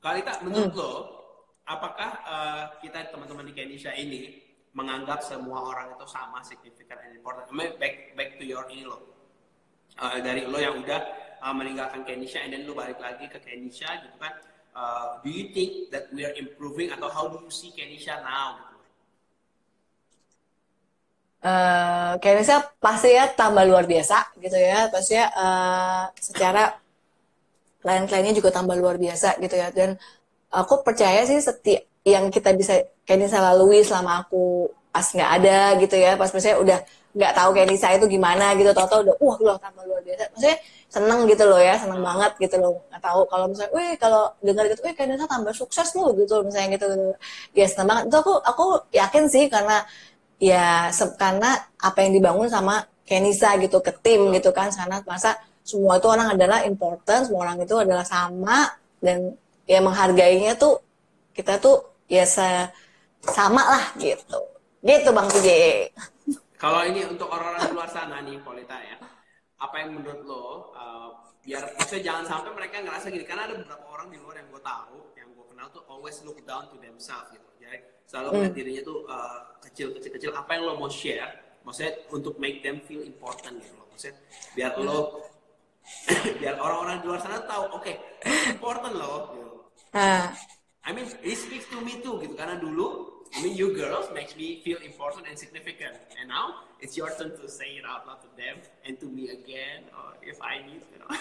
Kalita, 0.00 0.40
menurut 0.40 0.72
lo, 0.72 0.92
apakah 1.68 2.10
uh, 2.24 2.62
kita 2.80 3.12
teman-teman 3.12 3.44
di 3.44 3.52
Kenisha 3.52 3.92
ini 3.92 4.40
menganggap 4.72 5.20
semua 5.20 5.60
orang 5.60 5.92
itu 5.92 6.08
sama 6.08 6.40
signifikan 6.40 6.96
and 7.04 7.20
important? 7.20 7.44
I 7.44 7.52
mean, 7.52 7.76
back 7.76 8.16
back 8.16 8.40
to 8.40 8.48
your 8.48 8.64
ini 8.72 8.88
lo, 8.88 9.20
Uh, 9.98 10.22
dari 10.22 10.46
lo 10.46 10.62
yang 10.62 10.78
udah 10.78 11.00
uh, 11.42 11.50
meninggalkan 11.50 12.06
Kenisha 12.06 12.38
and 12.38 12.54
then 12.54 12.62
lo 12.64 12.72
balik 12.72 13.02
lagi 13.02 13.26
ke 13.26 13.42
Kenisha 13.42 13.98
gitu 14.06 14.16
kan? 14.16 14.30
Uh, 14.72 15.18
do 15.26 15.28
you 15.28 15.50
think 15.50 15.90
that 15.90 16.06
we 16.14 16.22
are 16.22 16.32
improving 16.38 16.88
atau 16.94 17.10
how 17.10 17.26
do 17.26 17.42
you 17.42 17.50
see 17.50 17.74
Kenisha 17.74 18.22
now? 18.22 18.67
Gitu? 21.38 21.46
eh 21.48 22.12
kayaknya 22.18 22.44
saya 22.50 22.60
pasti 22.82 23.08
ya 23.14 23.24
tambah 23.30 23.62
luar 23.70 23.86
biasa 23.86 24.16
gitu 24.42 24.58
ya 24.58 24.90
pasti 24.90 25.14
ya 25.14 25.26
eh, 25.30 26.04
secara 26.18 26.62
klien-kliennya 27.82 28.34
juga 28.34 28.50
tambah 28.50 28.74
luar 28.78 28.96
biasa 28.98 29.38
gitu 29.42 29.54
ya. 29.54 29.70
Dan 29.70 29.94
aku 30.50 30.82
percaya 30.86 31.22
sih 31.28 31.38
setiap 31.38 31.82
yang 32.06 32.30
kita 32.32 32.50
bisa 32.56 32.74
kayaknya 33.06 33.28
saya 33.30 33.52
lalui 33.54 33.84
selama 33.84 34.24
aku 34.26 34.70
pas 34.90 35.04
nggak 35.04 35.30
ada 35.40 35.58
gitu 35.78 35.94
ya 36.00 36.16
pas 36.16 36.32
misalnya 36.32 36.58
udah 36.64 36.78
nggak 37.18 37.32
tahu 37.36 37.50
kayak 37.54 37.68
Nisa 37.70 37.88
itu 37.96 38.06
gimana 38.08 38.54
gitu 38.58 38.70
tau-tau 38.72 39.00
udah 39.04 39.14
wah 39.20 39.38
loh 39.46 39.56
tambah 39.60 39.84
luar 39.88 40.02
biasa. 40.06 40.24
Maksudnya 40.34 40.56
seneng 40.88 41.20
gitu 41.28 41.44
loh 41.44 41.60
ya 41.60 41.74
seneng 41.76 42.00
banget 42.00 42.32
gitu 42.42 42.56
loh 42.62 42.72
nggak 42.90 43.02
tahu. 43.04 43.20
Kalau 43.30 43.44
misalnya 43.50 43.72
wih 43.76 43.92
kalau 44.02 44.22
dengar 44.42 44.64
gitu 44.70 44.80
wih 44.86 44.94
kayak 44.96 45.08
Nisa 45.14 45.26
tambah 45.30 45.54
sukses 45.54 45.88
loh 45.98 46.10
gitu 46.16 46.34
misalnya 46.46 46.68
gitu. 46.76 46.86
Ya 47.54 47.66
seneng 47.70 47.86
banget. 47.90 48.04
Itu 48.10 48.16
aku 48.24 48.32
aku 48.42 48.64
yakin 48.92 49.24
sih 49.30 49.44
karena 49.52 49.84
ya 50.38 50.90
karena 51.18 51.58
apa 51.82 51.98
yang 52.02 52.12
dibangun 52.14 52.48
sama 52.50 52.86
Kenisa 53.02 53.56
gitu 53.58 53.82
ke 53.82 53.90
tim 54.04 54.30
gitu 54.36 54.54
kan 54.54 54.70
karena 54.70 55.02
masa 55.02 55.34
semua 55.66 56.00
itu 56.00 56.08
orang 56.08 56.38
adalah 56.38 56.64
important 56.64 57.28
semua 57.28 57.44
orang 57.48 57.58
itu 57.60 57.74
adalah 57.76 58.04
sama 58.06 58.68
dan 59.02 59.34
ya 59.68 59.84
menghargainya 59.84 60.56
tuh 60.56 60.80
kita 61.36 61.60
tuh 61.60 61.76
ya 62.08 62.24
se- 62.24 62.70
sama 63.22 63.62
lah 63.62 63.84
gitu. 64.00 64.38
Gitu 64.82 65.10
bang 65.10 65.28
PJ 65.28 65.48
Kalau 66.58 66.82
ini 66.82 67.06
untuk 67.06 67.30
orang-orang 67.30 67.70
di 67.70 67.74
luar 67.74 67.90
sana 67.90 68.18
nih, 68.26 68.42
Polita 68.42 68.74
ya, 68.82 68.98
apa 69.62 69.78
yang 69.78 69.94
menurut 69.94 70.26
lo, 70.26 70.74
uh, 70.74 71.14
biar 71.46 71.70
maksudnya 71.78 72.02
jangan 72.02 72.24
sampai 72.26 72.50
mereka 72.50 72.82
ngerasa 72.82 73.14
gini, 73.14 73.22
karena 73.22 73.46
ada 73.46 73.54
beberapa 73.54 73.86
orang 73.86 74.10
di 74.10 74.18
luar 74.18 74.42
yang 74.42 74.50
gue 74.50 74.58
tahu, 74.58 74.98
yang 75.14 75.30
gue 75.38 75.46
kenal 75.54 75.70
tuh 75.70 75.86
always 75.86 76.18
look 76.26 76.42
down 76.42 76.66
to 76.66 76.74
themselves 76.82 77.30
gitu. 77.30 77.46
Jadi 77.62 77.78
selalu 78.10 78.42
melihat 78.42 78.54
dirinya 78.58 78.82
tuh 78.82 78.98
uh, 79.06 79.38
kecil-kecil-kecil. 79.78 80.34
Apa 80.34 80.58
yang 80.58 80.66
lo 80.66 80.74
mau 80.74 80.90
share, 80.90 81.62
maksudnya 81.62 81.94
untuk 82.10 82.34
make 82.42 82.66
them 82.66 82.82
feel 82.82 83.06
important 83.06 83.62
gitu 83.62 83.78
loh. 83.78 83.86
Maksudnya 83.94 84.18
biar 84.58 84.74
lo 84.82 84.98
biar 86.42 86.58
orang-orang 86.58 86.98
di 86.98 87.06
luar 87.06 87.20
sana 87.22 87.38
tahu 87.46 87.64
oke 87.70 87.86
okay, 87.86 87.94
important 88.50 88.94
loh 88.98 89.30
gitu. 89.32 89.50
Nah, 89.94 90.34
I 90.84 90.90
mean 90.92 91.06
it 91.24 91.38
speaks 91.38 91.64
to 91.72 91.80
me 91.80 92.02
too 92.04 92.20
gitu 92.20 92.34
karena 92.36 92.60
dulu 92.60 93.16
I 93.36 93.44
mean 93.44 93.56
you 93.56 93.76
girls 93.76 94.08
makes 94.12 94.36
me 94.36 94.60
feel 94.64 94.80
important 94.84 95.28
and 95.28 95.36
significant 95.36 95.96
and 96.16 96.28
now 96.28 96.64
it's 96.80 96.96
your 96.96 97.12
turn 97.16 97.32
to 97.36 97.44
say 97.48 97.76
it 97.76 97.84
out 97.84 98.04
loud 98.08 98.20
to 98.24 98.30
them 98.36 98.60
and 98.84 98.96
to 99.00 99.06
me 99.08 99.32
again 99.32 99.88
or 99.92 100.16
if 100.24 100.40
I 100.40 100.64
need 100.64 100.82
you 100.92 100.98
know 101.00 101.08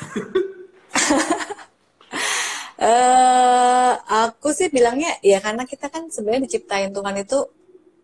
eh 2.77 3.93
aku 4.07 4.53
sih 4.53 4.69
bilangnya 4.69 5.17
ya 5.25 5.41
karena 5.41 5.65
kita 5.65 5.89
kan 5.89 6.07
sebenarnya 6.13 6.47
diciptain 6.47 6.93
Tuhan 6.93 7.15
itu 7.19 7.39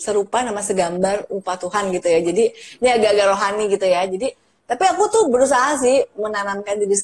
serupa 0.03 0.43
nama 0.43 0.59
segambar 0.59 1.31
rupa 1.31 1.55
Tuhan 1.55 1.95
gitu 1.95 2.07
ya. 2.11 2.19
Jadi 2.19 2.51
ini 2.83 2.89
agak-agak 2.91 3.27
rohani 3.31 3.63
gitu 3.71 3.85
ya. 3.87 4.03
Jadi 4.03 4.27
tapi 4.67 4.83
aku 4.87 5.03
tuh 5.07 5.23
berusaha 5.31 5.79
sih 5.79 6.03
menanamkan 6.19 6.75
diri 6.79 6.95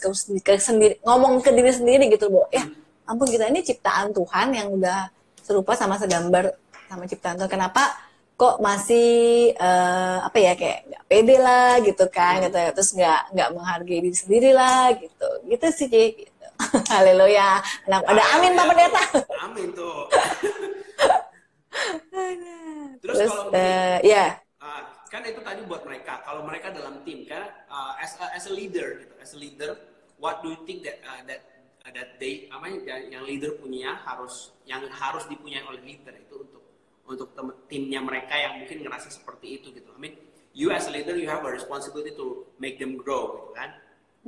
ke 0.44 0.54
sendiri, 0.60 1.00
ngomong 1.04 1.40
ke 1.40 1.52
diri 1.56 1.72
sendiri 1.72 2.12
gitu, 2.12 2.28
Bu. 2.28 2.48
Ya, 2.52 2.68
ampun 3.08 3.28
kita 3.32 3.48
ini 3.48 3.64
ciptaan 3.64 4.12
Tuhan 4.12 4.48
yang 4.56 4.68
udah 4.76 5.12
serupa 5.44 5.76
sama 5.80 5.96
segambar 5.96 6.52
sama 6.92 7.08
ciptaan 7.08 7.40
Tuhan. 7.40 7.52
Kenapa 7.52 7.96
kok 8.40 8.64
masih 8.64 9.52
uh, 9.60 10.24
apa 10.24 10.38
ya 10.40 10.56
kayak 10.56 10.88
nggak 10.88 11.04
pede 11.12 11.36
lah 11.44 11.84
gitu 11.84 12.08
kan 12.08 12.40
gitu 12.40 12.56
ya. 12.56 12.72
terus 12.72 12.96
nggak 12.96 13.36
nggak 13.36 13.50
menghargai 13.52 14.00
diri 14.00 14.16
sendiri 14.16 14.56
lah 14.56 14.96
gitu 14.96 15.28
gitu 15.52 15.66
sih 15.76 15.88
Cik. 15.92 16.14
Gitu. 16.24 16.48
Haleluya. 16.96 17.60
Nah, 17.92 18.00
ada 18.04 18.24
amin 18.40 18.56
Pak 18.56 18.66
Pendeta. 18.72 19.04
Amin 19.44 19.68
tuh. 19.76 20.08
Terus, 23.00 23.18
Terus 23.26 23.32
kalau 23.32 23.52
uh, 23.56 23.98
ya. 24.04 24.38
Uh, 24.60 24.82
kan 25.08 25.22
itu 25.26 25.42
tadi 25.42 25.62
buat 25.66 25.84
mereka. 25.88 26.22
Kalau 26.28 26.44
mereka 26.44 26.72
dalam 26.76 27.02
tim 27.08 27.24
kan 27.26 27.48
uh, 27.72 27.96
as 28.00 28.16
a, 28.20 28.26
as 28.36 28.46
a 28.48 28.54
leader 28.54 29.00
gitu, 29.02 29.14
as 29.20 29.32
a 29.34 29.40
leader, 29.40 29.80
what 30.20 30.44
do 30.44 30.52
you 30.54 30.60
think 30.68 30.84
that 30.84 31.00
uh, 31.08 31.24
that 31.26 31.42
uh, 31.88 31.92
that 31.96 32.20
they 32.20 32.52
apa 32.52 32.68
yang 33.10 33.24
leader 33.24 33.56
punya 33.58 33.96
harus 34.04 34.54
yang 34.68 34.84
harus 34.92 35.24
dipunyai 35.32 35.64
oleh 35.64 35.82
leader 35.82 36.14
itu 36.14 36.36
untuk 36.44 36.64
untuk 37.10 37.30
timnya 37.66 38.04
mereka 38.04 38.38
yang 38.38 38.62
mungkin 38.62 38.86
ngerasa 38.86 39.10
seperti 39.10 39.64
itu 39.64 39.72
gitu. 39.74 39.90
I 39.96 40.00
mean, 40.00 40.20
you 40.52 40.70
as 40.70 40.86
a 40.86 40.94
leader 40.94 41.16
you 41.16 41.32
have 41.32 41.42
a 41.48 41.52
responsibility 41.52 42.14
to 42.14 42.46
make 42.62 42.78
them 42.78 43.00
grow 43.00 43.40
gitu 43.40 43.52
kan. 43.56 43.70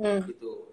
Hmm. 0.00 0.20
Gitu 0.24 0.72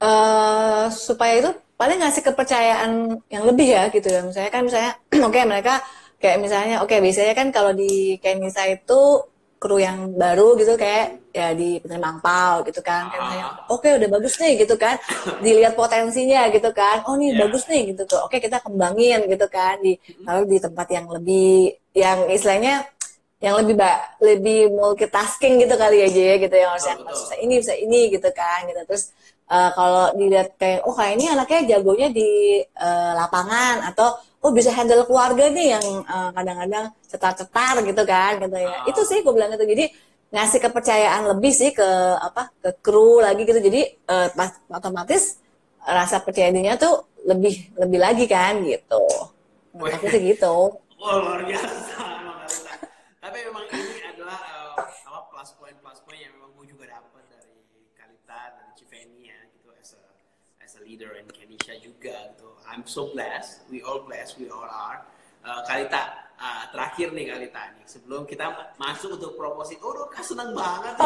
uh, 0.00 0.88
supaya 0.90 1.32
itu 1.38 1.50
paling 1.76 2.00
ngasih 2.00 2.22
kepercayaan 2.24 2.90
yang 3.32 3.44
lebih 3.48 3.72
ya 3.72 3.88
gitu 3.88 4.08
ya 4.08 4.20
misalnya 4.24 4.50
kan 4.52 4.62
misalnya 4.66 4.92
oke 5.16 5.32
okay, 5.32 5.44
mereka 5.48 5.80
kayak 6.20 6.38
misalnya 6.38 6.84
oke 6.84 6.92
okay, 6.92 7.00
biasanya 7.00 7.34
kan 7.34 7.48
kalau 7.48 7.72
di 7.72 8.20
Kenisa 8.20 8.68
itu 8.68 9.24
kru 9.60 9.76
yang 9.76 10.16
baru 10.16 10.56
gitu 10.56 10.72
kayak 10.80 11.20
ya 11.36 11.52
di 11.52 11.76
penerima 11.84 12.16
angpau 12.16 12.64
gitu 12.64 12.80
kan. 12.80 13.12
Kayak 13.12 13.22
misalnya 13.28 13.46
ah. 13.48 13.52
oke 13.68 13.84
okay, 13.84 13.92
udah 14.00 14.08
bagus 14.08 14.34
nih 14.40 14.52
gitu 14.64 14.74
kan. 14.80 14.96
Dilihat 15.44 15.76
potensinya 15.76 16.48
gitu 16.48 16.70
kan. 16.72 17.04
Oh 17.04 17.14
nih 17.20 17.36
yeah. 17.36 17.44
bagus 17.44 17.68
nih 17.68 17.92
gitu 17.92 18.08
tuh. 18.08 18.24
Oke 18.24 18.40
okay, 18.40 18.48
kita 18.48 18.64
kembangin 18.64 19.20
gitu 19.28 19.46
kan 19.52 19.76
di 19.84 20.00
lalu 20.24 20.56
di 20.56 20.58
tempat 20.64 20.86
yang 20.88 21.06
lebih 21.12 21.76
yang 21.92 22.18
istilahnya 22.32 22.88
yang 23.40 23.56
lebih 23.60 23.76
ba 23.76 24.16
lebih 24.20 24.72
multitasking 24.72 25.60
gitu 25.60 25.76
kali 25.76 26.08
aja 26.08 26.20
ya. 26.24 26.36
Gitu 26.40 26.54
yang 26.56 26.70
harusnya 26.72 26.96
bisa 27.04 27.34
ini 27.36 27.54
bisa 27.60 27.74
ini 27.76 28.00
gitu 28.16 28.28
kan 28.32 28.64
gitu. 28.64 28.80
Terus 28.88 29.12
uh, 29.52 29.70
kalau 29.76 30.16
dilihat 30.16 30.56
kayak 30.56 30.88
oh 30.88 30.96
kayak 30.96 31.20
ini 31.20 31.36
anaknya 31.36 31.76
jagonya 31.76 32.08
di 32.08 32.64
uh, 32.80 33.12
lapangan 33.12 33.92
atau 33.92 34.16
oh 34.40 34.50
bisa 34.56 34.72
handle 34.72 35.04
keluarga 35.04 35.52
nih 35.52 35.76
yang 35.76 35.84
uh, 36.08 36.30
kadang-kadang 36.32 36.92
cetar-cetar 37.04 37.84
gitu 37.84 38.02
kan 38.08 38.40
gitu 38.40 38.56
ya. 38.56 38.68
Uh. 38.84 38.90
Itu 38.90 39.00
sih 39.04 39.20
gue 39.20 39.32
bilang 39.32 39.52
itu. 39.52 39.64
Jadi 39.68 39.84
ngasih 40.30 40.60
kepercayaan 40.62 41.22
lebih 41.36 41.52
sih 41.52 41.70
ke 41.76 41.88
apa 42.16 42.48
ke 42.60 42.70
kru 42.80 43.20
lagi 43.20 43.44
gitu. 43.44 43.60
Jadi 43.60 43.80
uh, 44.08 44.28
otomatis 44.72 45.36
rasa 45.84 46.24
percaya 46.24 46.52
dirinya 46.52 46.76
tuh 46.80 47.20
lebih 47.28 47.76
lebih 47.76 47.98
lagi 48.00 48.24
kan 48.24 48.64
gitu. 48.64 49.04
Nah, 49.76 49.92
aku 49.92 50.06
sih 50.08 50.22
gitu. 50.24 50.80
Oh, 51.00 51.16
luar 51.20 51.44
biasa. 51.44 52.04
Tapi 53.20 53.38
memang 53.46 53.64
ini 53.72 54.02
adalah 54.08 54.40
uh, 54.76 54.80
apa 54.80 55.20
plus 55.28 55.50
point 55.60 55.76
plus 55.84 56.00
point 56.04 56.20
yang 56.20 56.32
memang 56.36 56.50
gue 56.56 56.66
juga 56.76 56.84
dapat 56.88 57.24
dari 57.28 57.56
Kalita 57.96 58.40
dari 58.56 58.72
Civeni 58.76 59.28
ya 59.28 59.40
leader 60.90 61.14
and 61.14 61.30
Kenisha 61.30 61.78
juga 61.78 62.34
gitu. 62.34 62.50
I'm 62.80 62.88
so 62.88 63.12
blessed. 63.12 63.68
We 63.68 63.84
all 63.84 64.08
blessed. 64.08 64.40
We 64.40 64.48
all 64.48 64.64
are. 64.64 65.04
Uh, 65.44 65.60
Kalita, 65.68 66.32
uh, 66.40 66.64
terakhir 66.72 67.12
nih 67.12 67.28
Kalita 67.28 67.76
nih. 67.76 67.84
Sebelum 67.84 68.24
kita 68.24 68.72
masuk 68.80 69.20
untuk 69.20 69.36
promosi. 69.36 69.76
Oh, 69.84 70.08
kak 70.08 70.24
seneng 70.24 70.56
banget. 70.56 70.96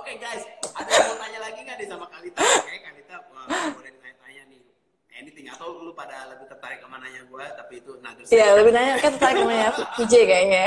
Oke 0.00 0.16
okay, 0.16 0.16
guys, 0.16 0.48
ada 0.72 0.88
yang 0.88 1.12
mau 1.12 1.16
tanya 1.20 1.38
lagi 1.44 1.60
nggak 1.60 1.76
nih 1.76 1.88
sama 1.92 2.08
Kalita? 2.08 2.40
Oke, 2.40 2.56
okay, 2.56 2.78
Kalita 2.88 3.14
uh, 3.20 3.68
boleh 3.76 3.92
tanya-tanya 4.00 4.42
nih. 4.48 4.64
Anything 5.12 5.52
atau 5.52 5.76
lu 5.76 5.92
pada 5.92 6.24
lebih 6.32 6.48
tertarik 6.48 6.80
ke 6.80 6.88
mananya 6.88 7.20
gue, 7.28 7.44
tapi 7.44 7.84
itu 7.84 8.00
another 8.00 8.24
Iya, 8.24 8.48
lebih 8.64 8.72
nanya 8.72 8.96
kan 8.96 9.12
tertarik 9.12 9.36
ke 9.36 9.44
mananya 9.44 9.70
PJ 10.00 10.12
kayaknya. 10.24 10.66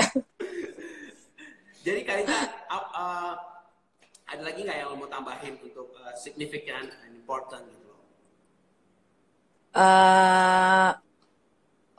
Jadi 1.89 1.99
Kalita, 2.05 2.37
uh, 2.69 2.85
uh, 2.93 3.33
ada 4.29 4.41
lagi 4.45 4.61
nggak 4.61 4.77
yang 4.85 4.93
mau 4.93 5.09
tambahin 5.09 5.57
untuk 5.65 5.97
uh, 5.97 6.13
significant 6.13 6.93
and 7.09 7.17
important 7.17 7.65
gitu 7.73 7.86
Uh, 9.77 10.89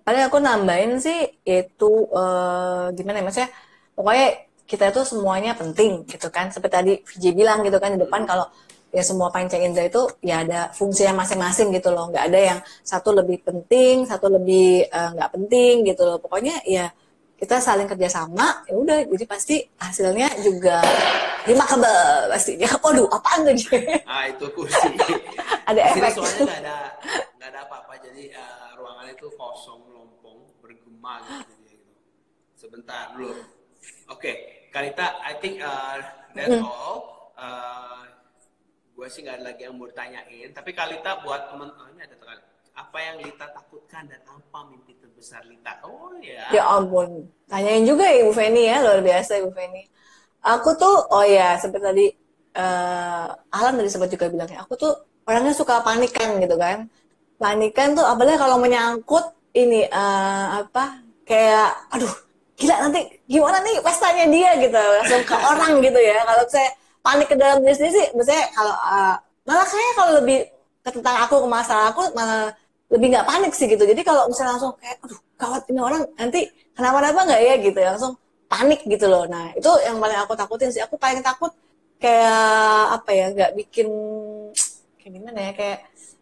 paling 0.03 0.25
aku 0.27 0.39
nambahin 0.43 0.99
sih 0.99 1.31
itu 1.47 1.91
uh, 2.11 2.91
gimana 2.97 3.21
ya 3.21 3.25
maksudnya 3.29 3.51
pokoknya 3.95 4.27
kita 4.69 4.85
itu 4.91 5.01
semuanya 5.07 5.53
penting 5.55 6.03
gitu 6.11 6.29
kan. 6.29 6.51
Seperti 6.51 6.75
tadi 6.75 6.93
VJ 7.01 7.25
bilang 7.39 7.63
gitu 7.63 7.79
kan 7.79 7.95
di 7.95 8.01
depan 8.03 8.27
kalau 8.27 8.51
ya 8.89 9.05
semua 9.05 9.29
panca 9.29 9.61
indera 9.61 9.85
itu 9.85 10.09
ya 10.25 10.43
ada 10.43 10.73
fungsinya 10.75 11.23
masing-masing 11.23 11.71
gitu 11.71 11.95
loh. 11.95 12.11
Nggak 12.11 12.25
ada 12.29 12.41
yang 12.41 12.59
satu 12.83 13.15
lebih 13.15 13.41
penting 13.47 14.05
satu 14.11 14.27
lebih 14.27 14.91
nggak 14.91 15.29
uh, 15.29 15.35
penting 15.39 15.87
gitu 15.87 16.03
loh. 16.03 16.19
Pokoknya 16.19 16.61
ya 16.67 16.91
kita 17.39 17.63
saling 17.63 17.87
kerjasama 17.87 18.67
ya 18.67 18.75
udah 18.75 18.99
jadi 19.15 19.25
pasti 19.31 19.63
hasilnya 19.79 20.27
juga 20.43 20.83
remarkable 21.47 22.27
pastinya. 22.35 22.69
Waduh 22.85 23.07
apaan 23.09 23.47
tuh 23.47 23.55
ah 24.05 24.25
itu 24.27 24.47
kursi. 24.53 24.89
Ada 25.71 25.81
efek. 25.95 26.17
soalnya 26.17 26.41
nggak 26.49 26.61
ada 26.65 26.77
nggak 27.37 27.38
jadi 28.19 28.35
uh, 28.35 28.75
ruangan 28.75 29.15
itu 29.15 29.31
kosong 29.39 29.79
lompong 29.95 30.43
bergema 30.59 31.23
gitu, 31.23 31.55
gitu. 31.71 31.93
sebentar 32.59 33.15
dulu 33.15 33.31
oke 33.31 34.19
okay. 34.19 34.35
Kalita 34.75 35.23
I 35.23 35.39
think 35.39 35.63
uh, 35.63 36.03
that's 36.35 36.51
hmm. 36.51 36.67
all 36.67 37.31
uh, 37.39 38.03
gue 38.99 39.07
sih 39.07 39.23
nggak 39.23 39.39
ada 39.39 39.55
lagi 39.55 39.71
yang 39.71 39.79
mau 39.79 39.87
tanyain 39.95 40.51
tapi 40.51 40.75
Kalita 40.75 41.23
buat 41.23 41.47
teman 41.55 41.71
oh, 41.71 41.87
ini 41.95 42.03
ada 42.03 42.19
apa 42.75 42.99
yang 42.99 43.23
Lita 43.23 43.47
takutkan 43.55 44.11
dan 44.11 44.23
apa 44.27 44.59
mimpi 44.71 44.95
terbesar 45.03 45.43
Lita? 45.51 45.83
Oh 45.83 46.15
ya. 46.23 46.47
Ya 46.55 46.63
ampun, 46.63 47.27
tanyain 47.51 47.83
juga 47.83 48.07
ya 48.07 48.23
Ibu 48.23 48.31
Feni 48.31 48.71
ya, 48.71 48.79
luar 48.87 49.03
biasa 49.03 49.43
Ibu 49.43 49.51
Feni. 49.51 49.83
Aku 50.47 50.79
tuh, 50.79 51.11
oh 51.11 51.27
ya 51.27 51.59
seperti 51.59 51.83
tadi 51.83 52.07
uh, 52.55 53.35
Alan 53.51 53.83
tadi 53.83 53.91
sempat 53.91 54.15
juga 54.15 54.31
bilangnya, 54.31 54.63
aku 54.63 54.79
tuh 54.79 54.95
orangnya 55.27 55.59
suka 55.59 55.83
panikan 55.83 56.39
gitu 56.39 56.55
kan. 56.55 56.87
Panikan 57.39 57.95
tuh 57.95 58.03
apalagi 58.03 58.35
kalau 58.35 58.59
menyangkut 58.59 59.25
ini 59.55 59.87
uh, 59.87 60.67
apa 60.67 61.07
kayak, 61.23 61.71
aduh 61.95 62.11
gila 62.59 62.75
nanti 62.83 63.07
gimana 63.31 63.63
nih 63.63 63.79
pestanya 63.79 64.27
dia 64.27 64.51
gitu. 64.59 64.75
Langsung 64.75 65.23
ke 65.23 65.37
orang 65.39 65.73
gitu 65.79 66.01
ya. 66.03 66.19
Kalau 66.27 66.43
saya 66.51 66.71
panik 66.99 67.31
ke 67.31 67.37
dalam 67.39 67.63
diri 67.63 67.79
sendiri 67.79 67.95
sih, 67.95 68.07
misalnya 68.19 68.51
kalau 68.51 68.75
uh, 68.75 69.15
malah 69.47 69.67
kayaknya 69.71 69.93
kalau 69.95 70.13
lebih 70.19 70.39
tentang 70.83 71.17
aku 71.23 71.35
ke 71.45 71.49
masalah 71.49 71.85
aku 71.95 72.03
malah 72.17 72.51
lebih 72.91 73.07
nggak 73.15 73.27
panik 73.31 73.53
sih 73.55 73.71
gitu. 73.71 73.87
Jadi 73.87 74.03
kalau 74.03 74.27
misalnya 74.27 74.59
langsung 74.59 74.75
kayak 74.83 74.99
aduh 75.07 75.21
kawat 75.39 75.63
ini 75.71 75.81
orang 75.81 76.03
nanti 76.19 76.41
kenapa-napa 76.75 77.21
nggak 77.23 77.41
ya? 77.47 77.55
Gitu 77.63 77.79
ya 77.79 77.89
langsung 77.95 78.19
panik 78.51 78.83
gitu 78.83 79.07
loh. 79.07 79.25
Nah 79.31 79.55
itu 79.55 79.71
yang 79.87 80.03
paling 80.03 80.19
aku 80.19 80.35
takutin 80.35 80.75
sih. 80.75 80.83
Aku 80.83 80.99
paling 80.99 81.23
takut 81.23 81.55
kayak 82.03 82.99
apa 82.99 83.11
ya 83.15 83.27
nggak 83.31 83.53
bikin 83.59 83.89
kayak 84.99 85.13
gimana 85.15 85.39
ya 85.39 85.53
kayak 85.55 85.79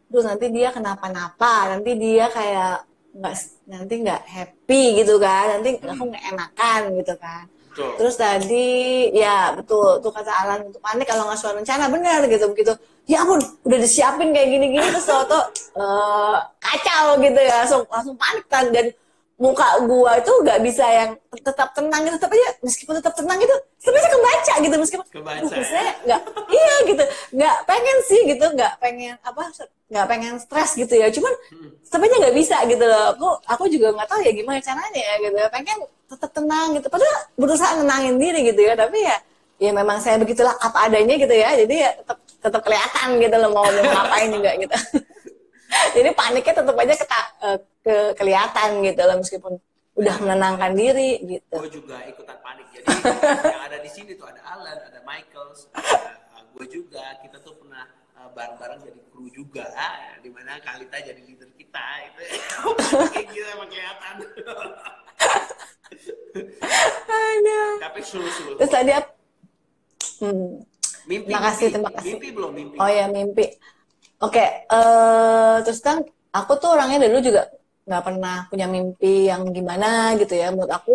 terus 0.07 0.25
nanti 0.25 0.47
dia 0.55 0.69
kenapa-napa 0.71 1.77
nanti 1.77 1.91
dia 1.99 2.27
kayak 2.31 2.87
nggak 3.17 3.35
nanti 3.67 3.95
nggak 4.05 4.23
happy 4.29 4.83
gitu 5.03 5.17
kan 5.17 5.59
nanti 5.59 5.81
aku 5.81 6.03
nggak 6.13 6.25
enakan 6.31 6.81
gitu 7.01 7.15
kan 7.17 7.45
Betul. 7.77 7.93
Terus 8.01 8.17
tadi 8.17 8.69
ya 9.13 9.53
betul 9.53 10.01
tuh 10.01 10.09
kata 10.09 10.33
Alan 10.33 10.73
untuk 10.73 10.81
panik 10.81 11.05
kalau 11.05 11.29
nggak 11.29 11.37
sesuai 11.37 11.61
rencana 11.61 11.93
benar 11.93 12.25
gitu 12.25 12.49
begitu. 12.49 12.73
Ya 13.05 13.21
ampun 13.21 13.37
udah 13.69 13.79
disiapin 13.85 14.33
kayak 14.33 14.49
gini-gini 14.49 14.87
terus 14.97 15.05
tuh 15.05 15.45
uh, 15.77 16.41
kacau 16.57 17.21
gitu 17.21 17.37
ya 17.37 17.61
langsung 17.61 17.85
langsung 17.93 18.17
panik 18.17 18.49
kan 18.49 18.73
dan 18.73 18.97
muka 19.37 19.69
gua 19.85 20.17
itu 20.17 20.33
nggak 20.33 20.61
bisa 20.65 20.85
yang 20.89 21.11
tetap 21.33 21.77
tenang 21.77 22.03
gitu. 22.09 22.17
Tapi 22.17 22.37
ya 22.41 22.51
meskipun 22.65 22.95
tetap 22.97 23.13
tenang 23.13 23.37
gitu 23.37 23.53
sebenarnya 23.81 24.11
kebaca 24.13 24.55
gitu. 24.65 24.77
Meskipun 24.81 25.07
kebaca 25.13 25.55
ya? 25.61 25.93
nggak 26.09 26.21
iya 26.49 26.75
gitu. 26.89 27.05
Nggak 27.37 27.57
pengen 27.69 27.97
sih 28.09 28.21
gitu 28.33 28.47
nggak 28.57 28.73
pengen 28.81 29.15
apa 29.21 29.43
nggak 29.93 30.07
pengen 30.09 30.33
stres 30.41 30.71
gitu 30.75 30.95
ya. 30.97 31.13
Cuman 31.13 31.33
hmm. 31.53 31.71
sebenarnya 31.85 32.19
nggak 32.29 32.37
bisa 32.37 32.57
gitu 32.65 32.85
loh. 32.85 33.05
Aku 33.13 33.29
aku 33.45 33.65
juga 33.69 33.93
nggak 33.93 34.09
tahu 34.09 34.21
ya 34.25 34.33
gimana 34.33 34.59
caranya 34.65 35.01
ya 35.01 35.15
gitu. 35.21 35.37
Pengen 35.53 35.79
tetap 36.07 36.31
tenang 36.33 36.69
gitu. 36.81 36.87
Padahal 36.89 37.17
berusaha 37.37 37.73
nenangin 37.77 38.17
diri 38.17 38.41
gitu 38.49 38.61
ya. 38.65 38.73
Tapi 38.73 38.99
ya 39.05 39.17
ya 39.57 39.71
memang 39.73 40.01
saya 40.01 40.17
begitulah 40.17 40.57
apa 40.57 40.89
adanya 40.89 41.15
gitu 41.21 41.35
ya. 41.37 41.53
Jadi 41.53 41.75
ya 41.77 41.93
tetap 41.93 42.19
tetap 42.47 42.63
kelihatan 42.63 43.09
gitu 43.19 43.37
loh 43.43 43.51
mau 43.51 43.67
mau 43.67 43.91
ngapain 43.91 44.29
juga 44.31 44.51
gitu 44.55 44.77
jadi 45.97 46.11
paniknya 46.15 46.55
tetap 46.63 46.77
aja 46.77 46.95
ke, 46.95 47.07
eh, 47.43 47.59
ke 47.83 47.97
kelihatan 48.19 48.69
gitu 48.85 49.03
loh 49.03 49.17
meskipun 49.21 49.53
udah 49.97 50.17
menenangkan 50.21 50.73
diri 50.77 51.25
gitu 51.25 51.57
gue 51.57 51.73
juga 51.73 51.97
ikutan 52.05 52.37
panik 52.45 52.67
jadi 52.73 52.85
yang 53.57 53.65
ada 53.65 53.79
di 53.81 53.91
sini 53.91 54.13
tuh 54.13 54.29
ada 54.29 54.45
Alan 54.45 54.77
ada 54.77 55.01
Michaels 55.09 55.73
ada 55.73 56.21
uh, 56.37 56.45
gue 56.53 56.67
juga 56.69 57.05
kita 57.25 57.41
tuh 57.41 57.57
pernah 57.57 57.89
uh, 58.21 58.29
bareng-bareng 58.37 58.85
jadi 58.85 59.01
kru 59.09 59.25
juga 59.33 59.65
uh, 59.73 60.21
di 60.21 60.29
mana 60.29 60.61
Kalita 60.61 61.01
jadi 61.01 61.21
leader 61.25 61.49
kita 61.57 61.87
itu 62.13 62.23
kayak 63.17 63.27
gitu 63.33 63.49
emang 63.57 63.69
kelihatan 63.73 64.15
tapi 67.81 68.01
suruh-suruh 68.05 68.61
terus 68.61 68.73
tadi 68.73 68.93
apa 68.93 69.17
Hmm. 70.21 70.65
Mimpi, 71.07 71.29
terima 71.31 71.43
kasih, 71.53 71.67
mimpi. 71.69 71.75
terima 71.77 71.91
kasih. 71.93 72.13
Mimpi 72.17 72.29
belum 72.33 72.53
mimpi. 72.57 72.77
Oh 72.81 72.91
ya 72.91 73.05
mimpi. 73.07 73.47
Oke, 74.25 74.41
eh 74.73 75.55
terus 75.65 75.81
kan 75.85 76.01
aku 76.33 76.53
tuh 76.61 76.73
orangnya 76.73 77.05
dulu 77.05 77.21
juga 77.21 77.43
nggak 77.87 78.03
pernah 78.07 78.37
punya 78.51 78.67
mimpi 78.75 79.29
yang 79.29 79.43
gimana 79.53 80.17
gitu 80.21 80.33
ya. 80.41 80.49
Menurut 80.53 80.73
aku 80.73 80.93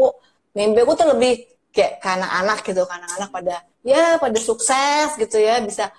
mimpi 0.57 0.79
aku 0.81 0.93
tuh 0.97 1.07
lebih 1.13 1.31
kayak 1.75 2.01
ke 2.01 2.07
anak-anak 2.17 2.57
gitu, 2.65 2.81
ke 2.89 2.93
anak-anak 2.97 3.29
pada 3.29 3.55
ya 3.85 4.17
pada 4.17 4.39
sukses 4.41 5.07
gitu 5.21 5.37
ya, 5.37 5.61
bisa 5.61 5.93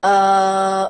eh 0.00 0.84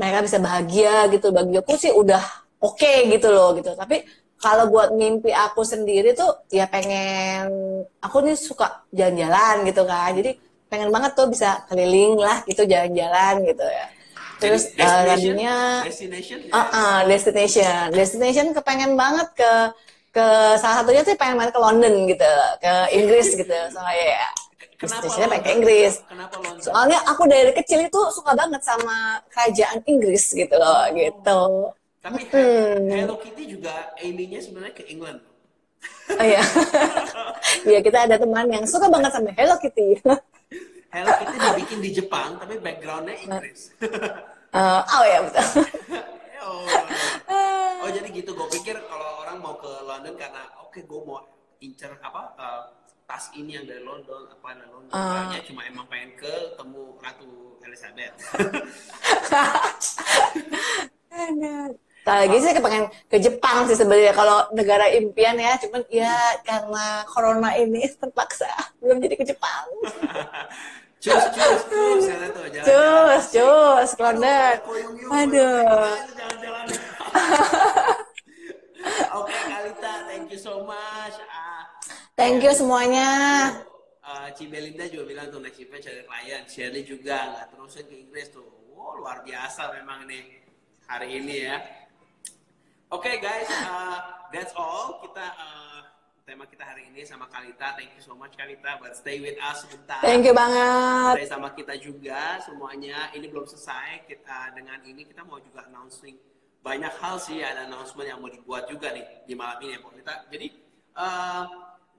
mereka 0.00 0.18
bisa 0.24 0.38
bahagia 0.40 0.94
gitu. 1.12 1.26
Bagi 1.36 1.54
aku 1.60 1.72
sih 1.76 1.92
udah 1.92 2.22
oke 2.64 2.80
okay, 2.80 2.96
gitu 3.12 3.28
loh 3.28 3.52
gitu. 3.60 3.76
Tapi 3.76 3.96
kalau 4.40 4.72
buat 4.72 4.96
mimpi 4.96 5.30
aku 5.36 5.60
sendiri 5.68 6.16
tuh 6.16 6.48
ya 6.48 6.64
pengen 6.64 7.44
aku 8.00 8.24
nih 8.24 8.36
suka 8.40 8.88
jalan-jalan 8.88 9.68
gitu 9.68 9.82
kan. 9.84 10.16
Jadi 10.16 10.30
pengen 10.72 10.88
banget 10.94 11.12
tuh 11.12 11.28
bisa 11.28 11.60
keliling 11.68 12.16
lah 12.16 12.40
gitu 12.48 12.62
jalan-jalan 12.64 13.34
gitu 13.44 13.66
ya 13.68 13.99
terus 14.40 14.72
uh, 14.72 14.74
destination, 14.74 15.06
tadinya 15.06 15.56
destination, 15.84 16.36
uh, 16.50 16.58
uh, 16.72 16.98
destination. 17.06 17.82
Destination 17.92 18.46
kepengen 18.50 18.92
banget 18.96 19.28
ke 19.36 19.52
ke 20.10 20.26
salah 20.58 20.82
satunya 20.82 21.06
sih 21.06 21.14
pengen 21.14 21.38
banget 21.38 21.52
ke 21.54 21.60
London 21.62 21.94
gitu 22.08 22.32
ke 22.58 22.72
Inggris 22.96 23.28
gitu. 23.36 23.54
Soalnya 23.74 24.06
ya 24.18 24.28
Kenapa 24.74 25.04
destinasinya 25.04 25.28
pengen 25.28 25.44
ke? 25.44 25.50
Inggris. 25.54 25.94
Kenapa 26.08 26.36
London? 26.40 26.62
soalnya 26.64 26.98
aku 27.04 27.22
dari 27.28 27.52
kecil 27.52 27.80
itu 27.84 28.00
suka 28.10 28.32
banget 28.32 28.62
sama 28.64 28.96
kerajaan 29.28 29.78
Inggris 29.84 30.24
gitu 30.32 30.56
loh 30.56 30.82
gitu. 30.96 31.40
Tapi 32.00 32.20
Hmm. 32.32 32.88
Hello 32.88 33.20
Kitty 33.20 33.44
juga 33.44 33.92
aimingnya 34.00 34.40
sebenarnya 34.40 34.72
ke 34.72 34.88
England. 34.88 35.20
oh 36.10 36.24
iya. 36.24 36.40
Iya 37.68 37.80
kita 37.84 38.08
ada 38.08 38.16
teman 38.16 38.48
yang 38.48 38.64
suka 38.64 38.88
banget 38.88 39.12
sama 39.12 39.30
Hello 39.36 39.56
Kitty 39.60 40.00
Hello 40.90 41.14
Kitty 41.22 41.38
dibikin 41.38 41.78
di 41.78 41.94
Jepang, 41.94 42.34
tapi 42.34 42.58
backgroundnya 42.58 43.14
Inggris. 43.22 43.70
Uh, 44.50 44.82
oh 44.82 45.04
ya 45.06 45.22
betul 45.22 45.46
oh. 46.42 46.66
oh 47.86 47.90
jadi 47.94 48.10
gitu, 48.10 48.34
gue 48.34 48.48
pikir 48.58 48.74
kalau 48.90 49.22
orang 49.22 49.38
mau 49.38 49.54
ke 49.54 49.70
London 49.86 50.18
karena 50.18 50.50
oke 50.58 50.82
gue 50.82 51.00
mau 51.06 51.22
incer 51.62 51.94
apa 52.02 52.34
uh, 52.34 52.74
tas 53.06 53.30
ini 53.38 53.54
yang 53.54 53.70
dari 53.70 53.86
London, 53.86 54.34
apa 54.34 54.58
dari 54.58 54.66
London, 54.66 54.90
Ah. 54.90 55.30
Kayaknya 55.30 55.46
cuma 55.46 55.62
emang 55.70 55.86
pengen 55.86 56.10
ke 56.18 56.58
temu 56.58 56.98
Ratu 56.98 57.62
Elizabeth. 57.62 58.10
Lagi 62.10 62.42
sih 62.42 62.50
kepengen 62.50 62.90
ke 63.06 63.22
Jepang 63.22 63.70
sih 63.70 63.78
sebenarnya 63.78 64.10
kalau 64.10 64.42
negara 64.50 64.90
impian 64.90 65.38
ya, 65.38 65.54
cuman 65.62 65.86
ya 65.86 66.10
karena 66.42 67.06
corona 67.06 67.54
ini 67.54 67.86
terpaksa 67.86 68.50
belum 68.82 68.98
jadi 68.98 69.14
ke 69.14 69.30
Jepang. 69.30 69.70
cus, 71.00 71.24
cus, 71.32 71.60
cus, 71.64 71.66
tuh 71.66 72.46
jalan. 72.52 72.64
Cus, 72.66 73.24
cus, 73.32 73.88
ke 73.96 74.02
London. 74.04 74.54
Aduh. 75.08 75.96
Jalan-jalan. 76.12 76.66
Oke, 79.10 79.34
Kalita, 79.34 79.92
thank 80.06 80.30
you 80.30 80.38
so 80.38 80.62
much. 80.64 81.14
Ah, 81.26 81.66
Thank 82.14 82.44
you 82.44 82.52
semuanya. 82.52 83.08
uh, 84.00 84.28
Cibelinda 84.36 84.84
juga 84.86 85.04
bilang 85.08 85.26
tuh 85.28 85.40
next 85.40 85.58
event 85.58 85.80
cari 85.80 86.02
klien. 86.02 86.42
Shirley 86.44 86.82
juga 86.84 87.16
nggak 87.32 87.44
terusin 87.50 87.84
ke 87.88 87.94
Inggris 87.96 88.28
tuh. 88.28 88.44
Wow, 88.70 89.00
luar 89.00 89.20
biasa 89.20 89.72
memang 89.76 90.04
nih 90.04 90.24
hari 90.84 91.08
ini 91.16 91.36
ya. 91.44 91.56
Oke 92.90 93.20
guys, 93.20 93.48
uh, 93.48 94.28
that's 94.32 94.52
all. 94.52 95.00
Kita 95.00 95.22
uh, 95.22 95.69
tema 96.26 96.44
kita 96.46 96.62
hari 96.62 96.86
ini 96.88 97.02
sama 97.02 97.26
Kalita. 97.26 97.74
Thank 97.74 97.96
you 97.96 98.02
so 98.02 98.14
much 98.14 98.36
Kalita, 98.36 98.78
but 98.78 98.94
stay 98.94 99.18
with 99.18 99.36
us 99.40 99.64
sebentar. 99.66 99.98
Thank 100.00 100.24
you 100.28 100.34
banget. 100.36 101.24
Stay 101.24 101.28
sama 101.28 101.48
kita 101.52 101.74
juga 101.76 102.38
semuanya. 102.44 103.10
Ini 103.12 103.26
belum 103.26 103.46
selesai. 103.46 104.06
Kita 104.06 104.54
dengan 104.54 104.78
ini 104.84 105.02
kita 105.04 105.26
mau 105.26 105.40
juga 105.40 105.66
announcing 105.66 106.16
banyak 106.60 106.92
hal 107.00 107.16
sih. 107.18 107.40
Ada 107.40 107.66
announcement 107.66 108.06
yang 108.06 108.18
mau 108.20 108.30
dibuat 108.30 108.68
juga 108.68 108.92
nih 108.92 109.26
di 109.26 109.34
malam 109.34 109.58
ini 109.64 109.74
ya 109.76 109.80
Pok. 109.82 109.92
Kita. 109.96 110.14
Jadi 110.30 110.46
uh, 110.94 111.44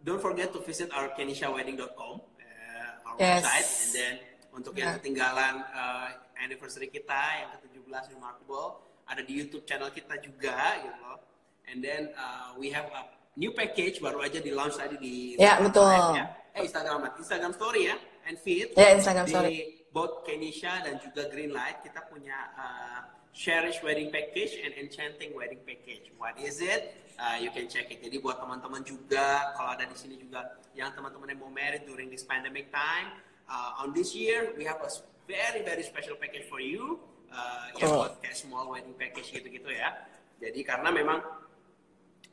don't 0.02 0.22
forget 0.22 0.54
to 0.54 0.60
visit 0.64 0.90
our 0.94 1.12
kenishawedding.com, 1.14 2.16
uh, 2.22 3.08
our 3.10 3.16
Yes. 3.20 3.44
website, 3.44 3.68
and 3.68 3.92
then 3.94 4.14
untuk 4.52 4.74
yang 4.78 4.96
Yeah. 4.96 4.98
ketinggalan 5.02 5.54
uh, 5.72 6.08
anniversary 6.38 6.88
kita 6.88 7.22
yang 7.38 7.50
ke-17 7.60 8.16
Remarkable 8.16 8.82
ada 9.06 9.22
di 9.22 9.34
YouTube 9.36 9.68
channel 9.68 9.92
kita 9.92 10.16
juga 10.24 10.80
gitu 10.80 10.98
loh. 11.04 11.20
And 11.68 11.84
then 11.84 12.12
uh, 12.16 12.56
we 12.56 12.72
have 12.72 12.88
a 12.92 13.04
new 13.36 13.52
package 13.52 14.00
baru 14.00 14.22
aja 14.22 14.40
di 14.40 14.52
launch 14.52 14.76
tadi 14.76 14.96
di 14.98 15.16
Ya, 15.36 15.56
Instagram 15.58 15.64
betul. 15.68 15.88
Live, 15.88 16.16
ya. 16.16 16.26
Eh 16.52 16.62
Instagram 16.68 17.00
Instagram 17.16 17.52
story 17.56 17.82
ya 17.88 17.96
and 18.28 18.36
feed. 18.38 18.68
Ya, 18.76 18.88
Instagram 18.92 19.26
di 19.26 19.32
story. 19.32 19.58
both 19.90 20.24
Kenisha 20.24 20.84
dan 20.84 21.00
juga 21.00 21.28
Greenlight 21.28 21.84
kita 21.84 22.00
punya 22.08 22.36
uh, 22.56 23.00
Cherish 23.32 23.80
Wedding 23.80 24.08
Package 24.08 24.60
and 24.60 24.72
Enchanting 24.76 25.32
Wedding 25.32 25.64
Package. 25.64 26.12
What 26.16 26.36
is 26.40 26.60
it? 26.60 26.96
Uh, 27.16 27.38
you 27.38 27.52
can 27.52 27.68
check 27.68 27.88
it. 27.88 28.00
Jadi 28.00 28.18
buat 28.18 28.40
teman-teman 28.40 28.84
juga 28.84 29.52
kalau 29.54 29.76
ada 29.76 29.84
di 29.84 29.96
sini 29.96 30.16
juga 30.16 30.44
yang 30.74 30.92
teman-teman 30.92 31.32
yang 31.32 31.40
mau 31.40 31.52
married 31.52 31.84
during 31.84 32.08
this 32.08 32.24
pandemic 32.24 32.72
time, 32.72 33.16
uh, 33.48 33.84
on 33.84 33.92
this 33.92 34.12
year 34.12 34.52
we 34.56 34.64
have 34.64 34.80
a 34.80 34.92
very 35.24 35.60
very 35.62 35.84
special 35.84 36.16
package 36.16 36.48
for 36.48 36.60
you. 36.60 37.00
Uh, 37.32 37.72
ya 37.80 37.88
Oh. 37.88 38.04
buat 38.04 38.20
kayak 38.20 38.36
small 38.36 38.68
wedding 38.68 38.96
package 38.96 39.32
gitu-gitu 39.32 39.72
ya. 39.72 39.96
Jadi 40.40 40.60
karena 40.64 40.92
memang 40.92 41.20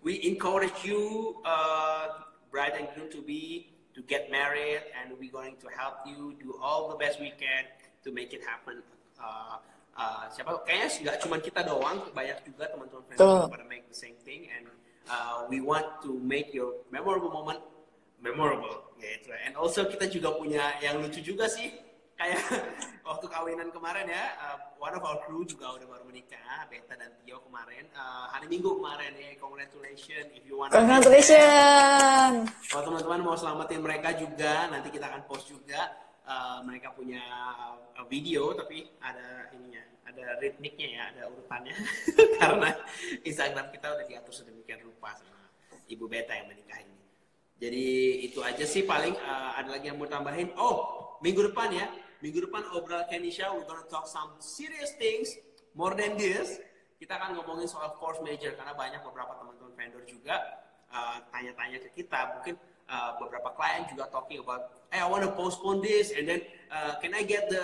we 0.02 0.22
encourage 0.26 0.84
you 0.84 1.36
uh, 1.44 2.22
bride 2.50 2.74
and 2.78 2.88
groom 2.94 3.10
to 3.10 3.20
be 3.22 3.72
to 3.94 4.00
get 4.06 4.30
married 4.30 4.82
and 4.94 5.18
we're 5.18 5.32
going 5.32 5.56
to 5.58 5.68
help 5.74 6.06
you 6.06 6.34
do 6.38 6.54
all 6.62 6.88
the 6.88 6.96
best 6.96 7.20
we 7.20 7.30
can 7.34 7.66
to 8.04 8.12
make 8.12 8.32
it 8.32 8.42
happen. 8.46 8.82
Uh, 9.18 9.58
uh, 9.98 10.24
siapa 10.30 10.62
kayaknya 10.62 10.88
nggak 11.02 11.16
cuma 11.18 11.36
kita 11.42 11.66
doang 11.66 11.98
banyak 12.14 12.38
juga 12.46 12.70
teman-teman 12.70 13.02
friends 13.10 13.18
yang 13.18 13.50
pada 13.50 13.66
make 13.66 13.84
the 13.90 13.98
same 13.98 14.14
thing 14.22 14.46
and 14.54 14.70
uh, 15.10 15.42
we 15.50 15.58
want 15.58 15.86
to 15.98 16.14
make 16.22 16.54
your 16.54 16.78
memorable 16.94 17.32
moment 17.34 17.58
memorable 18.22 18.94
gitu. 19.02 19.34
And 19.34 19.58
also 19.58 19.86
kita 19.90 20.06
juga 20.06 20.34
punya 20.38 20.78
yang 20.78 21.02
lucu 21.02 21.18
juga 21.22 21.50
sih 21.50 21.87
kayak 22.18 22.42
waktu 23.08 23.26
kawinan 23.30 23.70
kemarin 23.70 24.10
ya 24.10 24.34
uh, 24.42 24.58
one 24.82 24.90
of 24.92 25.02
our 25.06 25.22
crew 25.22 25.46
juga 25.46 25.70
udah 25.78 25.86
baru 25.86 26.04
menikah 26.10 26.66
Beta 26.66 26.98
dan 26.98 27.14
Tio 27.22 27.38
kemarin. 27.46 27.86
Uh, 27.94 28.26
hari 28.34 28.50
Minggu 28.50 28.74
kemarin 28.82 29.14
ya 29.14 29.38
congratulations 29.38 30.28
if 30.34 30.42
you 30.44 30.58
want 30.58 30.74
Congratulations. 30.74 32.50
kalau 32.68 32.82
teman-teman 32.90 33.20
mau 33.22 33.38
selamatin 33.38 33.80
mereka 33.80 34.12
juga 34.18 34.66
nanti 34.68 34.90
kita 34.90 35.06
akan 35.06 35.22
post 35.30 35.48
juga. 35.48 35.94
Uh, 36.28 36.60
mereka 36.60 36.92
punya 36.92 37.24
uh, 37.96 38.04
video 38.04 38.52
tapi 38.52 38.84
ada 39.00 39.48
ininya 39.56 39.80
ada 40.04 40.36
ritmiknya 40.42 40.88
ya 40.92 41.02
ada 41.14 41.22
urutannya. 41.32 41.72
Karena 42.42 42.68
Instagram 43.24 43.72
kita 43.72 43.86
udah 43.96 44.04
diatur 44.04 44.34
sedemikian 44.34 44.84
rupa 44.84 45.16
sama 45.16 45.48
Ibu 45.88 46.04
Beta 46.10 46.36
yang 46.36 46.52
menikah 46.52 46.84
ini. 46.84 46.98
Jadi 47.58 47.86
itu 48.28 48.44
aja 48.44 48.64
sih 48.68 48.84
paling 48.84 49.16
uh, 49.16 49.56
ada 49.56 49.72
lagi 49.78 49.88
yang 49.88 49.96
mau 49.96 50.10
tambahin? 50.10 50.52
Oh 50.60 51.08
minggu 51.24 51.50
depan 51.50 51.74
ya 51.74 51.86
minggu 52.18 52.50
depan 52.50 52.66
obrol 52.74 53.06
Kenisha 53.06 53.46
we're 53.54 53.66
gonna 53.66 53.86
talk 53.86 54.10
some 54.10 54.34
serious 54.42 54.94
things 54.98 55.38
more 55.78 55.94
than 55.94 56.18
this. 56.18 56.58
Kita 56.98 57.14
akan 57.14 57.38
ngomongin 57.38 57.70
soal 57.70 57.94
force 57.94 58.18
major 58.26 58.58
karena 58.58 58.74
banyak 58.74 58.98
beberapa 59.06 59.38
teman-teman 59.38 59.70
vendor 59.78 60.02
juga 60.02 60.66
uh, 60.90 61.22
tanya-tanya 61.30 61.78
ke 61.78 62.02
kita. 62.02 62.34
Mungkin 62.34 62.58
uh, 62.90 63.14
beberapa 63.22 63.54
klien 63.54 63.86
juga 63.86 64.10
talking 64.10 64.42
about 64.42 64.74
hey 64.90 64.98
I 64.98 65.06
want 65.06 65.22
to 65.22 65.30
postpone 65.30 65.78
this 65.78 66.10
and 66.10 66.26
then 66.26 66.42
uh, 66.74 66.98
can 66.98 67.14
I 67.14 67.22
get 67.22 67.46
the 67.46 67.62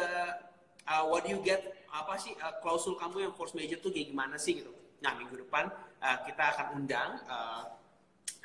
uh, 0.87 1.03
what 1.11 1.27
do 1.27 1.35
you 1.35 1.43
get? 1.43 1.83
Apa 1.91 2.15
sih 2.19 2.39
uh, 2.39 2.55
klausul 2.63 2.95
kamu 2.95 3.27
yang 3.31 3.35
force 3.35 3.59
major 3.59 3.83
tuh 3.83 3.91
kayak 3.91 4.15
gimana 4.15 4.39
sih? 4.39 4.63
Gitu. 4.63 4.71
Nah 5.03 5.19
minggu 5.19 5.35
depan 5.43 5.67
uh, 5.99 6.19
kita 6.23 6.55
akan 6.55 6.67
undang 6.79 7.19
uh, 7.27 7.75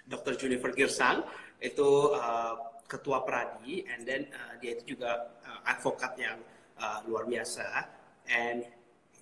Dr. 0.10 0.34
Junifer 0.41 0.74
Girsang. 0.74 1.22
Itu 1.62 2.18
uh, 2.18 2.68
ketua 2.90 3.22
Pradi 3.22 3.86
and 3.86 4.02
then 4.04 4.26
uh, 4.34 4.58
dia 4.58 4.74
itu 4.74 4.98
juga 4.98 5.38
uh, 5.46 5.62
advokat 5.70 6.18
yang 6.18 6.42
uh, 6.82 7.06
luar 7.06 7.30
biasa. 7.30 7.86
And 8.26 8.66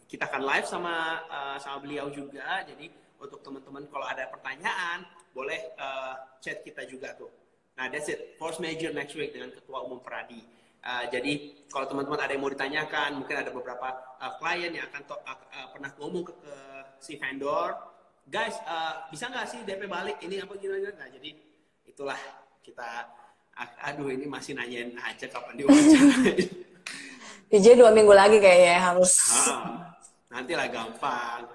kita 0.08 0.32
akan 0.32 0.42
live 0.48 0.68
sama 0.68 1.28
uh, 1.28 1.58
sama 1.60 1.84
beliau 1.84 2.08
juga. 2.08 2.64
Jadi 2.64 2.88
untuk 3.20 3.44
teman-teman 3.44 3.84
kalau 3.92 4.08
ada 4.08 4.32
pertanyaan 4.32 5.04
boleh 5.36 5.76
uh, 5.76 6.16
chat 6.40 6.64
kita 6.64 6.88
juga 6.88 7.12
tuh. 7.20 7.30
Nah 7.76 7.92
that's 7.92 8.08
it. 8.08 8.40
Force 8.40 8.58
major 8.64 8.90
next 8.96 9.14
week 9.20 9.36
dengan 9.36 9.52
ketua 9.52 9.84
umum 9.84 10.00
Pradi. 10.00 10.42
Uh, 10.88 11.04
jadi 11.12 11.52
kalau 11.68 11.86
teman-teman 11.92 12.20
ada 12.24 12.32
yang 12.32 12.42
mau 12.42 12.54
ditanyakan, 12.54 13.20
mungkin 13.20 13.36
ada 13.36 13.52
beberapa 13.52 13.92
uh, 14.24 14.40
klien 14.40 14.72
yang 14.72 14.88
akan 14.88 15.04
uh, 15.12 15.36
uh, 15.36 15.68
pernah 15.76 15.92
ngomong 16.00 16.24
ke, 16.24 16.34
ke 16.40 16.56
si 17.04 17.20
vendor, 17.20 17.76
guys 18.24 18.56
uh, 18.64 19.04
bisa 19.12 19.28
nggak 19.28 19.48
sih 19.52 19.60
DP 19.68 19.84
balik? 19.90 20.16
Ini 20.24 20.48
apa 20.48 20.56
gimana? 20.56 20.96
Nah 20.96 21.12
jadi 21.12 21.36
itulah 21.84 22.16
kita, 22.64 23.04
aduh 23.58 24.14
ini 24.14 24.30
masih 24.30 24.54
nanyain 24.54 24.94
aja 25.02 25.26
kapan 25.26 25.54
diwawancara. 25.58 26.16
DJ 27.52 27.80
dua 27.80 27.96
minggu 27.96 28.12
lagi 28.12 28.38
kayaknya 28.44 28.92
harus. 28.92 29.24
Ah, 29.32 29.96
nanti 30.28 30.52
lah 30.52 30.68
gampang. 30.68 31.48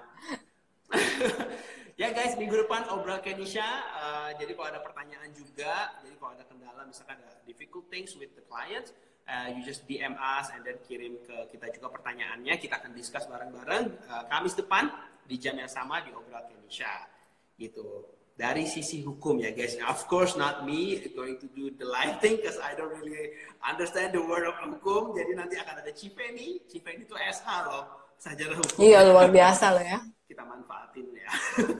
ya 2.01 2.09
guys, 2.09 2.33
minggu 2.33 2.65
depan 2.65 2.89
obrol 2.89 3.21
Kenisha. 3.21 3.61
Uh, 3.93 4.29
jadi 4.41 4.57
kalau 4.57 4.67
ada 4.73 4.81
pertanyaan 4.81 5.29
juga, 5.37 5.93
jadi 6.01 6.15
kalau 6.17 6.33
ada 6.33 6.43
kendala, 6.49 6.81
misalkan 6.89 7.21
ada 7.21 7.37
difficult 7.45 7.85
things 7.93 8.17
with 8.17 8.33
the 8.33 8.41
clients, 8.49 8.89
uh, 9.29 9.53
you 9.53 9.61
just 9.61 9.85
DM 9.85 10.17
us 10.17 10.49
and 10.57 10.65
then 10.65 10.81
kirim 10.89 11.21
ke 11.21 11.53
kita 11.53 11.69
juga 11.77 11.93
pertanyaannya. 11.93 12.57
Kita 12.57 12.81
akan 12.81 12.91
discuss 12.97 13.29
bareng-bareng 13.29 13.85
uh, 14.09 14.25
Kamis 14.33 14.57
depan 14.57 14.89
di 15.29 15.37
jam 15.37 15.53
yang 15.61 15.69
sama 15.69 16.01
di 16.01 16.09
obrol 16.09 16.41
Kenisha. 16.49 17.05
Gitu. 17.53 17.85
Dari 18.33 18.65
sisi 18.65 19.05
hukum 19.05 19.37
ya 19.37 19.53
guys. 19.53 19.77
Now, 19.77 19.93
of 19.93 20.09
course 20.09 20.33
not 20.33 20.65
me 20.65 20.97
going 21.13 21.37
to 21.37 21.47
do 21.53 21.69
the 21.77 21.85
live 21.85 22.17
thing 22.17 22.41
because 22.41 22.57
I 22.57 22.73
don't 22.73 22.89
really 22.89 23.29
understand 23.61 24.17
the 24.17 24.25
word 24.25 24.49
of 24.49 24.57
hukum. 24.57 25.13
Jadi 25.13 25.37
nanti 25.37 25.55
akan 25.61 25.85
ada 25.85 25.91
Cipeni. 25.93 26.65
Cipeni 26.65 27.05
itu 27.05 27.13
SH 27.13 27.47
loh. 27.69 27.83
Sajarah 28.17 28.57
hukum 28.57 28.81
Iya 28.81 28.99
luar 29.05 29.29
biasa 29.29 29.75
loh 29.77 29.85
ya. 29.85 29.99
kita 30.23 30.41
manfaatin 30.49 31.05
ya. 31.13 31.29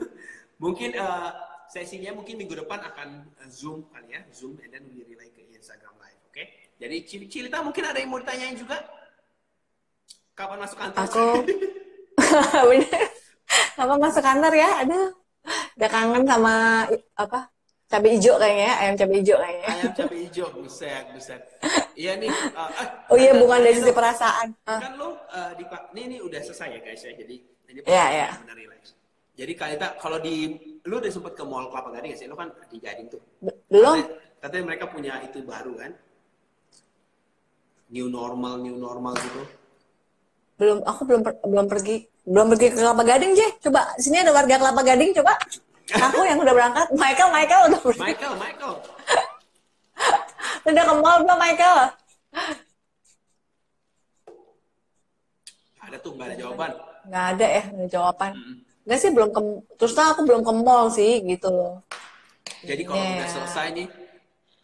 mungkin 0.62 0.94
uh, 0.94 1.34
sesinya 1.66 2.14
mungkin 2.14 2.38
minggu 2.38 2.54
depan 2.54 2.78
akan 2.86 3.26
uh, 3.34 3.48
zoom 3.50 3.82
kali 3.90 4.14
ya, 4.14 4.22
zoom 4.30 4.54
and 4.62 4.70
then 4.70 4.86
we 4.94 5.02
relay 5.02 5.26
ke 5.34 5.42
Instagram 5.50 5.90
live, 5.98 6.20
oke? 6.30 6.44
Jadi 6.78 6.96
Cil- 7.02 7.26
Cilita 7.26 7.66
mungkin 7.66 7.82
ada 7.82 7.98
yang 7.98 8.14
mau 8.14 8.22
ditanyain 8.22 8.54
juga? 8.54 8.78
Kapan 10.38 10.62
masuk 10.62 10.78
kantor? 10.78 11.02
Aku. 11.02 11.26
Apa 13.82 13.94
masuk 13.98 14.22
kantor 14.22 14.52
ya? 14.54 14.70
Aduh, 14.86 15.10
udah 15.74 15.90
kangen 15.90 16.22
sama 16.24 16.54
apa 17.14 17.38
cabai 17.84 18.10
hijau 18.18 18.34
kayaknya 18.40 18.66
ya, 18.66 18.74
ayam 18.82 18.94
cabai 18.98 19.16
hijau 19.22 19.36
kayaknya. 19.38 19.68
Ayam 19.70 19.92
cabai 19.94 20.18
hijau, 20.26 20.46
buset, 20.50 21.04
buset. 21.14 21.40
Iya 21.94 22.12
nih. 22.18 22.30
uh, 22.30 22.70
eh, 22.82 22.88
Oh 23.12 23.16
iya, 23.16 23.30
ada- 23.30 23.38
bukan 23.38 23.58
dari 23.62 23.74
sisi 23.78 23.92
perasaan. 23.94 24.48
Ah. 24.66 24.80
Kan 24.82 24.92
lo 24.98 25.14
uh, 25.30 25.52
di 25.54 25.64
ini, 25.94 26.00
ini 26.02 26.16
udah 26.18 26.40
selesai 26.42 26.68
ya 26.74 26.80
guys 26.82 27.02
ya. 27.06 27.12
Jadi 27.14 27.36
ini 27.70 27.78
Iya, 27.86 28.04
iya. 28.10 28.28
benar 28.42 28.56
relax. 28.58 28.82
Jadi 29.34 29.52
Kalita 29.54 29.86
kalau 29.98 30.18
di 30.18 30.34
lu 30.86 30.94
udah 30.98 31.10
sempet 31.10 31.34
ke 31.34 31.42
mall 31.42 31.66
Kelapa 31.70 31.90
Gading 31.94 32.10
ya 32.14 32.18
sih? 32.18 32.26
Lu 32.26 32.34
kan 32.34 32.50
di 32.70 32.78
Gading 32.82 33.06
tuh. 33.10 33.22
Be- 33.42 33.62
Belum? 33.70 33.98
Katanya, 33.98 34.18
katanya 34.42 34.64
mereka 34.66 34.84
punya 34.90 35.12
itu 35.22 35.38
baru 35.42 35.72
kan? 35.78 35.92
New 37.94 38.06
normal, 38.10 38.58
new 38.58 38.74
normal 38.74 39.14
gitu. 39.18 39.42
Belum, 40.54 40.78
aku 40.86 41.02
belum 41.06 41.22
per- 41.22 41.42
belum 41.42 41.66
pergi. 41.66 41.96
Belum 42.24 42.46
pergi 42.50 42.66
ke 42.72 42.76
Kelapa 42.80 43.02
Gading, 43.04 43.32
Je. 43.36 43.48
Coba, 43.60 43.92
sini 44.00 44.22
ada 44.22 44.32
warga 44.34 44.54
Kelapa 44.58 44.82
Gading, 44.82 45.12
coba. 45.14 45.34
Aku 45.92 46.24
yang 46.24 46.40
udah 46.40 46.54
berangkat. 46.56 46.86
Michael, 46.96 47.28
Michael 47.28 47.62
udah 47.68 47.80
pergi. 47.84 48.00
Michael, 48.00 48.34
Michael. 48.40 48.74
Udah 50.64 50.80
ke 50.80 50.94
mall 50.96 51.20
belum, 51.20 51.36
Michael? 51.36 51.78
Ada 55.84 55.96
tuh, 56.00 56.16
nggak 56.16 56.26
ada 56.32 56.36
jawaban. 56.40 56.70
Nggak 57.04 57.24
ada 57.36 57.46
ya, 57.46 57.62
nggak 57.68 57.84
ada 57.84 57.90
jawaban. 57.92 58.32
Mm. 58.32 58.56
Nggak 58.88 58.98
sih, 58.98 59.10
belum 59.12 59.28
ke... 59.28 59.40
Terus 59.76 59.92
aku 59.92 60.20
belum 60.24 60.40
ke 60.40 60.52
mall 60.56 60.88
sih, 60.88 61.20
gitu 61.20 61.48
loh. 61.52 61.84
Jadi 62.64 62.80
kalau 62.88 62.96
Iya. 62.96 63.12
udah 63.20 63.28
selesai 63.28 63.66
nih, 63.76 63.88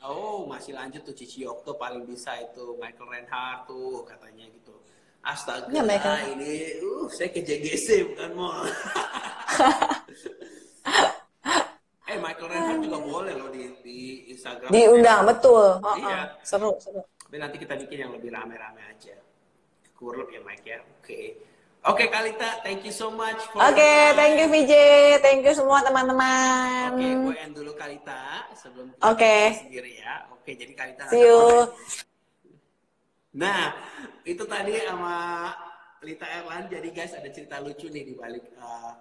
oh 0.08 0.48
masih 0.48 0.72
lanjut 0.72 1.04
tuh 1.04 1.12
Cici 1.12 1.44
Okto 1.44 1.76
paling 1.76 2.08
bisa 2.08 2.32
itu 2.40 2.80
Michael 2.80 3.08
Reinhardt 3.12 3.68
tuh 3.68 4.00
katanya 4.08 4.48
gitu. 4.48 4.72
Astaga, 5.20 5.68
Michael. 5.68 6.32
ini, 6.32 6.80
uh, 6.80 7.04
saya 7.12 7.28
ke 7.28 7.44
JGC 7.44 8.08
bukan 8.08 8.30
mall. 8.32 8.64
eh, 12.10 12.18
Michael 12.18 12.48
Reinhardt 12.50 12.82
juga 12.82 12.98
boleh 12.98 13.34
loh 13.38 13.48
di, 13.48 13.62
di 13.84 13.98
Instagram. 14.34 14.70
Diundang, 14.70 15.20
betul. 15.26 15.78
Oh, 15.78 15.94
Iya. 15.96 16.18
oh. 16.18 16.24
Seru, 16.42 16.70
seru. 16.82 17.00
Tapi 17.00 17.36
nanti 17.38 17.56
kita 17.62 17.78
bikin 17.78 18.08
yang 18.08 18.12
lebih 18.14 18.34
rame-rame 18.34 18.82
aja. 18.90 19.14
Kurlup 19.94 20.32
ya 20.32 20.40
Mike 20.42 20.66
ya. 20.66 20.78
Oke. 20.98 21.38
Oke 21.80 22.12
Kalita, 22.12 22.60
thank 22.60 22.84
you 22.84 22.92
so 22.92 23.08
much. 23.08 23.40
Oke, 23.56 23.80
time. 23.80 24.12
thank 24.12 24.36
you 24.36 24.52
VJ. 24.52 24.72
Thank 25.24 25.48
you 25.48 25.54
semua 25.56 25.80
teman-teman. 25.80 26.92
Oke, 26.92 27.08
gue 27.08 27.36
end 27.40 27.54
dulu 27.56 27.72
Kalita 27.72 28.52
sebelum 28.52 28.92
kita 28.92 29.00
Oke. 29.08 29.36
sendiri 29.64 29.92
ya. 29.96 30.28
Oke, 30.28 30.60
jadi 30.60 30.72
Kalita. 30.76 31.08
See 31.08 31.24
you. 31.24 31.72
Nah, 33.32 33.72
itu 34.28 34.44
tadi 34.44 34.76
sama 34.84 35.14
Lita 36.04 36.26
Erlan. 36.28 36.68
Jadi 36.68 36.88
guys, 36.92 37.16
ada 37.16 37.30
cerita 37.32 37.56
lucu 37.64 37.88
nih 37.88 38.12
di 38.12 38.14
balik 38.18 38.44
uh, 38.60 38.92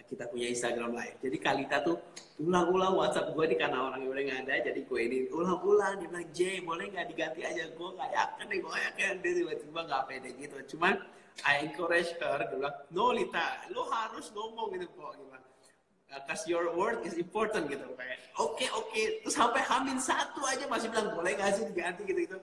kita 0.00 0.28
punya 0.28 0.46
Instagram 0.52 0.92
live. 0.92 1.16
Jadi 1.24 1.36
Kalita 1.40 1.76
tuh 1.80 1.96
ulang-ulang 2.40 2.96
WhatsApp 2.96 3.32
gue 3.32 3.44
nih 3.48 3.58
karena 3.60 3.78
orang 3.80 4.04
yang 4.04 4.10
udah 4.12 4.22
nggak 4.28 4.40
ada. 4.44 4.54
Jadi 4.72 4.80
gue 4.84 5.00
ini 5.00 5.16
ulang-ulang 5.32 5.92
dia 6.00 6.08
bilang 6.08 6.28
J 6.36 6.40
boleh 6.64 6.86
nggak 6.92 7.06
diganti 7.12 7.40
aja? 7.44 7.64
Gue 7.72 7.88
nggak 7.96 8.10
yakin 8.12 8.44
nih, 8.48 8.58
gue 8.60 8.76
yakin 8.76 9.12
dia 9.24 9.32
tiba-tiba 9.40 9.80
nggak 9.88 10.02
pede 10.08 10.30
gitu. 10.36 10.56
Cuman 10.76 10.94
I 11.48 11.64
encourage 11.64 12.12
her, 12.20 12.44
dia 12.44 12.56
bilang, 12.60 12.76
no 12.92 13.16
Lita, 13.16 13.64
lo 13.72 13.88
harus 13.88 14.28
ngomong 14.36 14.76
gitu 14.76 14.86
kok. 14.92 15.16
Gitu. 15.16 15.32
Uh, 16.12 16.20
Cause 16.28 16.44
your 16.44 16.68
word 16.76 17.00
is 17.08 17.16
important 17.16 17.72
gitu 17.72 17.88
kayak 17.96 18.20
oke 18.36 18.60
oke 18.76 19.02
terus 19.24 19.32
sampai 19.32 19.64
hamin 19.64 19.96
satu 19.96 20.44
aja 20.44 20.68
masih 20.68 20.92
bilang 20.92 21.08
boleh 21.16 21.32
nggak 21.40 21.56
sih 21.56 21.64
diganti 21.64 22.04
gitu 22.04 22.28
gitu 22.28 22.38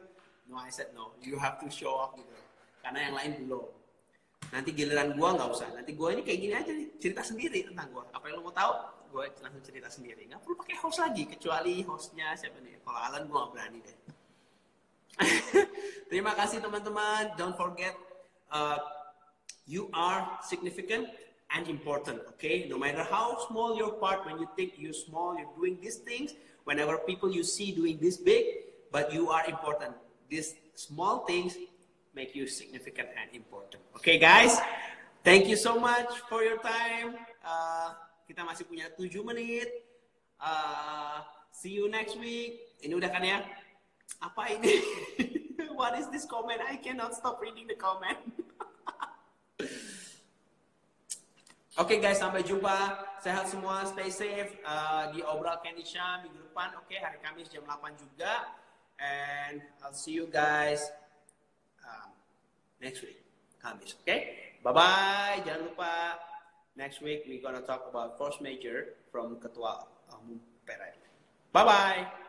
no 0.49 0.57
I 0.57 0.73
said 0.73 0.89
no 0.97 1.13
you 1.21 1.37
have 1.37 1.61
to 1.61 1.69
show 1.69 2.01
up 2.01 2.17
gitu 2.17 2.33
karena 2.81 2.97
yang 3.05 3.13
lain 3.13 3.31
belum 3.45 3.69
nanti 4.49 4.69
giliran 4.73 5.13
gua 5.15 5.37
nggak 5.37 5.49
usah. 5.49 5.69
Nanti 5.73 5.91
gua 5.93 6.13
ini 6.13 6.21
kayak 6.25 6.39
gini 6.39 6.53
aja 6.53 6.71
nih 6.73 6.87
cerita 6.97 7.21
sendiri 7.21 7.69
tentang 7.69 7.87
gua. 7.93 8.03
Apa 8.13 8.29
yang 8.29 8.41
lo 8.41 8.49
mau 8.49 8.55
tahu? 8.55 8.73
Gua 9.09 9.23
langsung 9.41 9.63
cerita 9.65 9.89
sendiri. 9.89 10.29
Nggak 10.29 10.41
perlu 10.45 10.55
pakai 10.59 10.75
host 10.81 10.97
lagi 11.01 11.23
kecuali 11.25 11.81
hostnya 11.85 12.33
siapa 12.37 12.57
nih? 12.61 12.81
Kalau 12.81 12.99
Alan 12.99 13.23
gua 13.29 13.47
nggak 13.47 13.51
berani 13.53 13.79
deh. 13.81 13.97
Terima 16.09 16.31
kasih 16.33 16.63
teman-teman. 16.63 17.35
Don't 17.35 17.57
forget 17.57 17.93
uh, 18.49 18.79
you 19.69 19.91
are 19.93 20.39
significant 20.41 21.09
and 21.53 21.65
important 21.67 22.21
okay? 22.35 22.65
No 22.69 22.77
matter 22.77 23.03
how 23.03 23.37
small 23.49 23.77
your 23.77 23.97
part 23.97 24.25
when 24.25 24.39
you 24.39 24.47
think 24.57 24.77
you're 24.77 24.95
small 24.95 25.37
you're 25.37 25.53
doing 25.57 25.77
these 25.81 26.01
things 26.01 26.33
whenever 26.65 26.97
people 27.05 27.29
you 27.29 27.43
see 27.43 27.73
doing 27.73 27.97
this 27.97 28.17
big 28.17 28.69
but 28.91 29.13
you 29.13 29.29
are 29.29 29.45
important. 29.45 29.93
These 30.29 30.55
small 30.73 31.25
things 31.25 31.57
make 32.19 32.35
you 32.35 32.43
significant 32.51 33.07
and 33.15 33.31
important. 33.31 33.79
Okay 33.95 34.19
guys? 34.19 34.59
Thank 35.23 35.47
you 35.47 35.55
so 35.55 35.79
much 35.79 36.11
for 36.27 36.43
your 36.43 36.59
time. 36.59 37.15
Uh, 37.39 37.95
kita 38.27 38.43
masih 38.43 38.67
punya 38.67 38.91
7 38.91 39.23
menit. 39.23 39.87
Uh, 40.35 41.23
see 41.55 41.71
you 41.71 41.87
next 41.87 42.19
week. 42.19 42.59
Ini 42.83 42.91
udah 42.91 43.07
kan 43.07 43.23
ya? 43.23 43.39
Apa 44.19 44.51
ini? 44.51 44.83
What 45.79 45.95
is 45.95 46.11
this 46.11 46.27
comment? 46.27 46.59
I 46.59 46.75
cannot 46.75 47.15
stop 47.15 47.39
reading 47.39 47.71
the 47.71 47.79
comment. 47.79 48.19
Oke 51.79 52.03
guys, 52.03 52.19
sampai 52.19 52.43
jumpa. 52.43 53.07
Sehat 53.23 53.47
semua, 53.47 53.87
stay 53.87 54.11
safe. 54.11 54.59
Uh, 54.67 55.15
di 55.15 55.23
Obral 55.23 55.63
Kenisha 55.63 56.19
minggu 56.19 56.51
depan. 56.51 56.75
Oke, 56.75 56.99
hari 56.99 57.15
Kamis 57.23 57.47
jam 57.47 57.63
8 57.63 57.95
juga. 57.95 58.51
And 58.99 59.63
I'll 59.79 59.95
see 59.95 60.11
you 60.11 60.27
guys 60.27 60.83
next 62.81 63.03
week, 63.03 63.19
Kamis. 63.59 63.95
Oke, 63.99 64.17
bye-bye. 64.63 65.43
Jangan 65.43 65.61
lupa, 65.71 66.19
next 66.75 67.03
week 67.03 67.27
we 67.27 67.39
gonna 67.39 67.63
talk 67.63 67.87
about 67.87 68.15
force 68.15 68.39
major 68.39 68.99
from 69.11 69.39
Ketua 69.39 69.87
Umum 70.11 70.39
PRI. 70.65 70.95
Bye-bye. 71.51 72.28